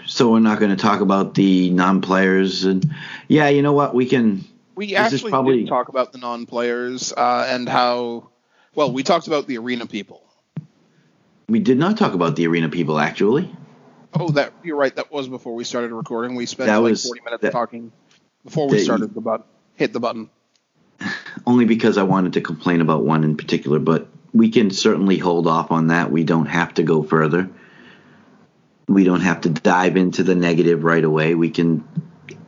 So 0.07 0.33
we're 0.33 0.41
not 0.41 0.59
going 0.59 0.71
to 0.71 0.77
talk 0.77 1.01
about 1.01 1.35
the 1.35 1.71
non-players, 1.71 2.65
and 2.65 2.91
yeah, 3.29 3.49
you 3.49 3.63
know 3.63 3.73
what? 3.73 3.95
We 3.95 4.07
can. 4.07 4.45
We 4.75 4.95
actually 4.95 5.31
probably, 5.31 5.67
talk 5.67 5.89
about 5.89 6.13
the 6.13 6.19
non-players 6.19 7.13
uh, 7.13 7.47
and 7.49 7.69
how 7.69 8.31
well, 8.75 8.93
we 8.93 9.03
talked 9.03 9.27
about 9.27 9.47
the 9.47 9.59
arena 9.59 9.87
people. 9.87 10.23
We 11.49 11.61
did 11.61 11.79
not 11.79 11.97
talk 11.97 12.13
about 12.13 12.37
the 12.37 12.47
arena 12.47 12.69
people, 12.69 12.99
actually. 12.99 13.51
Oh, 14.13 14.29
that 14.31 14.53
you're 14.63 14.77
right. 14.77 14.95
That 14.95 15.11
was 15.11 15.29
before 15.29 15.55
we 15.55 15.65
started 15.65 15.93
recording. 15.93 16.37
We 16.37 16.47
spent 16.47 16.67
that 16.67 16.77
like 16.77 16.91
was, 16.91 17.07
40 17.07 17.21
minutes 17.23 17.43
that, 17.43 17.53
talking 17.53 17.93
before 18.45 18.69
we 18.69 18.79
started 18.79 19.15
the 19.15 19.21
button. 19.21 19.47
Hit 19.77 19.93
the 19.93 20.01
button. 20.01 20.31
Only 21.47 21.67
because 21.67 21.99
I 21.99 22.03
wanted 22.03 22.33
to 22.35 22.41
complain 22.41 22.81
about 22.81 23.05
one 23.05 23.23
in 23.23 23.37
particular, 23.37 23.79
but 23.79 24.09
we 24.33 24.51
can 24.51 24.71
certainly 24.71 25.19
hold 25.19 25.47
off 25.47 25.71
on 25.71 25.89
that. 25.89 26.11
We 26.11 26.25
don't 26.25 26.47
have 26.47 26.75
to 26.75 26.83
go 26.83 27.03
further. 27.03 27.49
We 28.89 29.05
don't 29.05 29.21
have 29.21 29.43
to 29.43 29.51
dive 29.51 29.97
into 29.97 30.23
the 30.23 30.35
negative 30.35 30.85
right 30.85 31.05
away. 31.05 31.35
We 31.35 31.51
can 31.51 31.87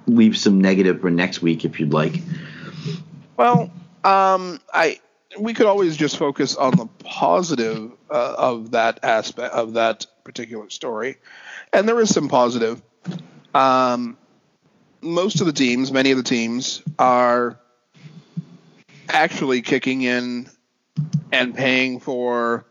leave 0.07 0.37
some 0.37 0.61
negative 0.61 1.01
for 1.01 1.11
next 1.11 1.43
week 1.43 1.65
if 1.65 1.79
you'd 1.79 1.93
like. 1.93 2.21
Well, 3.37 3.71
um, 4.05 4.61
I 4.73 5.01
we 5.39 5.55
could 5.55 5.67
always 5.67 5.97
just 5.97 6.17
focus 6.17 6.57
on 6.57 6.77
the 6.77 6.87
positive 7.05 7.93
uh, 8.11 8.35
of 8.39 8.71
that 8.73 9.01
aspect 9.03 9.55
of 9.55 9.75
that 9.75 10.07
particular 10.25 10.71
story, 10.71 11.17
and 11.73 11.89
there 11.89 12.01
is 12.01 12.13
some 12.13 12.29
positive. 12.29 12.83
Um, 13.55 14.17
most 15.01 15.41
of 15.41 15.47
the 15.47 15.53
teams, 15.53 15.93
many 15.93 16.11
of 16.11 16.17
the 16.17 16.23
teams, 16.23 16.83
are 16.99 17.59
actually 19.09 19.63
kicking 19.63 20.03
in 20.03 20.49
and 21.33 21.55
paying 21.55 22.01
for 22.01 22.65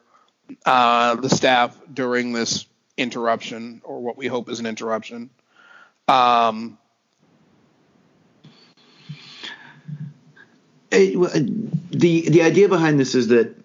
uh, 0.65 1.15
the 1.15 1.29
staff 1.29 1.79
during 1.93 2.33
this 2.33 2.65
interruption, 2.97 3.81
or 3.83 4.01
what 4.01 4.17
we 4.17 4.27
hope 4.27 4.49
is 4.49 4.59
an 4.59 4.65
interruption. 4.65 5.29
Um, 6.07 6.77
the 10.89 12.29
the 12.29 12.41
idea 12.41 12.69
behind 12.69 12.99
this 12.99 13.13
is 13.13 13.27
that 13.27 13.55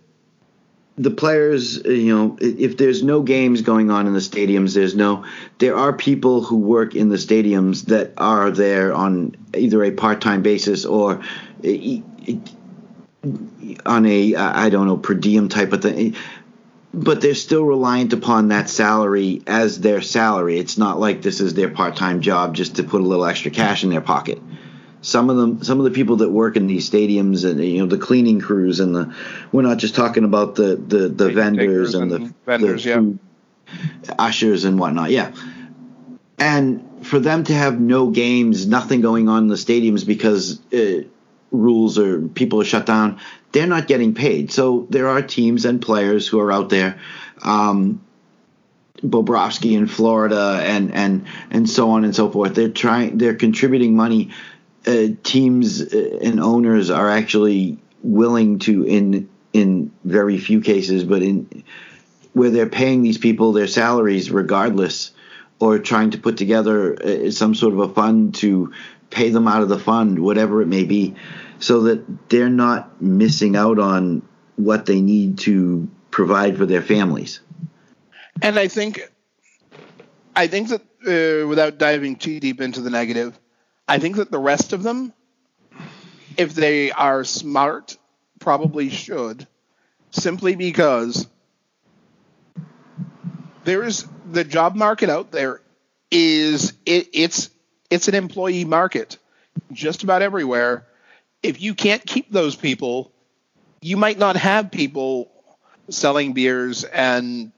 the 0.96 1.10
players, 1.10 1.84
uh, 1.84 1.88
you 1.88 2.14
know, 2.14 2.36
if 2.40 2.76
there's 2.76 3.02
no 3.02 3.22
games 3.22 3.62
going 3.62 3.90
on 3.90 4.06
in 4.06 4.12
the 4.12 4.20
stadiums, 4.20 4.74
there's 4.74 4.94
no. 4.94 5.24
There 5.58 5.76
are 5.76 5.92
people 5.92 6.42
who 6.42 6.58
work 6.58 6.94
in 6.94 7.08
the 7.08 7.16
stadiums 7.16 7.86
that 7.86 8.12
are 8.18 8.50
there 8.50 8.92
on 8.92 9.36
either 9.54 9.82
a 9.84 9.90
part-time 9.90 10.42
basis 10.42 10.84
or 10.84 11.22
on 13.86 14.06
a 14.06 14.34
I 14.36 14.68
don't 14.70 14.86
know 14.86 14.96
per 14.96 15.14
diem 15.14 15.48
type 15.48 15.72
of 15.72 15.82
thing. 15.82 16.16
But 16.94 17.22
they're 17.22 17.34
still 17.34 17.64
reliant 17.64 18.12
upon 18.12 18.48
that 18.48 18.68
salary 18.68 19.40
as 19.46 19.80
their 19.80 20.02
salary. 20.02 20.58
It's 20.58 20.76
not 20.76 21.00
like 21.00 21.22
this 21.22 21.40
is 21.40 21.54
their 21.54 21.70
part-time 21.70 22.20
job 22.20 22.54
just 22.54 22.76
to 22.76 22.84
put 22.84 23.00
a 23.00 23.04
little 23.04 23.24
extra 23.24 23.50
cash 23.50 23.82
in 23.82 23.88
their 23.88 24.02
pocket 24.02 24.42
some 25.02 25.28
of 25.28 25.36
them 25.36 25.62
some 25.62 25.78
of 25.78 25.84
the 25.84 25.90
people 25.90 26.16
that 26.16 26.30
work 26.30 26.56
in 26.56 26.66
these 26.66 26.88
stadiums 26.88 27.48
and 27.48 27.62
you 27.62 27.80
know 27.80 27.86
the 27.86 27.98
cleaning 27.98 28.40
crews 28.40 28.80
and 28.80 28.94
the 28.94 29.14
we're 29.50 29.62
not 29.62 29.76
just 29.76 29.94
talking 29.94 30.24
about 30.24 30.54
the 30.54 30.76
the, 30.76 31.08
the 31.08 31.30
vendors 31.30 31.94
and, 31.94 32.12
and, 32.12 32.26
the 32.28 32.34
vendors 32.46 32.84
the 32.84 32.90
yeah 32.90 33.18
ushers 34.18 34.64
and 34.64 34.78
whatnot 34.78 35.10
yeah 35.10 35.32
and 36.38 37.06
for 37.06 37.18
them 37.18 37.44
to 37.44 37.52
have 37.52 37.80
no 37.80 38.10
games 38.10 38.66
nothing 38.66 39.00
going 39.00 39.28
on 39.28 39.44
in 39.44 39.48
the 39.48 39.54
stadiums 39.54 40.06
because 40.06 40.60
uh, 40.72 41.02
rules 41.50 41.98
or 41.98 42.20
people 42.28 42.60
are 42.60 42.64
shut 42.64 42.86
down 42.86 43.18
they're 43.52 43.66
not 43.66 43.86
getting 43.86 44.14
paid 44.14 44.52
so 44.52 44.86
there 44.90 45.08
are 45.08 45.22
teams 45.22 45.64
and 45.64 45.80
players 45.80 46.26
who 46.26 46.40
are 46.40 46.52
out 46.52 46.68
there 46.68 46.98
um, 47.42 48.00
Bobrovsky 49.02 49.76
in 49.76 49.88
Florida 49.88 50.60
and 50.62 50.94
and 50.94 51.26
and 51.50 51.68
so 51.68 51.90
on 51.90 52.04
and 52.04 52.14
so 52.14 52.30
forth. 52.30 52.54
They're 52.54 52.68
trying. 52.68 53.18
They're 53.18 53.34
contributing 53.34 53.96
money 53.96 54.30
uh, 54.86 55.08
teams 55.22 55.80
uh, 55.80 56.18
and 56.22 56.40
owners 56.40 56.90
are 56.90 57.10
actually 57.10 57.78
willing 58.02 58.58
to 58.60 58.84
in 58.84 59.28
in 59.52 59.92
very 60.04 60.38
few 60.38 60.60
cases, 60.60 61.04
but 61.04 61.22
in 61.22 61.64
where 62.32 62.50
they're 62.50 62.68
paying 62.68 63.02
these 63.02 63.18
people 63.18 63.52
their 63.52 63.66
salaries 63.66 64.30
regardless, 64.30 65.12
or 65.60 65.78
trying 65.78 66.10
to 66.10 66.18
put 66.18 66.36
together 66.36 66.96
uh, 67.02 67.30
some 67.30 67.54
sort 67.54 67.74
of 67.74 67.80
a 67.80 67.88
fund 67.92 68.34
to 68.36 68.72
pay 69.10 69.28
them 69.28 69.46
out 69.46 69.62
of 69.62 69.68
the 69.68 69.78
fund, 69.78 70.18
whatever 70.18 70.62
it 70.62 70.66
may 70.66 70.84
be, 70.84 71.14
so 71.58 71.82
that 71.82 72.28
they're 72.30 72.48
not 72.48 73.00
missing 73.02 73.56
out 73.56 73.78
on 73.78 74.22
what 74.56 74.86
they 74.86 75.00
need 75.00 75.38
to 75.38 75.88
provide 76.10 76.56
for 76.56 76.66
their 76.66 76.82
families. 76.82 77.40
And 78.40 78.58
I 78.58 78.68
think, 78.68 79.00
I 80.34 80.46
think 80.46 80.68
that 80.68 80.82
uh, 81.06 81.46
without 81.46 81.78
diving 81.78 82.16
too 82.16 82.40
deep 82.40 82.60
into 82.60 82.80
the 82.80 82.90
negative, 82.90 83.38
I 83.88 83.98
think 83.98 84.16
that 84.16 84.30
the 84.30 84.38
rest 84.38 84.72
of 84.72 84.82
them, 84.82 85.12
if 86.36 86.54
they 86.54 86.90
are 86.92 87.24
smart, 87.24 87.96
probably 88.38 88.88
should, 88.88 89.46
simply 90.10 90.54
because 90.56 91.26
there 93.64 93.82
is 93.82 94.06
the 94.30 94.44
job 94.44 94.74
market 94.74 95.08
out 95.10 95.30
there 95.30 95.60
is 96.10 96.72
it, 96.84 97.08
it's 97.12 97.50
it's 97.90 98.08
an 98.08 98.14
employee 98.14 98.64
market 98.64 99.18
just 99.72 100.02
about 100.02 100.22
everywhere. 100.22 100.86
If 101.42 101.60
you 101.60 101.74
can't 101.74 102.04
keep 102.04 102.30
those 102.30 102.54
people, 102.54 103.12
you 103.80 103.96
might 103.96 104.18
not 104.18 104.36
have 104.36 104.70
people 104.70 105.30
selling 105.88 106.32
beers 106.32 106.84
and 106.84 107.52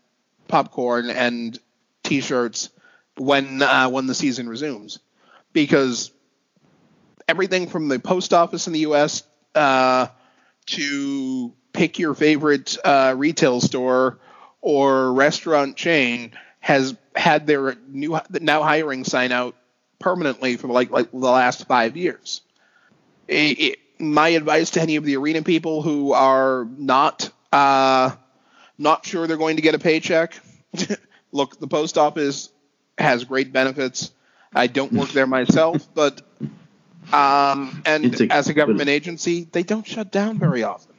popcorn 0.49 1.11
and 1.11 1.59
t-shirts 2.03 2.71
when 3.17 3.63
uh, 3.63 3.89
when 3.89 4.07
the 4.07 4.15
season 4.15 4.49
resumes 4.49 4.99
because 5.55 6.10
everything 7.26 7.68
from 7.68 7.89
the 7.89 7.98
post 7.98 8.35
office 8.35 8.66
in 8.66 8.74
the 8.74 8.81
U.S. 8.81 9.22
Uh, 9.55 10.09
to 10.66 11.55
pick 11.72 11.98
your 11.98 12.12
favorite 12.14 12.76
uh, 12.85 13.14
retail 13.16 13.62
store 13.62 14.18
or 14.60 15.12
restaurant 15.14 15.76
chain 15.76 16.32
has 16.60 16.94
had 17.14 17.47
their 17.47 17.76
new 17.89 18.18
now 18.40 18.62
hiring 18.62 19.05
sign 19.05 19.32
out 19.32 19.55
permanently 19.98 20.56
for 20.56 20.68
like 20.68 20.90
like 20.90 21.10
the 21.10 21.18
last 21.18 21.66
five 21.66 21.97
years. 21.97 22.43
It, 23.28 23.60
it, 23.60 23.78
my 23.98 24.28
advice 24.31 24.70
to 24.70 24.82
any 24.82 24.97
of 24.97 25.05
the 25.05 25.16
arena 25.16 25.43
people 25.43 25.81
who 25.82 26.12
are 26.12 26.66
not 26.76 27.31
uh, 27.52 28.10
not 28.76 29.06
sure 29.06 29.26
they're 29.26 29.36
going 29.36 29.56
to 29.56 29.62
get 29.62 29.74
a 29.74 29.78
paycheck, 29.78 30.35
look, 31.32 31.59
the 31.60 31.68
post 31.68 31.97
office 31.97 32.51
has 32.98 33.24
great 33.24 33.52
benefits. 33.52 34.10
I 34.55 34.66
don't 34.68 34.93
work 34.93 35.10
there 35.10 35.26
myself, 35.26 35.86
but 35.94 36.22
Um, 37.12 37.82
and 37.86 38.20
a- 38.20 38.32
as 38.32 38.48
a 38.48 38.55
government 38.55 38.89
agency, 38.89 39.47
they 39.52 39.62
don't 39.62 39.86
shut 39.86 40.10
down 40.10 40.39
very 40.39 40.64
often. 40.64 40.94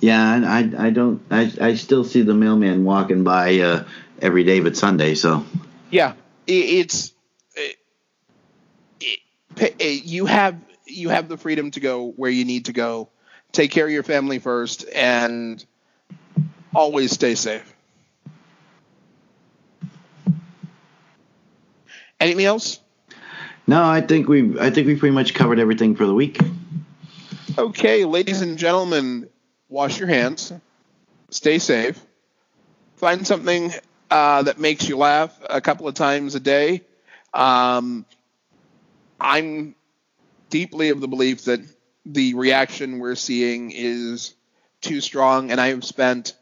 Yeah, 0.00 0.34
and 0.34 0.46
I 0.46 0.86
I 0.86 0.90
don't 0.90 1.20
I 1.30 1.52
I 1.60 1.74
still 1.74 2.04
see 2.04 2.22
the 2.22 2.34
mailman 2.34 2.84
walking 2.84 3.22
by 3.24 3.58
uh, 3.60 3.84
every 4.22 4.44
day 4.44 4.60
but 4.60 4.76
Sunday. 4.76 5.14
So 5.14 5.44
Yeah, 5.90 6.12
i- 6.48 6.52
it's 6.52 7.12
it, 7.54 7.76
it, 9.00 9.74
it, 9.78 10.04
you 10.04 10.26
have 10.26 10.56
you 10.86 11.08
have 11.10 11.28
the 11.28 11.36
freedom 11.36 11.70
to 11.72 11.80
go 11.80 12.10
where 12.16 12.30
you 12.30 12.44
need 12.44 12.66
to 12.66 12.72
go. 12.72 13.08
Take 13.52 13.70
care 13.70 13.86
of 13.86 13.92
your 13.92 14.02
family 14.02 14.38
first, 14.38 14.84
and 14.94 15.64
always 16.74 17.12
stay 17.12 17.34
safe. 17.34 17.73
Anything 22.20 22.46
else? 22.46 22.80
no, 23.66 23.82
I 23.82 24.00
think 24.00 24.28
we 24.28 24.58
I 24.58 24.70
think 24.70 24.86
we 24.86 24.96
pretty 24.96 25.14
much 25.14 25.34
covered 25.34 25.58
everything 25.58 25.96
for 25.96 26.06
the 26.06 26.14
week. 26.14 26.40
Okay, 27.56 28.04
ladies 28.04 28.40
and 28.40 28.58
gentlemen, 28.58 29.28
wash 29.68 29.98
your 29.98 30.08
hands, 30.08 30.52
stay 31.30 31.58
safe, 31.58 32.00
find 32.96 33.26
something 33.26 33.72
uh, 34.10 34.42
that 34.42 34.58
makes 34.58 34.88
you 34.88 34.96
laugh 34.96 35.38
a 35.48 35.60
couple 35.60 35.86
of 35.86 35.94
times 35.94 36.34
a 36.34 36.40
day. 36.40 36.82
Um, 37.32 38.04
I'm 39.20 39.74
deeply 40.50 40.90
of 40.90 41.00
the 41.00 41.08
belief 41.08 41.44
that 41.44 41.60
the 42.06 42.34
reaction 42.34 42.98
we're 42.98 43.14
seeing 43.14 43.70
is 43.72 44.34
too 44.80 45.00
strong, 45.00 45.50
and 45.50 45.60
I 45.60 45.68
have 45.68 45.84
spent 45.84 46.34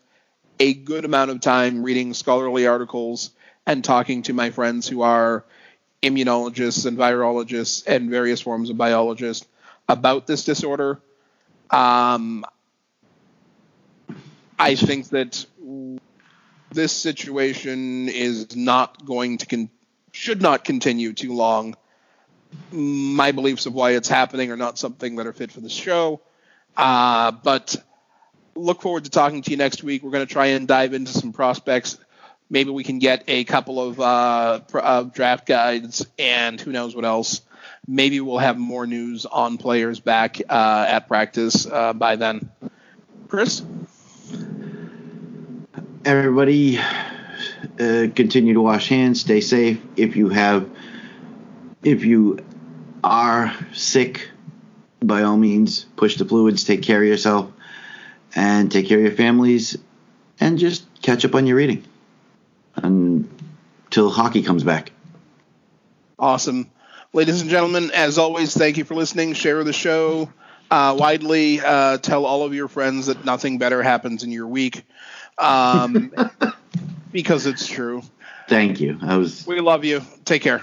a 0.58 0.74
good 0.74 1.04
amount 1.04 1.30
of 1.30 1.40
time 1.40 1.82
reading 1.82 2.14
scholarly 2.14 2.66
articles 2.66 3.30
and 3.66 3.84
talking 3.84 4.22
to 4.24 4.32
my 4.32 4.50
friends 4.50 4.88
who 4.88 5.02
are 5.02 5.44
immunologists 6.02 6.84
and 6.84 6.98
virologists 6.98 7.86
and 7.86 8.10
various 8.10 8.40
forms 8.40 8.70
of 8.70 8.76
biologists 8.76 9.46
about 9.88 10.26
this 10.26 10.44
disorder. 10.44 11.00
Um, 11.70 12.44
I 14.58 14.74
think 14.74 15.08
that 15.10 15.46
this 16.70 16.92
situation 16.92 18.08
is 18.08 18.56
not 18.56 19.04
going 19.04 19.38
to 19.38 19.46
con- 19.46 19.70
should 20.12 20.42
not 20.42 20.64
continue 20.64 21.12
too 21.12 21.34
long. 21.34 21.74
My 22.70 23.32
beliefs 23.32 23.66
of 23.66 23.74
why 23.74 23.92
it's 23.92 24.08
happening 24.08 24.50
are 24.50 24.56
not 24.56 24.78
something 24.78 25.16
that 25.16 25.26
are 25.26 25.32
fit 25.32 25.52
for 25.52 25.60
the 25.60 25.70
show, 25.70 26.20
uh, 26.76 27.30
but 27.30 27.76
look 28.54 28.82
forward 28.82 29.04
to 29.04 29.10
talking 29.10 29.42
to 29.42 29.50
you 29.50 29.56
next 29.56 29.82
week. 29.82 30.02
We're 30.02 30.10
going 30.10 30.26
to 30.26 30.32
try 30.32 30.46
and 30.46 30.68
dive 30.68 30.92
into 30.92 31.12
some 31.12 31.32
prospects. 31.32 31.98
Maybe 32.52 32.68
we 32.68 32.84
can 32.84 32.98
get 32.98 33.24
a 33.28 33.44
couple 33.44 33.80
of 33.80 33.98
uh, 33.98 34.60
uh, 34.74 35.02
draft 35.04 35.46
guides 35.46 36.06
and 36.18 36.60
who 36.60 36.70
knows 36.70 36.94
what 36.94 37.06
else. 37.06 37.40
Maybe 37.88 38.20
we'll 38.20 38.36
have 38.36 38.58
more 38.58 38.86
news 38.86 39.24
on 39.24 39.56
players 39.56 40.00
back 40.00 40.38
uh, 40.50 40.84
at 40.86 41.08
practice 41.08 41.64
uh, 41.64 41.94
by 41.94 42.16
then. 42.16 42.50
Chris? 43.28 43.62
Everybody, 46.04 46.78
uh, 46.78 48.08
continue 48.14 48.52
to 48.52 48.60
wash 48.60 48.86
hands, 48.86 49.22
stay 49.22 49.40
safe. 49.40 49.80
If 49.96 50.16
you 50.16 50.28
have, 50.28 50.68
if 51.82 52.04
you 52.04 52.38
are 53.02 53.56
sick, 53.72 54.28
by 55.00 55.22
all 55.22 55.38
means, 55.38 55.86
push 55.96 56.18
the 56.18 56.26
fluids, 56.26 56.64
take 56.64 56.82
care 56.82 57.00
of 57.00 57.08
yourself, 57.08 57.50
and 58.34 58.70
take 58.70 58.88
care 58.88 58.98
of 58.98 59.04
your 59.04 59.14
families, 59.14 59.78
and 60.38 60.58
just 60.58 60.84
catch 61.00 61.24
up 61.24 61.34
on 61.34 61.46
your 61.46 61.56
reading 61.56 61.86
until 62.76 64.10
hockey 64.10 64.42
comes 64.42 64.64
back. 64.64 64.92
Awesome. 66.18 66.70
Ladies 67.12 67.42
and 67.42 67.50
gentlemen, 67.50 67.90
as 67.92 68.16
always, 68.18 68.54
thank 68.54 68.78
you 68.78 68.84
for 68.84 68.94
listening. 68.94 69.34
Share 69.34 69.62
the 69.64 69.72
show 69.72 70.30
uh, 70.70 70.96
widely. 70.98 71.60
Uh, 71.60 71.98
tell 71.98 72.24
all 72.24 72.42
of 72.42 72.54
your 72.54 72.68
friends 72.68 73.06
that 73.06 73.24
nothing 73.24 73.58
better 73.58 73.82
happens 73.82 74.22
in 74.22 74.32
your 74.32 74.46
week 74.46 74.84
um, 75.38 76.12
because 77.12 77.46
it's 77.46 77.66
true. 77.66 78.02
Thank 78.48 78.80
you. 78.80 78.98
I 79.02 79.16
was 79.18 79.46
We 79.46 79.60
love 79.60 79.84
you. 79.84 80.00
Take 80.24 80.42
care. 80.42 80.62